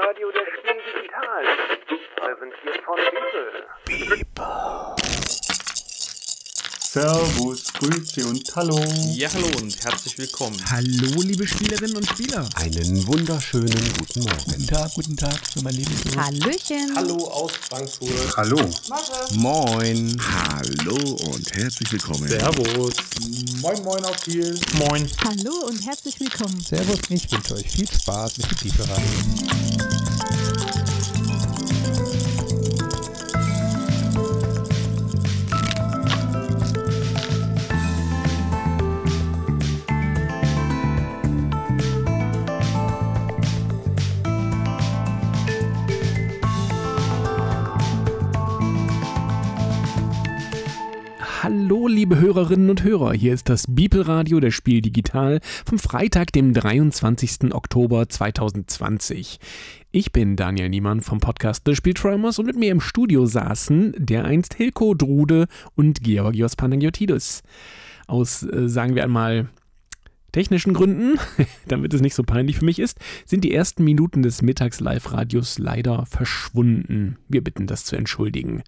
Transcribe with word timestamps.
Spielradio 0.00 0.30
der 0.30 0.46
Spiel 0.46 0.80
Digital. 0.94 1.44
Präsentiert 2.16 2.80
von 2.84 2.96
Beeple. 3.84 5.39
Servus, 6.92 7.72
Grüße 7.74 8.26
und 8.26 8.56
Hallo. 8.56 8.84
Ja, 9.14 9.32
hallo 9.32 9.46
und 9.60 9.78
herzlich 9.84 10.18
willkommen. 10.18 10.60
Hallo, 10.68 11.22
liebe 11.22 11.46
Spielerinnen 11.46 11.96
und 11.98 12.08
Spieler. 12.08 12.48
Einen 12.56 13.06
wunderschönen 13.06 13.92
guten 13.96 14.24
Morgen. 14.24 14.44
Guten 14.44 14.66
Tag, 14.66 14.92
guten 14.94 15.16
Tag 15.16 15.38
für 15.52 15.62
mein 15.62 15.74
Lieblings. 15.74 16.16
Hallöchen. 16.16 16.96
Hallo 16.96 17.28
aus 17.28 17.52
Frankfurt. 17.68 18.36
Hallo. 18.36 18.56
Moin. 19.34 20.20
Hallo 20.20 21.16
und 21.32 21.54
herzlich 21.54 21.92
willkommen. 21.92 22.26
Servus. 22.26 22.94
Moin, 23.60 23.82
moin 23.84 24.04
auf 24.04 24.20
Kiel. 24.22 24.58
Moin. 24.78 25.08
Hallo 25.22 25.66
und 25.68 25.86
herzlich 25.86 26.18
willkommen. 26.18 26.60
Servus, 26.60 26.98
ich 27.08 27.30
wünsche 27.30 27.54
euch 27.54 27.70
viel 27.70 27.88
Spaß 27.88 28.38
mit 28.38 28.50
dem 28.50 28.58
Lieferanten. 28.64 30.09
Liebe 52.00 52.18
Hörerinnen 52.18 52.70
und 52.70 52.82
Hörer. 52.82 53.12
Hier 53.12 53.34
ist 53.34 53.50
das 53.50 53.66
Bibelradio 53.68 54.40
der 54.40 54.52
Spiel 54.52 54.80
Digital 54.80 55.40
vom 55.66 55.78
Freitag, 55.78 56.32
dem 56.32 56.54
23. 56.54 57.52
Oktober 57.52 58.08
2020. 58.08 59.38
Ich 59.90 60.10
bin 60.10 60.34
Daniel 60.34 60.70
Niemann 60.70 61.02
vom 61.02 61.20
Podcast 61.20 61.64
The 61.66 61.76
Spielträumers 61.76 62.38
und 62.38 62.46
mit 62.46 62.56
mir 62.56 62.72
im 62.72 62.80
Studio 62.80 63.26
saßen 63.26 63.94
der 63.98 64.24
einst 64.24 64.54
Hilko 64.54 64.94
Drude 64.94 65.46
und 65.74 66.02
Georgios 66.02 66.56
Panagiotidis. 66.56 67.42
Aus, 68.06 68.44
äh, 68.44 68.66
sagen 68.66 68.94
wir 68.94 69.04
einmal, 69.04 69.50
technischen 70.32 70.72
Gründen, 70.72 71.18
damit 71.68 71.92
es 71.92 72.00
nicht 72.00 72.14
so 72.14 72.22
peinlich 72.22 72.60
für 72.60 72.64
mich 72.64 72.78
ist, 72.78 72.98
sind 73.26 73.44
die 73.44 73.52
ersten 73.52 73.84
Minuten 73.84 74.22
des 74.22 74.40
Mittags-Live-Radios 74.40 75.58
leider 75.58 76.06
verschwunden. 76.06 77.18
Wir 77.28 77.44
bitten 77.44 77.66
das 77.66 77.84
zu 77.84 77.94
entschuldigen. 77.94 78.62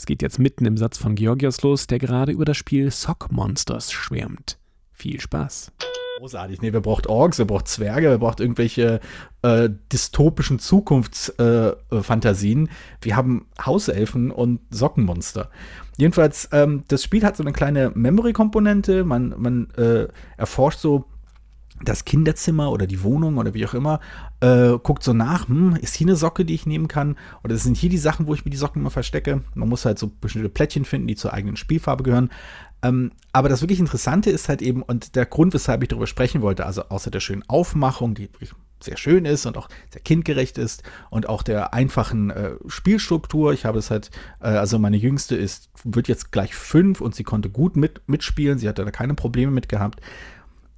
Es 0.00 0.06
geht 0.06 0.22
jetzt 0.22 0.38
mitten 0.38 0.64
im 0.64 0.78
Satz 0.78 0.96
von 0.96 1.14
Georgios 1.14 1.60
los, 1.60 1.86
der 1.86 1.98
gerade 1.98 2.32
über 2.32 2.46
das 2.46 2.56
Spiel 2.56 2.90
Sock 2.90 3.30
Monsters 3.30 3.92
schwärmt. 3.92 4.56
Viel 4.92 5.20
Spaß. 5.20 5.72
Großartig. 6.16 6.62
Nee, 6.62 6.72
wer 6.72 6.80
braucht 6.80 7.06
Orks, 7.06 7.38
wer 7.38 7.44
braucht 7.44 7.68
Zwerge, 7.68 8.08
wer 8.08 8.16
braucht 8.16 8.40
irgendwelche 8.40 9.00
äh, 9.42 9.68
dystopischen 9.92 10.58
Zukunftsfantasien. 10.58 12.66
Äh, 12.66 12.70
Wir 13.02 13.14
haben 13.14 13.48
Hauselfen 13.62 14.30
und 14.30 14.60
Sockenmonster. 14.70 15.50
Jedenfalls, 15.98 16.48
ähm, 16.52 16.84
das 16.88 17.04
Spiel 17.04 17.22
hat 17.22 17.36
so 17.36 17.42
eine 17.42 17.52
kleine 17.52 17.92
Memory-Komponente. 17.94 19.04
Man, 19.04 19.34
man 19.36 19.68
äh, 19.76 20.08
erforscht 20.38 20.78
so 20.78 21.04
das 21.82 22.04
Kinderzimmer 22.04 22.70
oder 22.70 22.86
die 22.86 23.02
Wohnung 23.02 23.38
oder 23.38 23.54
wie 23.54 23.66
auch 23.66 23.74
immer, 23.74 24.00
äh, 24.40 24.78
guckt 24.82 25.02
so 25.02 25.12
nach, 25.12 25.48
hm, 25.48 25.76
ist 25.76 25.94
hier 25.94 26.06
eine 26.06 26.16
Socke, 26.16 26.44
die 26.44 26.54
ich 26.54 26.66
nehmen 26.66 26.88
kann? 26.88 27.16
Oder 27.42 27.56
sind 27.56 27.76
hier 27.76 27.90
die 27.90 27.98
Sachen, 27.98 28.26
wo 28.26 28.34
ich 28.34 28.44
mir 28.44 28.50
die 28.50 28.56
Socken 28.56 28.82
immer 28.82 28.90
verstecke? 28.90 29.42
Man 29.54 29.68
muss 29.68 29.84
halt 29.84 29.98
so 29.98 30.10
bestimmte 30.20 30.48
Plättchen 30.48 30.84
finden, 30.84 31.08
die 31.08 31.16
zur 31.16 31.32
eigenen 31.32 31.56
Spielfarbe 31.56 32.02
gehören. 32.02 32.30
Ähm, 32.82 33.12
aber 33.32 33.48
das 33.48 33.62
wirklich 33.62 33.80
Interessante 33.80 34.30
ist 34.30 34.48
halt 34.48 34.62
eben, 34.62 34.82
und 34.82 35.14
der 35.16 35.26
Grund, 35.26 35.54
weshalb 35.54 35.82
ich 35.82 35.88
darüber 35.88 36.06
sprechen 36.06 36.42
wollte, 36.42 36.66
also 36.66 36.84
außer 36.88 37.10
der 37.10 37.20
schönen 37.20 37.44
Aufmachung, 37.48 38.14
die 38.14 38.32
wirklich 38.32 38.52
sehr 38.82 38.96
schön 38.96 39.26
ist 39.26 39.44
und 39.44 39.58
auch 39.58 39.68
sehr 39.90 40.00
kindgerecht 40.00 40.56
ist 40.56 40.82
und 41.10 41.28
auch 41.28 41.42
der 41.42 41.74
einfachen 41.74 42.30
äh, 42.30 42.52
Spielstruktur. 42.66 43.52
Ich 43.52 43.66
habe 43.66 43.78
es 43.78 43.90
halt, 43.90 44.10
äh, 44.40 44.48
also 44.48 44.78
meine 44.78 44.96
Jüngste 44.96 45.36
ist, 45.36 45.68
wird 45.84 46.08
jetzt 46.08 46.32
gleich 46.32 46.54
fünf 46.54 47.02
und 47.02 47.14
sie 47.14 47.24
konnte 47.24 47.50
gut 47.50 47.76
mit, 47.76 48.00
mitspielen. 48.06 48.58
Sie 48.58 48.68
hatte 48.68 48.82
da 48.82 48.90
keine 48.90 49.12
Probleme 49.14 49.52
mit 49.52 49.68
gehabt 49.68 50.00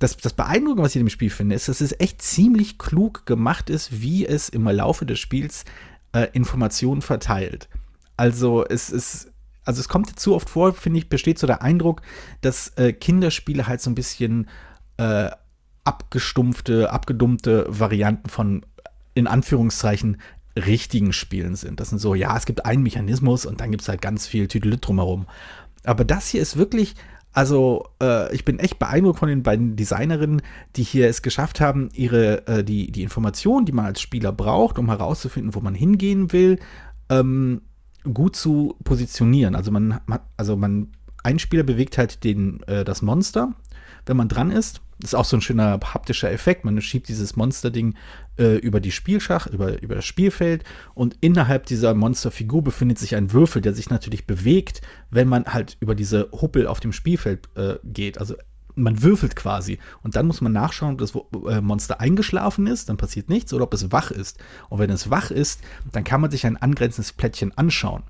das, 0.02 0.16
das 0.16 0.32
Beeindruckende, 0.32 0.82
was 0.82 0.92
ich 0.92 1.00
in 1.00 1.06
dem 1.06 1.10
Spiel 1.10 1.30
finde, 1.30 1.54
ist, 1.54 1.68
dass 1.68 1.80
es 1.80 1.98
echt 2.00 2.22
ziemlich 2.22 2.78
klug 2.78 3.26
gemacht 3.26 3.70
ist, 3.70 4.02
wie 4.02 4.26
es 4.26 4.48
im 4.48 4.64
Laufe 4.66 5.06
des 5.06 5.18
Spiels 5.18 5.64
äh, 6.12 6.28
Informationen 6.32 7.02
verteilt. 7.02 7.68
Also 8.16 8.64
es 8.66 8.90
ist, 8.90 9.30
also 9.64 9.80
es 9.80 9.88
kommt 9.88 10.18
zu 10.18 10.34
oft 10.34 10.50
vor, 10.50 10.74
finde 10.74 10.98
ich, 10.98 11.08
besteht 11.08 11.38
so 11.38 11.46
der 11.46 11.62
Eindruck, 11.62 12.02
dass 12.40 12.68
äh, 12.76 12.92
Kinderspiele 12.92 13.66
halt 13.66 13.80
so 13.80 13.90
ein 13.90 13.94
bisschen 13.94 14.48
äh, 14.96 15.30
abgestumpfte, 15.84 16.90
abgedummte 16.90 17.66
Varianten 17.68 18.28
von 18.28 18.66
in 19.14 19.26
Anführungszeichen 19.26 20.18
richtigen 20.56 21.12
Spielen 21.12 21.56
sind. 21.56 21.80
Das 21.80 21.90
sind 21.90 21.98
so, 21.98 22.14
ja, 22.14 22.36
es 22.36 22.46
gibt 22.46 22.66
einen 22.66 22.82
Mechanismus 22.82 23.46
und 23.46 23.60
dann 23.60 23.70
gibt 23.70 23.82
es 23.82 23.88
halt 23.88 24.02
ganz 24.02 24.26
viel 24.26 24.48
Tüdelüt 24.48 24.86
drumherum. 24.86 25.26
Aber 25.84 26.04
das 26.04 26.28
hier 26.28 26.42
ist 26.42 26.56
wirklich 26.56 26.94
also, 27.32 27.88
äh, 28.02 28.34
ich 28.34 28.44
bin 28.44 28.58
echt 28.58 28.78
beeindruckt 28.78 29.18
von 29.18 29.28
den 29.28 29.42
beiden 29.42 29.74
Designerinnen, 29.76 30.42
die 30.76 30.82
hier 30.82 31.08
es 31.08 31.22
geschafft 31.22 31.60
haben, 31.60 31.88
ihre, 31.94 32.46
äh, 32.46 32.64
die, 32.64 32.92
die 32.92 33.02
Informationen, 33.02 33.64
die 33.64 33.72
man 33.72 33.86
als 33.86 34.00
Spieler 34.00 34.32
braucht, 34.32 34.78
um 34.78 34.88
herauszufinden, 34.88 35.54
wo 35.54 35.60
man 35.60 35.74
hingehen 35.74 36.32
will, 36.32 36.58
ähm, 37.08 37.62
gut 38.12 38.36
zu 38.36 38.76
positionieren. 38.84 39.54
Also 39.54 39.70
man, 39.70 40.00
man, 40.06 40.20
also 40.36 40.56
man, 40.56 40.88
ein 41.22 41.38
Spieler 41.38 41.62
bewegt 41.62 41.98
halt 41.98 42.24
den, 42.24 42.62
äh, 42.64 42.84
das 42.84 43.00
Monster, 43.00 43.54
wenn 44.06 44.16
man 44.16 44.28
dran 44.28 44.50
ist. 44.50 44.80
Das 45.00 45.10
ist 45.10 45.14
auch 45.14 45.24
so 45.24 45.36
ein 45.36 45.40
schöner 45.40 45.80
haptischer 45.82 46.30
Effekt. 46.30 46.64
Man 46.64 46.80
schiebt 46.80 47.08
dieses 47.08 47.34
Monsterding 47.34 47.94
äh, 48.38 48.56
über 48.58 48.80
die 48.80 48.92
Spielschach, 48.92 49.48
über, 49.48 49.82
über 49.82 49.96
das 49.96 50.04
Spielfeld 50.04 50.64
und 50.94 51.16
innerhalb 51.20 51.66
dieser 51.66 51.94
Monsterfigur 51.94 52.62
befindet 52.62 52.98
sich 52.98 53.16
ein 53.16 53.32
Würfel, 53.32 53.62
der 53.62 53.74
sich 53.74 53.90
natürlich 53.90 54.26
bewegt, 54.26 54.80
wenn 55.10 55.28
man 55.28 55.46
halt 55.46 55.76
über 55.80 55.94
diese 55.96 56.28
Huppel 56.30 56.68
auf 56.68 56.78
dem 56.78 56.92
Spielfeld 56.92 57.48
äh, 57.56 57.78
geht. 57.84 58.18
Also 58.18 58.36
man 58.74 59.02
würfelt 59.02 59.36
quasi 59.36 59.78
und 60.02 60.16
dann 60.16 60.26
muss 60.26 60.40
man 60.40 60.52
nachschauen, 60.52 60.92
ob 60.94 60.98
das 60.98 61.14
äh, 61.48 61.60
Monster 61.60 62.00
eingeschlafen 62.00 62.66
ist, 62.66 62.88
dann 62.88 62.96
passiert 62.96 63.28
nichts, 63.28 63.52
oder 63.52 63.64
ob 63.64 63.74
es 63.74 63.92
wach 63.92 64.10
ist. 64.10 64.38
Und 64.68 64.78
wenn 64.78 64.90
es 64.90 65.10
wach 65.10 65.30
ist, 65.30 65.60
dann 65.90 66.04
kann 66.04 66.20
man 66.20 66.30
sich 66.30 66.46
ein 66.46 66.56
angrenzendes 66.56 67.12
Plättchen 67.12 67.56
anschauen. 67.56 68.04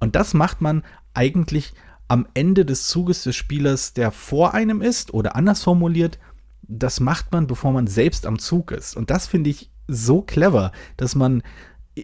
Und 0.00 0.16
das 0.16 0.34
macht 0.34 0.60
man 0.60 0.82
eigentlich 1.14 1.74
am 2.12 2.26
Ende 2.34 2.66
des 2.66 2.88
Zuges 2.88 3.22
des 3.22 3.34
Spielers, 3.36 3.94
der 3.94 4.10
vor 4.10 4.52
einem 4.52 4.82
ist, 4.82 5.14
oder 5.14 5.34
anders 5.34 5.62
formuliert, 5.62 6.18
das 6.60 7.00
macht 7.00 7.32
man, 7.32 7.46
bevor 7.46 7.72
man 7.72 7.86
selbst 7.86 8.26
am 8.26 8.38
Zug 8.38 8.70
ist. 8.70 8.98
Und 8.98 9.08
das 9.08 9.26
finde 9.26 9.48
ich 9.48 9.70
so 9.88 10.20
clever, 10.20 10.72
dass 10.98 11.14
man 11.14 11.42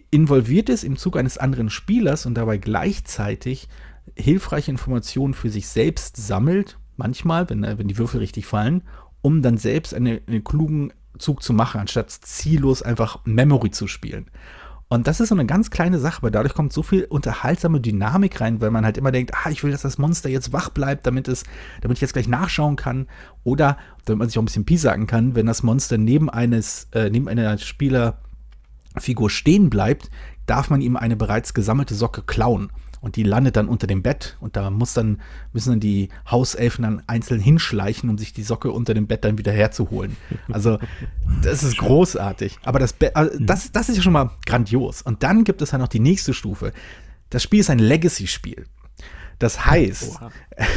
involviert 0.09 0.67
ist 0.69 0.83
im 0.83 0.97
Zug 0.97 1.15
eines 1.15 1.37
anderen 1.37 1.69
Spielers 1.69 2.25
und 2.25 2.33
dabei 2.33 2.57
gleichzeitig 2.57 3.69
hilfreiche 4.15 4.71
Informationen 4.71 5.35
für 5.35 5.51
sich 5.51 5.67
selbst 5.67 6.17
sammelt, 6.17 6.79
manchmal, 6.97 7.47
wenn, 7.51 7.61
wenn 7.61 7.87
die 7.87 7.99
Würfel 7.99 8.19
richtig 8.19 8.47
fallen, 8.47 8.81
um 9.21 9.43
dann 9.43 9.57
selbst 9.57 9.93
eine, 9.93 10.23
einen 10.25 10.43
klugen 10.43 10.91
Zug 11.19 11.43
zu 11.43 11.53
machen, 11.53 11.81
anstatt 11.81 12.09
ziellos 12.09 12.81
einfach 12.81 13.19
Memory 13.25 13.69
zu 13.69 13.85
spielen. 13.85 14.31
Und 14.91 15.05
das 15.05 15.19
ist 15.19 15.29
so 15.29 15.35
eine 15.35 15.45
ganz 15.45 15.69
kleine 15.69 15.99
Sache, 15.99 16.17
aber 16.17 16.31
dadurch 16.31 16.55
kommt 16.55 16.73
so 16.73 16.81
viel 16.81 17.05
unterhaltsame 17.05 17.79
Dynamik 17.79 18.41
rein, 18.41 18.59
weil 18.59 18.71
man 18.71 18.85
halt 18.85 18.97
immer 18.97 19.11
denkt, 19.11 19.33
ah, 19.35 19.51
ich 19.51 19.63
will, 19.63 19.71
dass 19.71 19.83
das 19.83 19.99
Monster 19.99 20.29
jetzt 20.29 20.51
wach 20.51 20.69
bleibt, 20.69 21.05
damit 21.05 21.27
es, 21.27 21.43
damit 21.81 21.97
ich 21.97 22.01
jetzt 22.01 22.13
gleich 22.13 22.27
nachschauen 22.27 22.75
kann. 22.75 23.07
Oder 23.43 23.77
damit 24.05 24.17
man 24.17 24.29
sich 24.29 24.39
auch 24.39 24.41
ein 24.41 24.45
bisschen 24.45 24.65
piesacken 24.65 25.05
kann, 25.05 25.35
wenn 25.35 25.45
das 25.45 25.61
Monster 25.61 25.99
neben 25.99 26.27
eines, 26.27 26.87
äh, 26.93 27.11
neben 27.11 27.27
einer 27.27 27.55
Spielerfigur 27.59 29.29
stehen 29.29 29.69
bleibt, 29.69 30.09
darf 30.47 30.71
man 30.71 30.81
ihm 30.81 30.97
eine 30.97 31.15
bereits 31.15 31.53
gesammelte 31.53 31.93
Socke 31.93 32.23
klauen. 32.23 32.71
Und 33.01 33.15
die 33.15 33.23
landet 33.23 33.55
dann 33.55 33.67
unter 33.67 33.87
dem 33.87 34.03
Bett 34.03 34.37
und 34.41 34.55
da 34.55 34.69
muss 34.69 34.93
dann, 34.93 35.21
müssen 35.53 35.69
dann 35.69 35.79
die 35.79 36.09
Hauselfen 36.29 36.83
dann 36.83 37.03
einzeln 37.07 37.39
hinschleichen, 37.39 38.09
um 38.09 38.17
sich 38.17 38.33
die 38.33 38.43
Socke 38.43 38.71
unter 38.71 38.93
dem 38.93 39.07
Bett 39.07 39.23
dann 39.23 39.37
wieder 39.37 39.51
herzuholen. 39.51 40.17
Also, 40.51 40.79
das 41.43 41.63
ist 41.63 41.77
großartig. 41.77 42.59
Aber 42.63 42.79
das, 42.79 42.93
Be 42.93 43.15
also 43.15 43.37
das, 43.39 43.71
das 43.71 43.89
ist 43.89 43.97
ja 43.97 44.03
schon 44.03 44.13
mal 44.13 44.31
grandios. 44.45 45.01
Und 45.01 45.23
dann 45.23 45.43
gibt 45.43 45.61
es 45.61 45.71
ja 45.71 45.77
noch 45.77 45.87
die 45.87 45.99
nächste 45.99 46.33
Stufe. 46.33 46.73
Das 47.29 47.43
Spiel 47.43 47.61
ist 47.61 47.69
ein 47.69 47.79
Legacy-Spiel. 47.79 48.65
Das 49.39 49.65
heißt, 49.65 50.19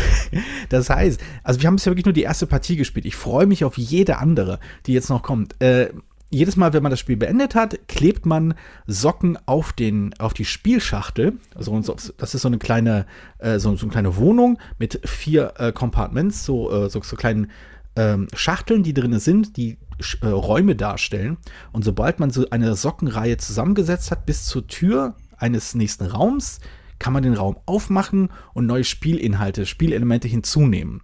das 0.69 0.89
heißt, 0.89 1.21
also 1.43 1.61
wir 1.61 1.67
haben 1.67 1.77
bisher 1.77 1.91
wirklich 1.91 2.07
nur 2.07 2.13
die 2.13 2.23
erste 2.23 2.47
Partie 2.47 2.77
gespielt. 2.77 3.07
Ich 3.07 3.17
freue 3.17 3.47
mich 3.47 3.65
auf 3.65 3.77
jede 3.77 4.19
andere, 4.19 4.61
die 4.87 4.93
jetzt 4.93 5.11
noch 5.11 5.23
kommt. 5.23 5.61
Äh, 5.61 5.93
jedes 6.33 6.57
Mal, 6.57 6.73
wenn 6.73 6.83
man 6.83 6.91
das 6.91 6.99
Spiel 7.01 7.17
beendet 7.17 7.55
hat, 7.55 7.89
klebt 7.89 8.27
man 8.27 8.55
Socken 8.87 9.39
auf, 9.47 9.73
den, 9.73 10.15
auf 10.19 10.33
die 10.33 10.47
Spielschachtel. 10.47 11.35
Also 11.55 11.79
das 11.79 12.35
ist 12.35 12.43
so 12.43 12.49
eine 12.49 12.59
kleine, 12.59 13.07
äh, 13.39 13.59
so, 13.59 13.77
so, 13.77 13.85
eine 13.85 13.93
kleine 13.93 14.17
Wohnung 14.17 14.59
mit 14.79 15.01
vier 15.05 15.55
äh, 15.59 15.73
Compartments, 15.73 16.45
so, 16.45 16.71
äh, 16.71 16.89
so, 16.89 17.03
so, 17.03 17.17
kleinen 17.17 17.51
ähm, 17.97 18.29
Schachteln, 18.35 18.83
die 18.83 18.95
drin 18.95 19.19
sind, 19.19 19.57
die 19.59 19.77
äh, 20.23 20.27
Räume 20.27 20.75
darstellen. 20.75 21.37
Und 21.71 21.85
sobald 21.85 22.19
man 22.19 22.31
so 22.31 22.49
eine 22.51 22.75
Sockenreihe 22.75 23.37
zusammengesetzt 23.37 24.11
hat 24.11 24.25
bis 24.25 24.47
zur 24.47 24.67
Tür 24.67 25.15
eines 25.37 25.75
nächsten 25.75 26.07
Raums, 26.07 26.61
kann 26.99 27.13
man 27.13 27.25
den 27.25 27.35
Raum 27.35 27.57
aufmachen 27.67 28.31
und 28.55 28.67
neue 28.67 28.85
Spielinhalte, 28.85 29.67
Spielelemente 29.67 30.29
hinzunehmen. 30.29 31.03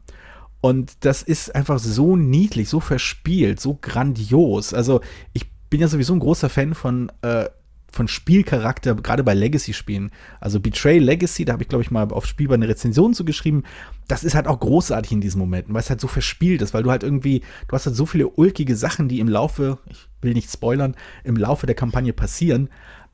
Und 0.60 0.92
das 1.00 1.22
ist 1.22 1.54
einfach 1.54 1.78
so 1.78 2.16
niedlich, 2.16 2.68
so 2.68 2.80
verspielt, 2.80 3.60
so 3.60 3.78
grandios. 3.80 4.74
Also 4.74 5.00
ich 5.32 5.46
bin 5.70 5.80
ja 5.80 5.88
sowieso 5.88 6.14
ein 6.14 6.18
großer 6.18 6.48
Fan 6.48 6.74
von, 6.74 7.12
äh, 7.22 7.48
von 7.90 8.08
Spielcharakter, 8.08 8.94
gerade 8.96 9.24
bei 9.24 9.34
Legacy-Spielen. 9.34 10.10
Also 10.40 10.60
Betray 10.60 10.98
Legacy, 10.98 11.44
da 11.44 11.54
habe 11.54 11.62
ich, 11.62 11.68
glaube 11.68 11.82
ich, 11.82 11.90
mal 11.90 12.10
auf 12.10 12.26
Spielbar 12.26 12.56
eine 12.56 12.68
Rezension 12.68 13.14
zu 13.14 13.24
geschrieben. 13.24 13.62
Das 14.08 14.24
ist 14.24 14.34
halt 14.34 14.46
auch 14.46 14.60
großartig 14.60 15.12
in 15.12 15.20
diesen 15.20 15.38
Momenten, 15.38 15.74
weil 15.74 15.80
es 15.80 15.90
halt 15.90 16.00
so 16.00 16.08
verspielt 16.08 16.60
ist, 16.60 16.74
weil 16.74 16.82
du 16.82 16.90
halt 16.90 17.02
irgendwie, 17.02 17.42
du 17.68 17.74
hast 17.74 17.86
halt 17.86 17.96
so 17.96 18.06
viele 18.06 18.28
ulkige 18.28 18.76
Sachen, 18.76 19.08
die 19.08 19.20
im 19.20 19.28
Laufe, 19.28 19.78
ich 19.88 20.08
will 20.20 20.34
nicht 20.34 20.50
spoilern, 20.50 20.96
im 21.24 21.36
Laufe 21.36 21.66
der 21.66 21.76
Kampagne 21.76 22.12
passieren. 22.12 22.68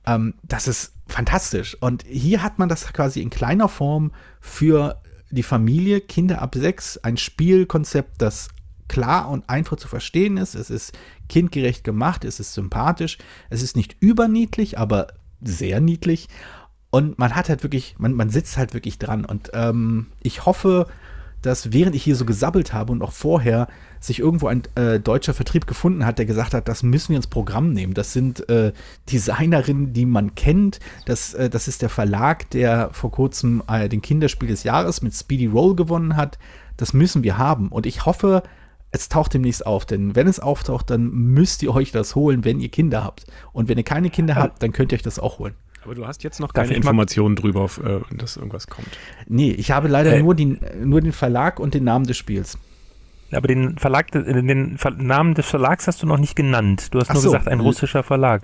Ähm, 0.06 0.35
das 0.43 0.67
ist 0.67 0.94
fantastisch. 1.06 1.76
Und 1.81 2.05
hier 2.08 2.43
hat 2.43 2.58
man 2.58 2.69
das 2.69 2.93
quasi 2.93 3.20
in 3.20 3.31
kleiner 3.31 3.69
Form 3.69 4.12
für 4.41 5.00
die 5.35 5.43
Familie, 5.43 6.01
Kinder 6.01 6.41
ab 6.41 6.55
sechs, 6.55 6.99
ein 6.99 7.17
Spielkonzept, 7.17 8.23
das 8.23 8.49
klar 8.89 9.29
und 9.31 9.49
einfach 9.49 9.77
zu 9.77 9.89
verstehen 9.89 10.37
ist. 10.37 10.55
Es 10.55 10.71
ist 10.71 10.97
kindgerecht 11.29 11.85
gemacht, 11.85 12.25
es 12.25 12.41
ist 12.41 12.55
sympathisch, 12.55 13.19
es 13.51 13.63
ist 13.63 13.77
nicht 13.77 13.97
überniedlich, 14.01 14.79
aber 14.79 15.09
sehr 15.41 15.81
niedlich. 15.81 16.29
Und 16.91 17.19
man 17.19 17.35
hat 17.35 17.49
halt 17.49 17.63
wirklich, 17.63 17.97
man, 17.99 18.13
man 18.13 18.31
sitzt 18.31 18.57
halt 18.57 18.73
wirklich 18.75 18.99
dran. 18.99 19.25
Und 19.25 19.51
ähm, 19.55 20.07
ich 20.21 20.47
hoffe, 20.47 20.87
dass 21.44 21.73
während 21.73 21.94
ich 21.94 22.02
hier 22.02 22.17
so 22.17 22.25
gesabbelt 22.25 22.73
habe 22.73 22.93
und 22.93 23.02
auch 23.02 23.12
vorher 23.12 23.69
sich 24.00 24.19
irgendwo 24.19 24.46
ein 24.46 24.62
äh, 24.75 24.99
deutscher 25.00 25.35
Vertrieb 25.35 25.67
gefunden 25.67 26.06
hat, 26.06 26.19
der 26.19 26.26
gesagt 26.26 26.55
hat, 26.55 26.69
das 26.69 26.82
müssen 26.82 27.11
wir 27.11 27.17
ins 27.17 27.26
Programm 27.26 27.73
nehmen. 27.73 27.94
Das 27.94 28.12
sind 28.12 28.49
äh, 28.49 28.73
Designerinnen, 29.11 29.93
die 29.93 30.06
man 30.06 30.35
kennt. 30.35 30.81
Das, 31.06 31.35
äh, 31.35 31.50
das 31.50 31.69
ist 31.69 31.82
der 31.82 31.88
Verlag, 31.88 32.49
der 32.50 32.91
vor 32.93 33.11
kurzem 33.11 33.62
äh, 33.69 33.88
den 33.88 34.02
Kinderspiel 34.02 34.49
des 34.49 34.62
Jahres 34.62 35.02
mit 35.02 35.14
Speedy 35.14 35.46
Roll 35.46 35.75
gewonnen 35.75 36.17
hat. 36.17 36.38
Das 36.76 36.93
müssen 36.93 37.23
wir 37.23 37.38
haben. 37.38 37.69
Und 37.69 37.87
ich 37.87 38.06
hoffe, 38.06 38.43
es 38.91 39.08
taucht 39.08 39.35
demnächst 39.35 39.67
auf. 39.67 39.85
Denn 39.87 40.14
wenn 40.14 40.29
es 40.29 40.41
auftaucht, 40.41 40.88
dann 40.88 41.11
müsst 41.11 41.62
ihr 41.62 41.75
euch 41.75 41.93
das 41.93 42.14
holen, 42.14 42.44
wenn 42.44 42.61
ihr 42.61 42.69
Kinder 42.69 43.05
habt. 43.05 43.26
Und 43.52 43.69
wenn 43.69 43.76
ihr 43.79 43.85
keine 43.85 44.11
Kinder 44.11 44.37
habt, 44.37 44.62
dann 44.62 44.73
könnt 44.73 44.93
ihr 44.93 44.96
euch 44.96 45.02
das 45.02 45.19
auch 45.19 45.38
holen. 45.38 45.55
Aber 45.85 45.95
du 45.95 46.07
hast 46.07 46.25
jetzt 46.25 46.41
noch 46.41 46.53
keine 46.53 46.75
Informationen 46.75 47.37
drüber, 47.37 47.61
auf, 47.61 47.79
äh, 47.79 48.01
dass 48.17 48.37
irgendwas 48.37 48.67
kommt. 48.67 48.89
Nee, 49.27 49.51
ich 49.53 49.71
habe 49.71 49.89
leider 49.89 50.15
Äh. 50.15 50.23
nur, 50.23 50.35
den, 50.35 50.59
nur 50.83 51.01
den 51.01 51.13
Verlag 51.13 51.61
und 51.61 51.75
den 51.75 51.85
Namen 51.85 52.07
des 52.07 52.17
Spiels. 52.17 52.59
Aber 53.33 53.49
den 53.49 53.77
Verlag, 53.79 54.13
den 54.13 54.79
Ver 54.79 54.93
Namen 54.93 55.35
des 55.35 55.47
Verlags 55.47 55.87
hast 55.89 56.03
du 56.03 56.07
noch 56.07 56.19
nicht 56.19 56.37
genannt. 56.37 56.89
Du 56.93 57.01
hast 57.01 57.11
Ach 57.11 57.15
nur 57.15 57.23
so. 57.23 57.29
gesagt, 57.31 57.49
ein 57.49 57.59
russischer 57.61 58.03
Verlag. 58.05 58.43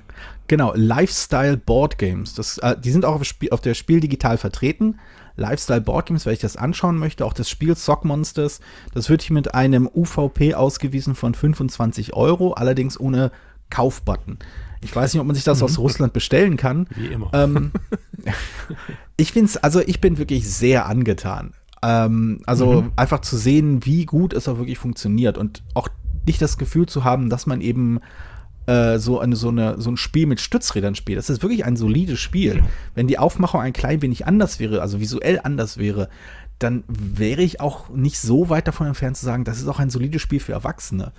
Genau, 0.48 0.72
Lifestyle 0.74 1.56
Board 1.56 1.96
Games. 1.96 2.34
Das, 2.34 2.58
äh, 2.58 2.76
die 2.78 2.90
sind 2.90 3.04
auch 3.04 3.14
auf, 3.14 3.24
Spiel, 3.24 3.50
auf 3.50 3.60
der 3.60 3.74
Spiel 3.74 4.00
digital 4.00 4.36
vertreten. 4.36 4.98
Lifestyle 5.36 5.80
Board 5.80 6.06
Games, 6.06 6.26
weil 6.26 6.32
ich 6.32 6.40
das 6.40 6.56
anschauen 6.56 6.98
möchte, 6.98 7.24
auch 7.24 7.32
das 7.32 7.48
Spiel 7.48 7.76
Sock 7.76 8.04
Monsters. 8.04 8.60
Das 8.92 9.08
wird 9.08 9.22
hier 9.22 9.34
mit 9.34 9.54
einem 9.54 9.88
UVP 9.94 10.54
ausgewiesen 10.54 11.14
von 11.14 11.34
25 11.34 12.14
Euro, 12.14 12.52
allerdings 12.54 12.98
ohne 12.98 13.30
Kaufbutton. 13.70 14.38
Ich 14.82 14.94
weiß 14.94 15.12
nicht, 15.12 15.20
ob 15.20 15.26
man 15.26 15.34
sich 15.36 15.44
das 15.44 15.62
aus 15.62 15.78
Russland 15.78 16.12
bestellen 16.12 16.56
kann. 16.56 16.86
Wie 16.96 17.06
immer. 17.06 17.30
Ähm, 17.32 17.70
ich 19.16 19.32
finde 19.32 19.46
es, 19.46 19.56
also 19.58 19.80
ich 19.80 20.00
bin 20.00 20.18
wirklich 20.18 20.48
sehr 20.48 20.86
angetan. 20.86 21.52
Ähm, 21.82 22.40
also 22.46 22.84
einfach 22.96 23.20
zu 23.20 23.36
sehen, 23.36 23.84
wie 23.84 24.06
gut 24.06 24.32
es 24.32 24.48
auch 24.48 24.58
wirklich 24.58 24.78
funktioniert 24.78 25.38
und 25.38 25.62
auch 25.74 25.88
nicht 26.26 26.40
das 26.40 26.58
Gefühl 26.58 26.86
zu 26.86 27.04
haben, 27.04 27.30
dass 27.30 27.46
man 27.46 27.60
eben 27.60 28.00
äh, 28.66 28.98
so, 28.98 29.18
eine, 29.18 29.36
so, 29.36 29.48
eine, 29.48 29.80
so 29.80 29.90
ein 29.90 29.96
Spiel 29.96 30.26
mit 30.26 30.40
Stützrädern 30.40 30.94
spielt. 30.94 31.18
Das 31.18 31.30
ist 31.30 31.42
wirklich 31.42 31.64
ein 31.64 31.76
solides 31.76 32.20
Spiel. 32.20 32.62
Wenn 32.94 33.06
die 33.06 33.18
Aufmachung 33.18 33.60
ein 33.60 33.72
klein 33.72 34.02
wenig 34.02 34.26
anders 34.26 34.60
wäre, 34.60 34.82
also 34.82 35.00
visuell 35.00 35.40
anders 35.42 35.78
wäre, 35.78 36.08
dann 36.58 36.84
wäre 36.86 37.42
ich 37.42 37.60
auch 37.60 37.88
nicht 37.88 38.18
so 38.20 38.50
weit 38.50 38.68
davon 38.68 38.86
entfernt 38.86 39.16
zu 39.16 39.24
sagen, 39.24 39.44
das 39.44 39.58
ist 39.58 39.68
auch 39.68 39.78
ein 39.78 39.90
solides 39.90 40.20
Spiel 40.20 40.40
für 40.40 40.52
Erwachsene. 40.52 41.12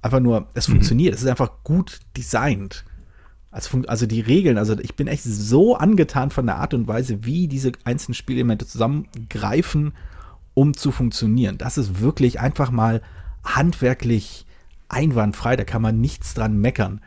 Einfach 0.00 0.20
nur, 0.20 0.48
es 0.54 0.66
funktioniert, 0.66 1.14
es 1.14 1.22
ist 1.22 1.28
einfach 1.28 1.50
gut 1.62 2.00
designt. 2.16 2.84
Also, 3.50 3.82
also 3.86 4.06
die 4.06 4.20
Regeln, 4.20 4.58
also 4.58 4.78
ich 4.78 4.94
bin 4.94 5.06
echt 5.06 5.24
so 5.24 5.76
angetan 5.76 6.30
von 6.30 6.46
der 6.46 6.56
Art 6.56 6.74
und 6.74 6.86
Weise, 6.86 7.24
wie 7.24 7.48
diese 7.48 7.72
einzelnen 7.84 8.14
Spielelemente 8.14 8.66
zusammengreifen, 8.66 9.94
um 10.54 10.74
zu 10.74 10.92
funktionieren. 10.92 11.56
Das 11.56 11.78
ist 11.78 12.00
wirklich 12.00 12.40
einfach 12.40 12.70
mal 12.70 13.00
handwerklich 13.44 14.44
einwandfrei, 14.88 15.56
da 15.56 15.64
kann 15.64 15.82
man 15.82 16.00
nichts 16.00 16.34
dran 16.34 16.58
meckern. 16.58 17.00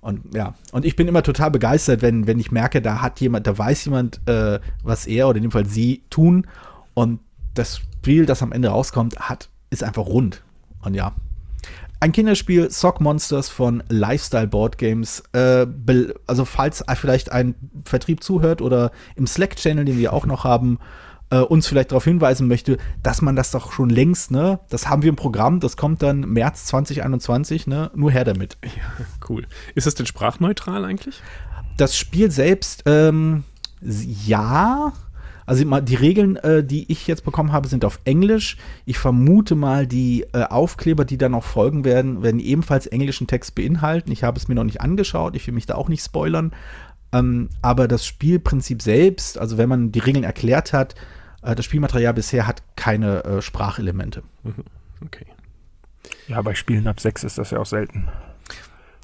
Und 0.00 0.34
ja, 0.34 0.54
und 0.72 0.84
ich 0.84 0.94
bin 0.94 1.08
immer 1.08 1.22
total 1.22 1.50
begeistert, 1.50 2.02
wenn, 2.02 2.26
wenn 2.26 2.38
ich 2.38 2.52
merke, 2.52 2.80
da 2.80 3.02
hat 3.02 3.20
jemand, 3.20 3.46
da 3.46 3.56
weiß 3.56 3.86
jemand, 3.86 4.20
äh, 4.28 4.60
was 4.82 5.06
er 5.06 5.28
oder 5.28 5.38
in 5.38 5.42
dem 5.42 5.50
Fall 5.50 5.66
sie 5.66 6.02
tun. 6.10 6.46
Und 6.94 7.20
das 7.54 7.78
Spiel, 7.78 8.26
das 8.26 8.42
am 8.42 8.52
Ende 8.52 8.68
rauskommt, 8.68 9.18
hat, 9.18 9.48
ist 9.70 9.82
einfach 9.82 10.06
rund. 10.06 10.42
Und 10.82 10.94
ja, 10.94 11.14
ein 12.00 12.12
Kinderspiel, 12.12 12.70
Sock 12.70 13.00
Monsters 13.00 13.48
von 13.48 13.82
Lifestyle 13.88 14.46
Board 14.46 14.78
Games. 14.78 15.22
Äh, 15.32 15.66
also, 16.26 16.44
falls 16.44 16.84
vielleicht 16.94 17.32
ein 17.32 17.54
Vertrieb 17.84 18.22
zuhört 18.22 18.62
oder 18.62 18.92
im 19.16 19.26
Slack-Channel, 19.26 19.84
den 19.84 19.98
wir 19.98 20.12
auch 20.12 20.26
noch 20.26 20.44
haben, 20.44 20.78
äh, 21.30 21.40
uns 21.40 21.66
vielleicht 21.66 21.90
darauf 21.90 22.04
hinweisen 22.04 22.48
möchte, 22.48 22.78
dass 23.02 23.20
man 23.20 23.36
das 23.36 23.50
doch 23.50 23.72
schon 23.72 23.90
längst, 23.90 24.30
ne, 24.30 24.60
das 24.70 24.88
haben 24.88 25.02
wir 25.02 25.10
im 25.10 25.16
Programm, 25.16 25.60
das 25.60 25.76
kommt 25.76 26.02
dann 26.02 26.20
März 26.20 26.66
2021, 26.66 27.66
ne, 27.66 27.90
nur 27.94 28.10
her 28.10 28.24
damit. 28.24 28.56
Cool. 29.28 29.46
Ist 29.74 29.86
das 29.86 29.94
denn 29.94 30.06
sprachneutral 30.06 30.84
eigentlich? 30.86 31.20
Das 31.76 31.96
Spiel 31.96 32.30
selbst, 32.30 32.84
ähm, 32.86 33.44
ja. 33.82 34.92
Also 35.48 35.64
die 35.80 35.94
Regeln, 35.94 36.36
äh, 36.36 36.62
die 36.62 36.92
ich 36.92 37.06
jetzt 37.06 37.24
bekommen 37.24 37.52
habe, 37.52 37.68
sind 37.68 37.86
auf 37.86 38.00
Englisch. 38.04 38.58
Ich 38.84 38.98
vermute 38.98 39.54
mal, 39.54 39.86
die 39.86 40.26
äh, 40.34 40.42
Aufkleber, 40.42 41.06
die 41.06 41.16
dann 41.16 41.32
noch 41.32 41.42
folgen 41.42 41.86
werden, 41.86 42.22
werden 42.22 42.38
ebenfalls 42.38 42.86
englischen 42.86 43.26
Text 43.26 43.54
beinhalten. 43.54 44.12
Ich 44.12 44.24
habe 44.24 44.38
es 44.38 44.48
mir 44.48 44.54
noch 44.54 44.64
nicht 44.64 44.82
angeschaut. 44.82 45.34
Ich 45.34 45.46
will 45.46 45.54
mich 45.54 45.64
da 45.64 45.76
auch 45.76 45.88
nicht 45.88 46.04
spoilern. 46.04 46.52
Ähm, 47.12 47.48
aber 47.62 47.88
das 47.88 48.04
Spielprinzip 48.04 48.82
selbst, 48.82 49.38
also 49.38 49.56
wenn 49.56 49.70
man 49.70 49.90
die 49.90 50.00
Regeln 50.00 50.22
erklärt 50.22 50.74
hat, 50.74 50.94
äh, 51.40 51.54
das 51.54 51.64
Spielmaterial 51.64 52.12
bisher 52.12 52.46
hat 52.46 52.62
keine 52.76 53.24
äh, 53.24 53.40
Sprachelemente. 53.40 54.24
Okay. 55.02 55.24
Ja, 56.26 56.42
bei 56.42 56.54
Spielen 56.54 56.86
ab 56.86 57.00
sechs 57.00 57.24
ist 57.24 57.38
das 57.38 57.52
ja 57.52 57.58
auch 57.58 57.66
selten. 57.66 58.08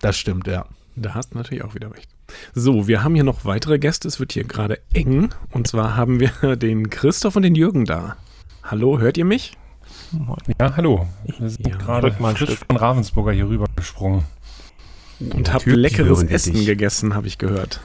Das 0.02 0.18
stimmt, 0.18 0.46
ja. 0.46 0.66
Da 0.96 1.14
hast 1.14 1.34
du 1.34 1.38
natürlich 1.38 1.64
auch 1.64 1.74
wieder 1.74 1.92
recht. 1.92 2.08
So, 2.54 2.86
wir 2.86 3.02
haben 3.02 3.14
hier 3.14 3.24
noch 3.24 3.44
weitere 3.44 3.78
Gäste. 3.78 4.06
Es 4.08 4.20
wird 4.20 4.32
hier 4.32 4.44
gerade 4.44 4.78
eng. 4.92 5.30
Und 5.50 5.66
zwar 5.66 5.96
haben 5.96 6.20
wir 6.20 6.56
den 6.56 6.88
Christoph 6.90 7.36
und 7.36 7.42
den 7.42 7.54
Jürgen 7.54 7.84
da. 7.84 8.16
Hallo, 8.62 8.98
hört 8.98 9.16
ihr 9.18 9.24
mich? 9.24 9.56
Ja, 10.60 10.76
hallo. 10.76 11.06
Wir 11.38 11.50
sind 11.50 11.66
Ja, 11.66 11.76
gerade 11.76 12.14
mal 12.20 12.30
ein 12.30 12.36
frisch 12.36 12.50
Stück. 12.54 12.66
von 12.68 12.76
Ravensburger 12.76 13.32
hier 13.32 13.48
rüber 13.48 13.66
gesprungen. 13.76 14.24
Und 15.20 15.52
habt 15.52 15.66
leckeres 15.66 16.22
Essen 16.22 16.54
dich. 16.54 16.66
gegessen, 16.66 17.14
habe 17.14 17.26
ich 17.26 17.38
gehört. 17.38 17.80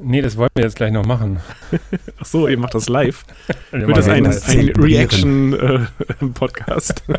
Nee, 0.00 0.22
das 0.22 0.36
wollten 0.36 0.54
wir 0.56 0.64
jetzt 0.64 0.76
gleich 0.76 0.90
noch 0.92 1.04
machen. 1.04 1.40
Ach 2.20 2.24
so, 2.24 2.48
ihr 2.48 2.58
macht 2.58 2.74
das 2.74 2.88
live. 2.88 3.24
Wir 3.70 3.86
Wird 3.86 3.96
das 3.98 4.08
ein, 4.08 4.26
ein. 4.26 4.72
Reaction-Podcast? 4.76 7.02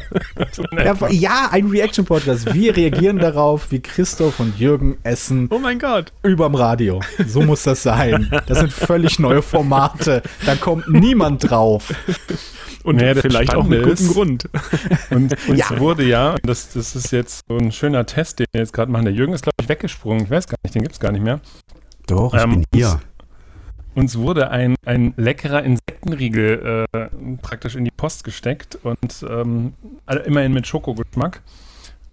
Ja, 0.83 0.95
ja, 1.09 1.49
ein 1.51 1.67
Reaction-Podcast. 1.67 2.53
Wir 2.53 2.75
reagieren 2.75 3.19
darauf, 3.19 3.71
wie 3.71 3.79
Christoph 3.79 4.39
und 4.39 4.59
Jürgen 4.59 4.97
essen. 5.03 5.47
oh 5.51 5.59
mein 5.59 5.79
Gott. 5.79 6.11
überm 6.23 6.55
Radio. 6.55 6.99
So 7.27 7.41
muss 7.41 7.63
das 7.63 7.83
sein. 7.83 8.29
Das 8.47 8.59
sind 8.59 8.73
völlig 8.73 9.19
neue 9.19 9.41
Formate. 9.41 10.21
Da 10.45 10.55
kommt 10.55 10.87
niemand 10.89 11.49
drauf. 11.49 11.93
Und 12.83 12.97
Naja, 12.97 13.15
vielleicht 13.15 13.55
auch 13.55 13.63
mit 13.65 13.79
Spannende 13.81 13.95
gutem 13.95 14.07
ist- 14.07 14.13
Grund. 14.13 14.49
Und 15.11 15.35
uns 15.47 15.59
Ja. 15.59 15.79
wurde 15.79 16.03
ja, 16.03 16.35
das, 16.43 16.71
das 16.73 16.95
ist 16.95 17.11
jetzt 17.11 17.41
so 17.47 17.57
ein 17.57 17.71
schöner 17.71 18.05
Test, 18.05 18.39
den 18.39 18.47
wir 18.51 18.61
jetzt 18.61 18.73
gerade 18.73 18.91
machen. 18.91 19.05
Der 19.05 19.13
Jürgen 19.13 19.33
ist, 19.33 19.43
glaube 19.43 19.55
ich, 19.61 19.69
weggesprungen. 19.69 20.25
Ich 20.25 20.29
weiß 20.31 20.47
gar 20.47 20.57
nicht, 20.63 20.75
den 20.75 20.81
gibt 20.81 20.93
es 20.95 20.99
gar 20.99 21.11
nicht 21.11 21.23
mehr. 21.23 21.39
Doch, 22.07 22.33
ich 22.33 22.41
Ähm, 22.41 22.51
bin 22.51 22.65
hier. 22.73 22.99
Uns 23.95 24.17
wurde 24.17 24.49
ein, 24.49 24.75
ein 24.85 25.13
leckerer 25.17 25.63
Insektenriegel 25.63 26.85
äh, 26.91 27.09
praktisch 27.41 27.75
in 27.75 27.85
die 27.85 27.91
Post 27.91 28.23
gesteckt 28.23 28.75
und 28.81 29.23
ähm, 29.29 29.73
immerhin 30.25 30.53
mit 30.53 30.65
Schokogeschmack. 30.65 31.41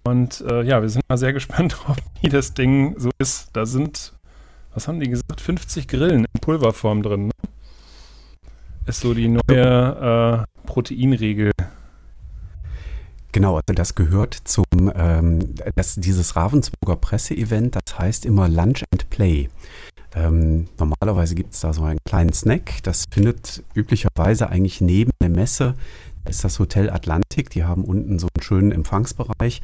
Und 0.03 0.41
äh, 0.41 0.61
ja, 0.63 0.81
wir 0.81 0.89
sind 0.89 1.03
mal 1.09 1.17
sehr 1.17 1.33
gespannt 1.39 1.77
drauf, 1.77 1.97
wie 2.21 2.29
das 2.29 2.53
Ding 2.53 2.95
so 2.99 3.09
ist. 3.17 3.49
Da 3.53 3.65
sind, 3.65 4.13
was 4.73 4.87
haben 4.87 4.99
die 4.99 5.09
gesagt, 5.09 5.41
50 5.41 5.87
Grillen 5.87 6.25
in 6.31 6.41
Pulverform 6.41 7.01
drin. 7.01 7.27
Ne? 7.27 7.31
Ist 8.85 9.01
so 9.01 9.13
die 9.13 9.27
neue 9.27 10.45
äh, 10.45 10.67
Proteinriegel. 10.67 11.51
Genau, 13.31 13.55
also 13.55 13.73
das 13.73 13.95
gehört 13.95 14.33
zum, 14.43 14.65
ähm, 14.93 15.55
das, 15.75 15.95
dieses 15.95 16.35
Ravensburger 16.35 16.97
Presseevent, 16.97 17.75
das 17.75 17.97
heißt 17.97 18.25
immer 18.25 18.49
Lunch 18.49 18.83
and 18.91 19.09
Play. 19.09 19.49
Ähm, 20.13 20.67
normalerweise 20.77 21.35
gibt 21.35 21.53
es 21.53 21.61
da 21.61 21.73
so 21.73 21.83
einen 21.83 21.99
kleinen 22.03 22.33
Snack, 22.33 22.83
das 22.83 23.05
findet 23.09 23.63
üblicherweise 23.73 24.49
eigentlich 24.49 24.81
neben 24.81 25.11
der 25.21 25.29
Messe, 25.29 25.75
ist 26.29 26.43
das 26.43 26.59
Hotel 26.59 26.89
Atlantik, 26.89 27.49
die 27.51 27.63
haben 27.63 27.85
unten 27.85 28.19
so 28.19 28.27
einen 28.35 28.43
schönen 28.43 28.71
Empfangsbereich. 28.73 29.61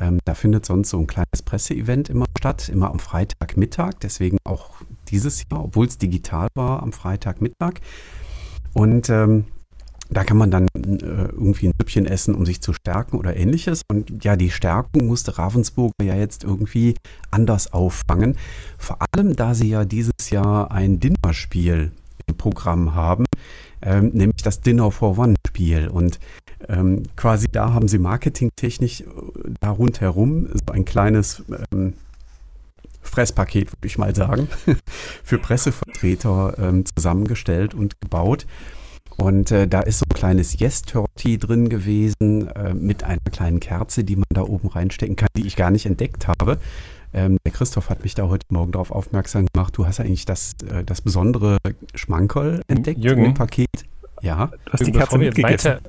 Ähm, 0.00 0.18
da 0.24 0.34
findet 0.34 0.64
sonst 0.64 0.88
so 0.88 0.98
ein 0.98 1.06
kleines 1.06 1.42
Presseevent 1.44 2.08
immer 2.08 2.24
statt, 2.38 2.70
immer 2.70 2.90
am 2.90 2.98
Freitagmittag, 2.98 3.92
deswegen 4.02 4.38
auch 4.44 4.70
dieses 5.08 5.44
Jahr, 5.50 5.64
obwohl 5.64 5.86
es 5.86 5.98
digital 5.98 6.48
war, 6.54 6.82
am 6.82 6.92
Freitagmittag. 6.92 7.74
Und 8.72 9.10
ähm, 9.10 9.44
Da 10.12 10.24
kann 10.24 10.36
man 10.36 10.50
dann 10.50 10.68
äh, 10.74 10.98
irgendwie 11.00 11.68
ein 11.68 11.72
Süppchen 11.78 12.06
essen, 12.06 12.34
um 12.34 12.44
sich 12.46 12.60
zu 12.60 12.72
stärken 12.72 13.16
oder 13.16 13.36
ähnliches. 13.36 13.82
Und 13.90 14.24
ja, 14.24 14.36
die 14.36 14.50
Stärkung 14.50 15.06
musste 15.06 15.38
Ravensburger 15.38 16.04
ja 16.04 16.14
jetzt 16.14 16.44
irgendwie 16.44 16.94
anders 17.30 17.72
auffangen. 17.72 18.36
Vor 18.78 18.98
allem, 19.12 19.36
da 19.36 19.54
sie 19.54 19.68
ja 19.68 19.84
dieses 19.84 20.30
Jahr 20.30 20.70
ein 20.70 21.00
Dinnerspiel 21.00 21.92
im 22.26 22.36
Programm 22.36 22.94
haben, 22.94 23.24
ähm, 23.82 24.10
nämlich 24.12 24.42
das 24.42 24.60
Dinner 24.60 24.90
for 24.90 25.18
One 25.18 25.34
Spiel. 25.46 25.88
Und 25.88 26.18
ähm, 26.68 27.02
quasi 27.16 27.48
da 27.50 27.72
haben 27.72 27.88
sie 27.88 27.98
marketingtechnisch 27.98 29.02
äh, 29.02 29.04
da 29.60 29.70
rundherum 29.70 30.48
so 30.52 30.72
ein 30.72 30.84
kleines 30.84 31.42
ähm, 31.72 31.94
Fresspaket, 33.02 33.72
würde 33.72 33.86
ich 33.86 33.98
mal 33.98 34.14
sagen, 34.14 34.48
für 35.24 35.38
Pressevertreter 35.38 36.54
ähm, 36.58 36.84
zusammengestellt 36.86 37.74
und 37.74 38.00
gebaut. 38.00 38.46
Und 39.16 39.50
äh, 39.50 39.68
da 39.68 39.80
ist 39.80 39.98
so 39.98 40.04
ein 40.10 40.14
kleines 40.14 40.58
Yes-Torti 40.58 41.38
drin 41.38 41.68
gewesen 41.68 42.48
äh, 42.48 42.74
mit 42.74 43.04
einer 43.04 43.18
kleinen 43.30 43.60
Kerze, 43.60 44.04
die 44.04 44.16
man 44.16 44.24
da 44.30 44.42
oben 44.42 44.68
reinstecken 44.68 45.16
kann, 45.16 45.28
die 45.36 45.46
ich 45.46 45.56
gar 45.56 45.70
nicht 45.70 45.86
entdeckt 45.86 46.26
habe. 46.28 46.58
Ähm, 47.14 47.36
der 47.44 47.52
Christoph 47.52 47.90
hat 47.90 48.02
mich 48.02 48.14
da 48.14 48.28
heute 48.28 48.46
Morgen 48.48 48.72
darauf 48.72 48.90
aufmerksam 48.90 49.46
gemacht. 49.52 49.76
Du 49.76 49.86
hast 49.86 50.00
eigentlich 50.00 50.24
das, 50.24 50.54
äh, 50.70 50.82
das 50.84 51.02
besondere 51.02 51.58
Schmankerl 51.94 52.62
entdeckt 52.68 53.04
Jürgen? 53.04 53.24
im 53.26 53.34
Paket. 53.34 53.68
Ja. 54.22 54.50
Du 54.64 54.72
hast 54.72 54.80
die 54.86 54.92
Bevor 54.92 55.00
Kerze 55.08 55.20
wir 55.20 55.26
jetzt 55.26 55.36
mitgegessen. 55.36 55.78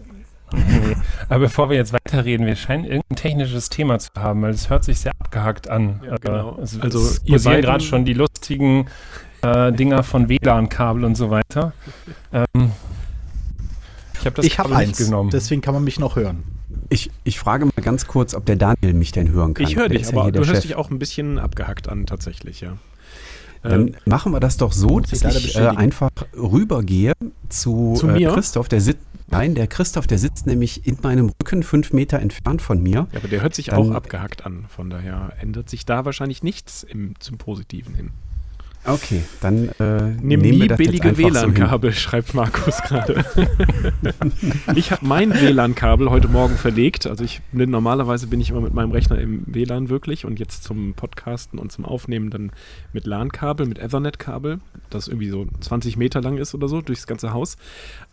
Nee. 0.56 0.96
Aber 1.30 1.40
bevor 1.40 1.72
wir 1.72 1.78
jetzt 1.78 1.94
weiterreden, 1.94 2.46
wir 2.46 2.56
scheinen 2.56 2.84
irgendein 2.86 3.16
technisches 3.16 3.70
Thema 3.70 3.98
zu 3.98 4.10
haben, 4.16 4.44
weil 4.44 4.52
es 4.52 4.70
hört 4.70 4.84
sich 4.84 5.00
sehr 5.00 5.12
abgehackt 5.18 5.68
an. 5.68 6.02
Ja, 6.06 6.16
genau. 6.18 6.58
Äh, 6.60 6.62
Es, 6.62 6.80
Also, 6.80 7.00
es 7.00 7.22
ihr 7.26 7.40
beiden- 7.42 7.62
gerade 7.64 7.84
schon 7.84 8.06
die 8.06 8.14
lustigen 8.14 8.86
äh, 9.42 9.72
Dinger 9.74 10.04
von 10.04 10.30
WLAN-Kabel 10.30 11.06
und 11.06 11.16
so 11.16 11.32
weiter. 11.32 11.74
Ähm, 12.32 12.72
ich 14.24 14.26
habe 14.28 14.36
das 14.36 14.46
ich 14.46 14.56
Kabel 14.56 14.74
eins, 14.74 15.00
nicht 15.00 15.08
genommen. 15.10 15.30
deswegen 15.32 15.62
kann 15.62 15.74
man 15.74 15.84
mich 15.84 16.00
noch 16.00 16.16
hören. 16.16 16.44
Ich, 16.90 17.12
ich 17.24 17.40
frage 17.40 17.66
mal 17.66 17.72
ganz 17.82 18.08
kurz, 18.08 18.34
ob 18.34 18.46
der 18.46 18.56
Daniel 18.56 18.94
mich 18.94 19.12
denn 19.12 19.32
hören 19.32 19.54
kann. 19.54 19.66
Ich 19.68 19.76
höre 19.76 19.90
dich, 19.90 20.02
ja 20.04 20.10
aber 20.10 20.24
hier 20.24 20.32
du 20.34 20.40
der 20.40 20.48
hörst 20.48 20.62
Chef. 20.64 20.72
dich 20.72 20.76
auch 20.76 20.90
ein 20.92 21.00
bisschen 21.00 21.40
abgehackt 21.40 21.88
an, 21.90 22.06
tatsächlich, 22.06 22.62
ja. 22.62 22.78
Dann 23.62 23.88
Ähm, 23.90 23.96
machen 24.06 24.34
wir 24.34 24.40
das 24.42 24.58
doch 24.58 24.74
so, 24.74 25.00
dass 25.00 25.24
leider 25.24 25.38
ich 25.38 25.56
äh, 25.56 25.68
einfach 25.68 26.10
rübergehe 26.36 27.14
zu, 27.50 27.96
Zu 27.98 28.10
äh? 28.10 28.26
Christoph. 28.26 28.68
Der 28.68 28.82
sitzt, 28.82 29.00
nein, 29.30 29.56
der 29.56 29.68
Christoph, 29.68 30.06
der 30.06 30.18
sitzt 30.18 30.46
nämlich 30.48 30.86
in 30.86 30.98
meinem 31.02 31.32
Rücken 31.42 31.64
fünf 31.64 31.94
Meter 31.94 32.20
entfernt 32.20 32.62
von 32.62 32.84
mir. 32.84 33.08
ja, 33.12 33.20
aber 33.20 33.28
der 33.30 33.42
hört 33.42 33.56
sich 33.56 33.68
Dann- 33.68 33.80
auch 33.80 33.92
abgehackt 33.92 34.46
an. 34.46 34.66
Von 34.68 34.90
daher 34.90 35.32
ändert 35.40 35.70
sich 35.70 35.86
da 35.86 36.04
wahrscheinlich 36.06 36.44
nichts 36.44 36.84
im, 36.84 37.14
zum 37.20 37.38
Positiven 37.38 37.96
hin. 37.96 38.10
Okay, 38.86 39.24
dann 39.40 39.70
äh, 39.80 40.02
Nimm 40.22 40.42
nehmen 40.42 40.42
nie 40.42 40.70
wir 40.70 40.76
billige 40.76 41.10
einfach 41.10 41.22
so. 41.22 41.28
WLAN-Kabel, 41.28 41.94
schreibt 41.94 42.34
Markus 42.34 42.82
gerade. 42.82 43.24
ich 44.76 44.92
habe 44.92 45.06
mein 45.06 45.34
WLAN-Kabel 45.34 46.10
heute 46.10 46.28
Morgen 46.28 46.58
verlegt. 46.58 47.08
Also 47.08 47.24
ich 47.24 47.42
bin, 47.54 47.70
normalerweise 47.70 48.28
bin 48.28 48.42
ich 48.42 48.50
immer 48.50 48.60
mit 48.60 48.74
meinem 48.74 48.92
Rechner 48.92 49.20
im 49.20 49.44
WLAN 49.48 49.88
wirklich 49.88 50.26
und 50.26 50.38
jetzt 50.38 50.66
zum 50.66 50.96
Podcasten 50.96 51.60
und 51.60 51.72
zum 51.72 51.86
Aufnehmen 51.86 52.30
dann 52.30 52.52
mit 52.92 53.06
LAN-Kabel, 53.06 53.68
mit 53.68 53.80
Ethernet-Kabel, 53.80 54.60
das 54.90 55.08
irgendwie 55.08 55.30
so 55.30 55.48
20 55.62 55.96
Meter 55.96 56.22
lang 56.22 56.38
ist 56.38 56.54
oder 56.54 56.68
so 56.68 56.82
durchs 56.82 57.08
ganze 57.08 57.32
Haus. 57.32 57.56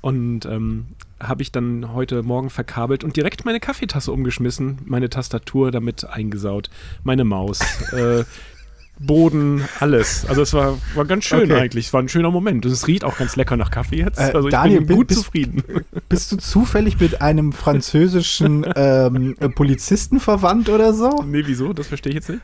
Und 0.00 0.46
ähm, 0.46 0.86
habe 1.20 1.42
ich 1.42 1.52
dann 1.52 1.92
heute 1.92 2.22
Morgen 2.22 2.48
verkabelt 2.48 3.04
und 3.04 3.16
direkt 3.16 3.44
meine 3.44 3.60
Kaffeetasse 3.60 4.10
umgeschmissen, 4.10 4.78
meine 4.86 5.10
Tastatur 5.10 5.70
damit 5.70 6.04
eingesaut, 6.04 6.70
meine 7.02 7.24
Maus, 7.24 7.60
äh, 7.92 8.24
Boden, 9.00 9.64
alles. 9.80 10.26
Also 10.26 10.42
es 10.42 10.52
war, 10.52 10.78
war 10.94 11.04
ganz 11.06 11.24
schön 11.24 11.50
Okay. 11.50 11.54
eigentlich. 11.60 11.86
Es 11.86 11.92
war 11.92 12.02
ein 12.02 12.08
schöner 12.08 12.30
Moment. 12.30 12.66
Und 12.66 12.70
es 12.72 12.86
riecht 12.86 13.02
auch 13.04 13.16
ganz 13.16 13.34
lecker 13.34 13.56
nach 13.56 13.70
Kaffee 13.70 13.96
jetzt. 13.96 14.18
Äh, 14.18 14.32
also 14.34 14.48
ich 14.48 14.52
Daniel, 14.52 14.82
bin 14.82 14.96
gut 14.96 15.08
bist- 15.08 15.20
zufrieden. 15.22 15.62
Bist 16.08 16.30
du 16.32 16.36
zufällig 16.36 17.00
mit 17.00 17.22
einem 17.22 17.52
französischen 17.52 18.66
ähm, 18.76 19.36
äh, 19.40 19.48
Polizisten 19.48 20.20
verwandt 20.20 20.68
oder 20.68 20.92
so? 20.92 21.22
nee, 21.26 21.42
wieso? 21.46 21.72
Das 21.72 21.86
verstehe 21.88 22.10
ich 22.10 22.16
jetzt 22.16 22.28
nicht. 22.28 22.42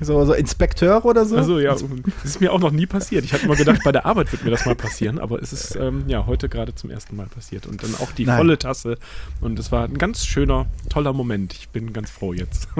So, 0.00 0.24
so 0.24 0.32
Inspekteur 0.34 1.04
oder 1.04 1.24
so? 1.24 1.36
Also 1.36 1.60
ja, 1.60 1.70
das 1.72 1.84
ist 2.24 2.40
mir 2.40 2.52
auch 2.52 2.58
noch 2.58 2.72
nie 2.72 2.84
passiert. 2.86 3.24
Ich 3.24 3.32
hatte 3.32 3.44
immer 3.46 3.54
gedacht, 3.54 3.80
bei 3.84 3.92
der 3.92 4.04
Arbeit 4.04 4.32
wird 4.32 4.44
mir 4.44 4.50
das 4.50 4.66
mal 4.66 4.74
passieren, 4.74 5.20
aber 5.20 5.40
es 5.40 5.52
ist 5.52 5.76
ähm, 5.76 6.02
ja 6.08 6.26
heute 6.26 6.48
gerade 6.48 6.74
zum 6.74 6.90
ersten 6.90 7.14
Mal 7.14 7.26
passiert. 7.26 7.66
Und 7.66 7.80
dann 7.84 7.94
auch 8.00 8.10
die 8.10 8.26
Nein. 8.26 8.36
volle 8.38 8.58
Tasse. 8.58 8.98
Und 9.40 9.56
es 9.60 9.70
war 9.70 9.84
ein 9.84 9.96
ganz 9.96 10.26
schöner, 10.26 10.66
toller 10.88 11.12
Moment. 11.12 11.52
Ich 11.54 11.68
bin 11.68 11.92
ganz 11.92 12.10
froh 12.10 12.32
jetzt. 12.32 12.66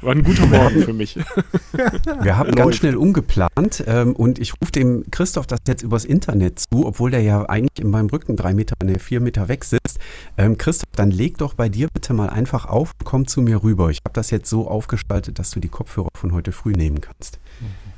War 0.00 0.12
ein 0.12 0.22
guter 0.22 0.46
Morgen 0.46 0.82
für 0.82 0.92
mich. 0.92 1.16
Wir 2.22 2.36
haben 2.36 2.52
ganz 2.52 2.76
schnell 2.76 2.96
umgeplant 2.96 3.84
ähm, 3.86 4.14
und 4.14 4.38
ich 4.38 4.52
rufe 4.60 4.72
dem 4.72 5.04
Christoph 5.10 5.46
das 5.46 5.60
jetzt 5.66 5.82
übers 5.82 6.04
Internet 6.04 6.60
zu, 6.60 6.86
obwohl 6.86 7.10
der 7.10 7.22
ja 7.22 7.44
eigentlich 7.48 7.80
in 7.80 7.90
meinem 7.90 8.08
Rücken 8.08 8.36
drei 8.36 8.54
Meter, 8.54 8.74
ne, 8.82 8.98
vier 8.98 9.20
Meter 9.20 9.48
weg 9.48 9.64
sitzt. 9.64 9.98
Ähm, 10.36 10.58
Christoph, 10.58 10.90
dann 10.96 11.10
leg 11.10 11.38
doch 11.38 11.54
bei 11.54 11.68
dir 11.68 11.88
bitte 11.92 12.12
mal 12.14 12.30
einfach 12.30 12.66
auf 12.66 12.92
und 12.98 13.04
komm 13.04 13.26
zu 13.26 13.40
mir 13.40 13.62
rüber. 13.62 13.90
Ich 13.90 13.98
habe 14.04 14.12
das 14.12 14.30
jetzt 14.30 14.50
so 14.50 14.68
aufgestaltet, 14.68 15.38
dass 15.38 15.50
du 15.50 15.60
die 15.60 15.68
Kopfhörer 15.68 16.10
von 16.14 16.32
heute 16.32 16.52
früh 16.52 16.72
nehmen 16.72 17.00
kannst. 17.00 17.38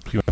Prima. 0.04 0.22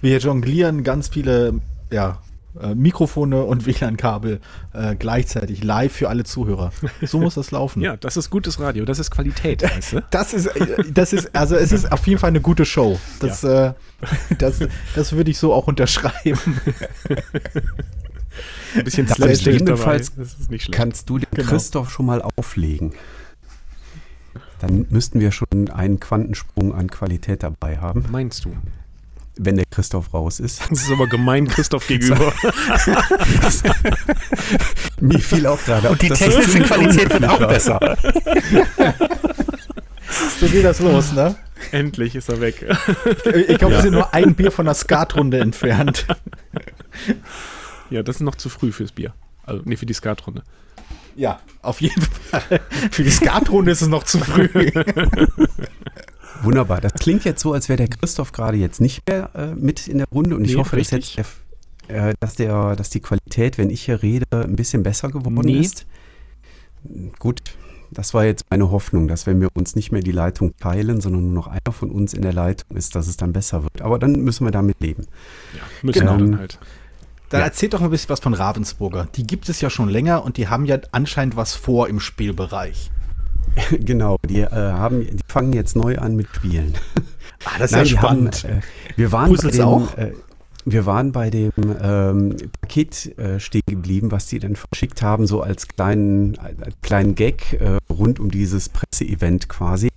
Wir 0.00 0.18
jonglieren 0.18 0.84
ganz 0.84 1.08
viele 1.08 1.60
ja, 1.90 2.18
äh, 2.60 2.74
Mikrofone 2.74 3.42
und 3.44 3.66
WLAN-Kabel 3.66 4.40
äh, 4.72 4.94
gleichzeitig 4.96 5.62
live 5.64 5.92
für 5.92 6.08
alle 6.08 6.24
Zuhörer. 6.24 6.72
So 7.02 7.20
muss 7.20 7.34
das 7.34 7.50
laufen. 7.50 7.82
Ja, 7.82 7.96
das 7.96 8.16
ist 8.16 8.30
gutes 8.30 8.60
Radio. 8.60 8.84
Das 8.84 8.98
ist 8.98 9.10
Qualität, 9.10 9.62
weißt 9.62 9.92
du? 9.94 10.02
Das 10.10 10.32
ist, 10.32 10.46
äh, 10.46 10.84
das 10.92 11.12
ist, 11.12 11.34
also 11.34 11.56
es 11.56 11.72
ist 11.72 11.90
auf 11.90 12.06
jeden 12.06 12.20
Fall 12.20 12.28
eine 12.28 12.40
gute 12.40 12.64
Show. 12.64 12.98
Das, 13.20 13.42
äh, 13.44 13.72
das, 14.38 14.60
das 14.94 15.12
würde 15.12 15.30
ich 15.30 15.38
so 15.38 15.52
auch 15.52 15.66
unterschreiben. 15.66 16.38
Ein 18.76 18.84
bisschen 18.84 19.06
Ja, 19.06 19.14
Slapstick 19.14 19.64
dabei. 19.64 19.98
Das 19.98 20.08
ist 20.16 20.50
nicht 20.50 20.64
schlecht. 20.64 20.72
Kannst 20.76 21.08
du 21.08 21.18
den 21.18 21.28
Genau. 21.32 21.48
Christoph 21.48 21.90
schon 21.90 22.06
mal 22.06 22.22
auflegen? 22.22 22.92
Dann 24.60 24.86
müssten 24.90 25.20
wir 25.20 25.30
schon 25.30 25.70
einen 25.72 26.00
Quantensprung 26.00 26.74
an 26.74 26.90
Qualität 26.90 27.42
dabei 27.42 27.78
haben, 27.78 28.06
Meinst 28.10 28.44
du? 28.44 28.56
Wenn 29.36 29.56
der 29.56 29.64
Christoph 29.70 30.12
raus 30.14 30.40
ist. 30.40 30.62
Das 30.70 30.82
ist 30.82 30.90
aber 30.90 31.06
gemein 31.06 31.46
Christoph 31.48 31.86
gegenüber. 31.86 32.32
Mir 35.00 35.18
fiel 35.18 35.46
auch 35.46 35.62
gerade 35.64 35.90
Und 35.90 36.02
die 36.02 36.08
technische 36.08 36.60
Qualität 36.60 37.10
wird 37.10 37.28
auch 37.28 37.46
besser. 37.46 37.80
So 40.38 40.46
geht 40.46 40.64
das 40.64 40.80
los, 40.80 41.12
ne? 41.12 41.34
Endlich 41.72 42.14
ist 42.14 42.28
er 42.28 42.40
weg. 42.40 42.64
Ich 43.48 43.58
glaube, 43.58 43.74
wir 43.74 43.82
sind 43.82 43.94
nur 43.94 44.14
ein 44.14 44.34
Bier 44.34 44.52
von 44.52 44.66
der 44.66 44.74
Skatrunde 44.74 45.40
entfernt. 45.40 46.06
Ja, 47.90 48.02
das 48.02 48.16
ist 48.16 48.22
noch 48.22 48.36
zu 48.36 48.48
früh 48.48 48.70
fürs 48.70 48.92
Bier. 48.92 49.12
Also, 49.44 49.62
nee, 49.64 49.76
für 49.76 49.86
die 49.86 49.94
Skatrunde. 49.94 50.42
Ja, 51.16 51.40
auf 51.62 51.80
jeden 51.80 52.02
Fall. 52.02 52.60
Für 52.90 53.02
die 53.02 53.10
Skatrunde 53.10 53.72
ist 53.72 53.82
es 53.82 53.88
noch 53.88 54.04
zu 54.04 54.18
früh. 54.18 54.48
Wunderbar. 56.42 56.80
Das 56.80 56.94
klingt 56.94 57.24
jetzt 57.24 57.40
so, 57.40 57.52
als 57.52 57.68
wäre 57.68 57.76
der 57.78 57.88
Christoph 57.88 58.32
gerade 58.32 58.56
jetzt 58.56 58.80
nicht 58.80 59.06
mehr 59.08 59.30
äh, 59.34 59.54
mit 59.54 59.88
in 59.88 59.98
der 59.98 60.06
Runde 60.12 60.36
und 60.36 60.44
ich 60.44 60.52
Nee, 60.52 60.58
hoffe, 60.58 60.76
dass, 60.76 60.90
jetzt 60.90 61.16
der, 61.88 62.08
äh, 62.10 62.14
dass, 62.20 62.34
der, 62.34 62.76
dass 62.76 62.90
die 62.90 63.00
Qualität, 63.00 63.56
wenn 63.58 63.70
ich 63.70 63.82
hier 63.82 64.02
rede, 64.02 64.26
ein 64.32 64.56
bisschen 64.56 64.82
besser 64.82 65.08
geworden 65.08 65.40
Nee. 65.44 65.60
ist. 65.60 65.86
Gut, 67.18 67.40
das 67.90 68.12
war 68.14 68.24
jetzt 68.24 68.44
meine 68.50 68.70
Hoffnung, 68.70 69.08
dass 69.08 69.26
wenn 69.26 69.40
wir 69.40 69.48
uns 69.54 69.74
nicht 69.76 69.92
mehr 69.92 70.02
die 70.02 70.12
Leitung 70.12 70.54
teilen, 70.58 71.00
sondern 71.00 71.22
nur 71.24 71.32
noch 71.32 71.46
einer 71.46 71.72
von 71.72 71.90
uns 71.90 72.12
in 72.12 72.22
der 72.22 72.32
Leitung 72.32 72.76
ist, 72.76 72.94
dass 72.94 73.06
es 73.06 73.16
dann 73.16 73.32
besser 73.32 73.62
wird. 73.62 73.80
Aber 73.80 73.98
dann 73.98 74.12
müssen 74.12 74.44
wir 74.46 74.50
damit 74.50 74.80
leben. 74.80 75.06
Ja, 75.54 75.60
müssen 75.82 76.00
Genau. 76.00 76.12
wir 76.18 76.18
dann 76.26 76.38
halt. 76.38 76.58
Dann 77.30 77.40
Ja. 77.40 77.46
erzählt 77.46 77.72
doch 77.72 77.80
mal 77.80 77.86
ein 77.86 77.90
bisschen 77.90 78.10
was 78.10 78.20
von 78.20 78.34
Ravensburger. 78.34 79.08
Die 79.14 79.26
gibt 79.26 79.48
es 79.48 79.60
ja 79.60 79.70
schon 79.70 79.88
länger 79.88 80.24
und 80.24 80.36
die 80.36 80.48
haben 80.48 80.66
ja 80.66 80.78
anscheinend 80.92 81.36
was 81.36 81.54
vor 81.54 81.88
im 81.88 82.00
Spielbereich. 82.00 82.90
genau, 83.80 84.16
die, 84.28 84.40
äh, 84.40 84.48
haben, 84.50 85.06
die 85.06 85.22
fangen 85.28 85.52
jetzt 85.52 85.76
neu 85.76 85.98
an 85.98 86.16
mit 86.16 86.28
Spielen. 86.34 86.74
Ah, 87.46 87.58
das 87.58 87.72
ist 87.72 87.76
Nein, 87.76 87.86
ja 87.86 87.98
spannend. 87.98 88.44
Haben, 88.44 88.52
äh, 88.54 88.60
wir 88.96 89.12
waren 89.12 89.30
Puzzles 89.30 89.58
bei 89.58 89.64
dem, 89.64 89.68
auch? 89.68 89.98
Äh, 89.98 90.12
wir 90.64 90.86
waren 90.86 91.12
bei 91.12 91.28
dem 91.28 91.52
ähm, 91.58 92.36
Paket 92.62 93.18
äh, 93.18 93.38
stehen 93.38 93.62
geblieben, 93.66 94.12
was 94.12 94.28
die 94.28 94.38
dann 94.38 94.56
verschickt 94.56 95.02
haben, 95.02 95.26
so 95.26 95.42
als 95.42 95.68
kleinen, 95.68 96.38
als 96.38 96.74
kleinen 96.80 97.14
Gag 97.14 97.52
äh, 97.60 97.76
rund 97.92 98.18
um 98.18 98.30
dieses 98.30 98.70
Presseevent 98.70 99.50
quasi. 99.50 99.90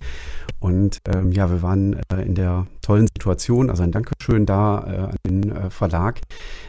Und 0.60 0.98
ähm, 1.06 1.32
ja, 1.32 1.50
wir 1.50 1.62
waren 1.62 2.00
äh, 2.12 2.22
in 2.22 2.34
der 2.34 2.66
tollen 2.82 3.06
Situation, 3.06 3.70
also 3.70 3.82
ein 3.82 3.92
Dankeschön 3.92 4.44
da 4.44 4.84
äh, 4.86 4.96
an 4.98 5.16
den 5.26 5.52
äh, 5.52 5.70
Verlag, 5.70 6.20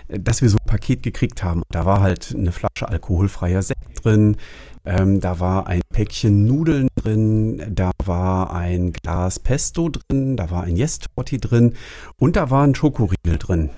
äh, 0.07 0.19
dass 0.19 0.41
wir 0.41 0.49
so 0.49 0.57
ein 0.61 0.67
Paket 0.67 1.01
gekriegt 1.01 1.43
haben. 1.43 1.63
Da 1.71 1.85
war 1.85 1.99
halt 1.99 2.33
eine 2.37 2.51
Flasche 2.51 2.87
alkoholfreier 2.87 3.63
Sekt 3.63 4.05
drin, 4.05 4.37
ähm, 4.85 5.19
da 5.19 5.39
war 5.39 5.67
ein 5.67 5.81
Päckchen 5.91 6.45
Nudeln 6.45 6.87
drin, 6.95 7.61
da 7.69 7.91
war 8.03 8.53
ein 8.53 8.93
Glas 8.93 9.39
Pesto 9.39 9.89
drin, 9.89 10.37
da 10.37 10.49
war 10.51 10.63
ein 10.63 10.75
Yes-Torti 10.75 11.39
drin 11.39 11.75
und 12.17 12.35
da 12.35 12.49
war 12.49 12.63
ein 12.63 12.75
Schokoriegel 12.75 13.37
drin. 13.37 13.69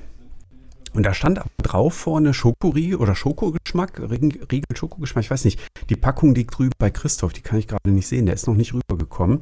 Und 0.93 1.05
da 1.05 1.13
stand 1.13 1.39
drauf 1.63 1.93
vorne 1.93 2.33
Schokoriegel 2.33 2.97
oder 2.97 3.15
Schokogeschmack, 3.15 4.01
Riegel 4.09 4.75
Schokogeschmack, 4.75 5.23
ich 5.23 5.31
weiß 5.31 5.45
nicht. 5.45 5.59
Die 5.89 5.95
Packung 5.95 6.35
liegt 6.35 6.57
drüben 6.57 6.73
bei 6.77 6.89
Christoph, 6.89 7.33
die 7.33 7.41
kann 7.41 7.59
ich 7.59 7.67
gerade 7.67 7.89
nicht 7.89 8.07
sehen, 8.07 8.25
der 8.25 8.35
ist 8.35 8.47
noch 8.47 8.55
nicht 8.55 8.73
rübergekommen. 8.73 9.41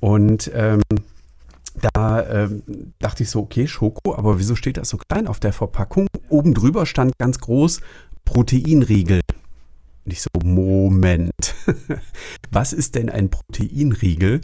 Und 0.00 0.50
ähm, 0.54 0.82
da 1.94 2.26
ähm, 2.28 2.62
dachte 2.98 3.22
ich 3.22 3.30
so, 3.30 3.40
okay, 3.40 3.66
Schoko, 3.66 4.14
aber 4.14 4.38
wieso 4.38 4.56
steht 4.56 4.76
das 4.76 4.88
so 4.88 4.98
klein 4.98 5.26
auf 5.26 5.40
der 5.40 5.52
Verpackung? 5.52 6.08
Oben 6.28 6.52
drüber 6.52 6.84
stand 6.84 7.16
ganz 7.18 7.38
groß 7.38 7.80
Proteinriegel. 8.24 9.20
Und 10.04 10.12
ich 10.12 10.22
so, 10.22 10.28
Moment, 10.44 11.54
was 12.50 12.72
ist 12.72 12.96
denn 12.96 13.08
ein 13.08 13.30
Proteinriegel? 13.30 14.40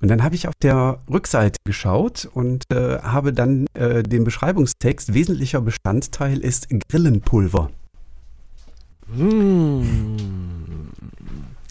Und 0.00 0.08
dann 0.08 0.22
habe 0.22 0.34
ich 0.34 0.48
auf 0.48 0.54
der 0.62 1.02
Rückseite 1.10 1.58
geschaut 1.64 2.28
und 2.32 2.64
äh, 2.70 2.98
habe 3.00 3.32
dann 3.32 3.66
äh, 3.74 4.02
den 4.02 4.24
Beschreibungstext, 4.24 5.12
wesentlicher 5.12 5.60
Bestandteil 5.60 6.38
ist 6.38 6.68
Grillenpulver. 6.88 7.70
Mmh, 9.08 9.84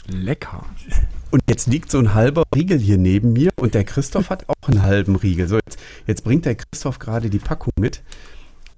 lecker. 0.08 0.66
Und 1.32 1.42
jetzt 1.50 1.66
liegt 1.68 1.90
so 1.90 1.98
ein 1.98 2.14
halber 2.14 2.44
Riegel 2.56 2.78
hier 2.78 3.00
neben 3.00 3.34
mir 3.34 3.50
und 3.60 3.74
der 3.74 3.84
Christoph 3.84 4.30
hat 4.30 4.48
auch 4.48 4.70
einen 4.70 4.84
halben 4.84 5.16
Riegel. 5.16 5.48
So, 5.48 5.56
jetzt, 5.56 5.80
jetzt 6.06 6.24
bringt 6.24 6.46
der 6.46 6.56
Christoph 6.56 7.00
gerade 7.00 7.32
die 7.32 7.40
Packung 7.40 7.74
mit. 7.80 8.04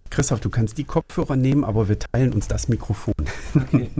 Christoph, 0.09 0.39
du 0.39 0.49
kannst 0.49 0.77
die 0.77 0.83
Kopfhörer 0.83 1.35
nehmen, 1.35 1.63
aber 1.63 1.89
wir 1.89 1.99
teilen 1.99 2.33
uns 2.33 2.47
das 2.47 2.67
Mikrofon. 2.67 3.13
Okay. 3.55 3.89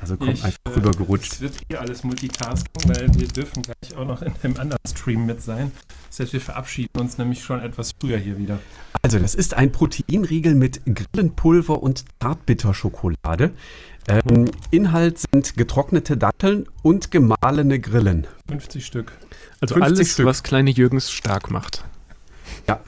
Also 0.00 0.16
komm 0.16 0.30
Ich, 0.30 0.42
einfach 0.42 0.58
äh, 0.64 0.70
rübergerutscht. 0.70 1.34
Es 1.34 1.40
wird 1.40 1.54
hier 1.68 1.80
alles 1.80 2.02
Multitasking, 2.02 2.88
weil 2.88 3.08
wir 3.14 3.28
dürfen 3.28 3.62
gleich 3.62 3.96
auch 3.96 4.04
noch 4.04 4.20
in 4.22 4.32
dem 4.42 4.58
anderen 4.58 4.80
Stream 4.84 5.26
mit 5.26 5.40
sein. 5.40 5.70
Das 6.10 6.18
heißt, 6.18 6.32
wir 6.32 6.40
verabschieden 6.40 6.98
uns 6.98 7.18
nämlich 7.18 7.44
schon 7.44 7.60
etwas 7.60 7.92
früher 8.00 8.18
hier 8.18 8.36
wieder. 8.36 8.58
Also 9.02 9.20
das 9.20 9.36
ist 9.36 9.54
ein 9.54 9.70
Proteinriegel 9.70 10.56
mit 10.56 10.80
Grillenpulver 10.86 11.80
und 11.80 12.04
Zartbitterschokolade. 12.20 13.52
Ähm, 14.08 14.50
Inhalt 14.72 15.20
sind 15.20 15.56
getrocknete 15.56 16.16
Datteln 16.16 16.66
und 16.82 17.12
gemahlene 17.12 17.78
Grillen. 17.78 18.26
50 18.48 18.84
Stück. 18.84 19.12
Also 19.60 19.76
50 19.76 19.98
alles, 19.98 20.12
Stück. 20.14 20.26
was 20.26 20.42
kleine 20.42 20.70
Jürgens 20.70 21.12
stark 21.12 21.52
macht. 21.52 21.84
Ja, 22.66 22.80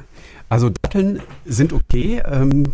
also 0.49 0.71
Datteln 0.71 1.21
sind 1.45 1.73
okay. 1.73 2.23
Ähm, 2.25 2.73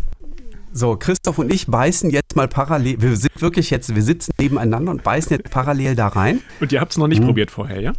so, 0.72 0.96
Christoph 0.96 1.38
und 1.38 1.52
ich 1.52 1.66
beißen 1.66 2.10
jetzt 2.10 2.36
mal 2.36 2.46
parallel. 2.46 3.00
Wir 3.02 3.16
sind 3.16 3.40
wirklich 3.42 3.70
jetzt, 3.70 3.94
wir 3.94 4.02
sitzen 4.02 4.30
nebeneinander 4.38 4.92
und 4.92 5.02
beißen 5.02 5.36
jetzt 5.36 5.50
parallel 5.50 5.96
da 5.96 6.08
rein. 6.08 6.40
Und 6.60 6.70
ihr 6.72 6.80
habt 6.80 6.92
es 6.92 6.98
noch 6.98 7.08
nicht 7.08 7.20
Mhm. 7.20 7.26
probiert 7.26 7.50
vorher, 7.50 7.80
ja? 7.80 7.92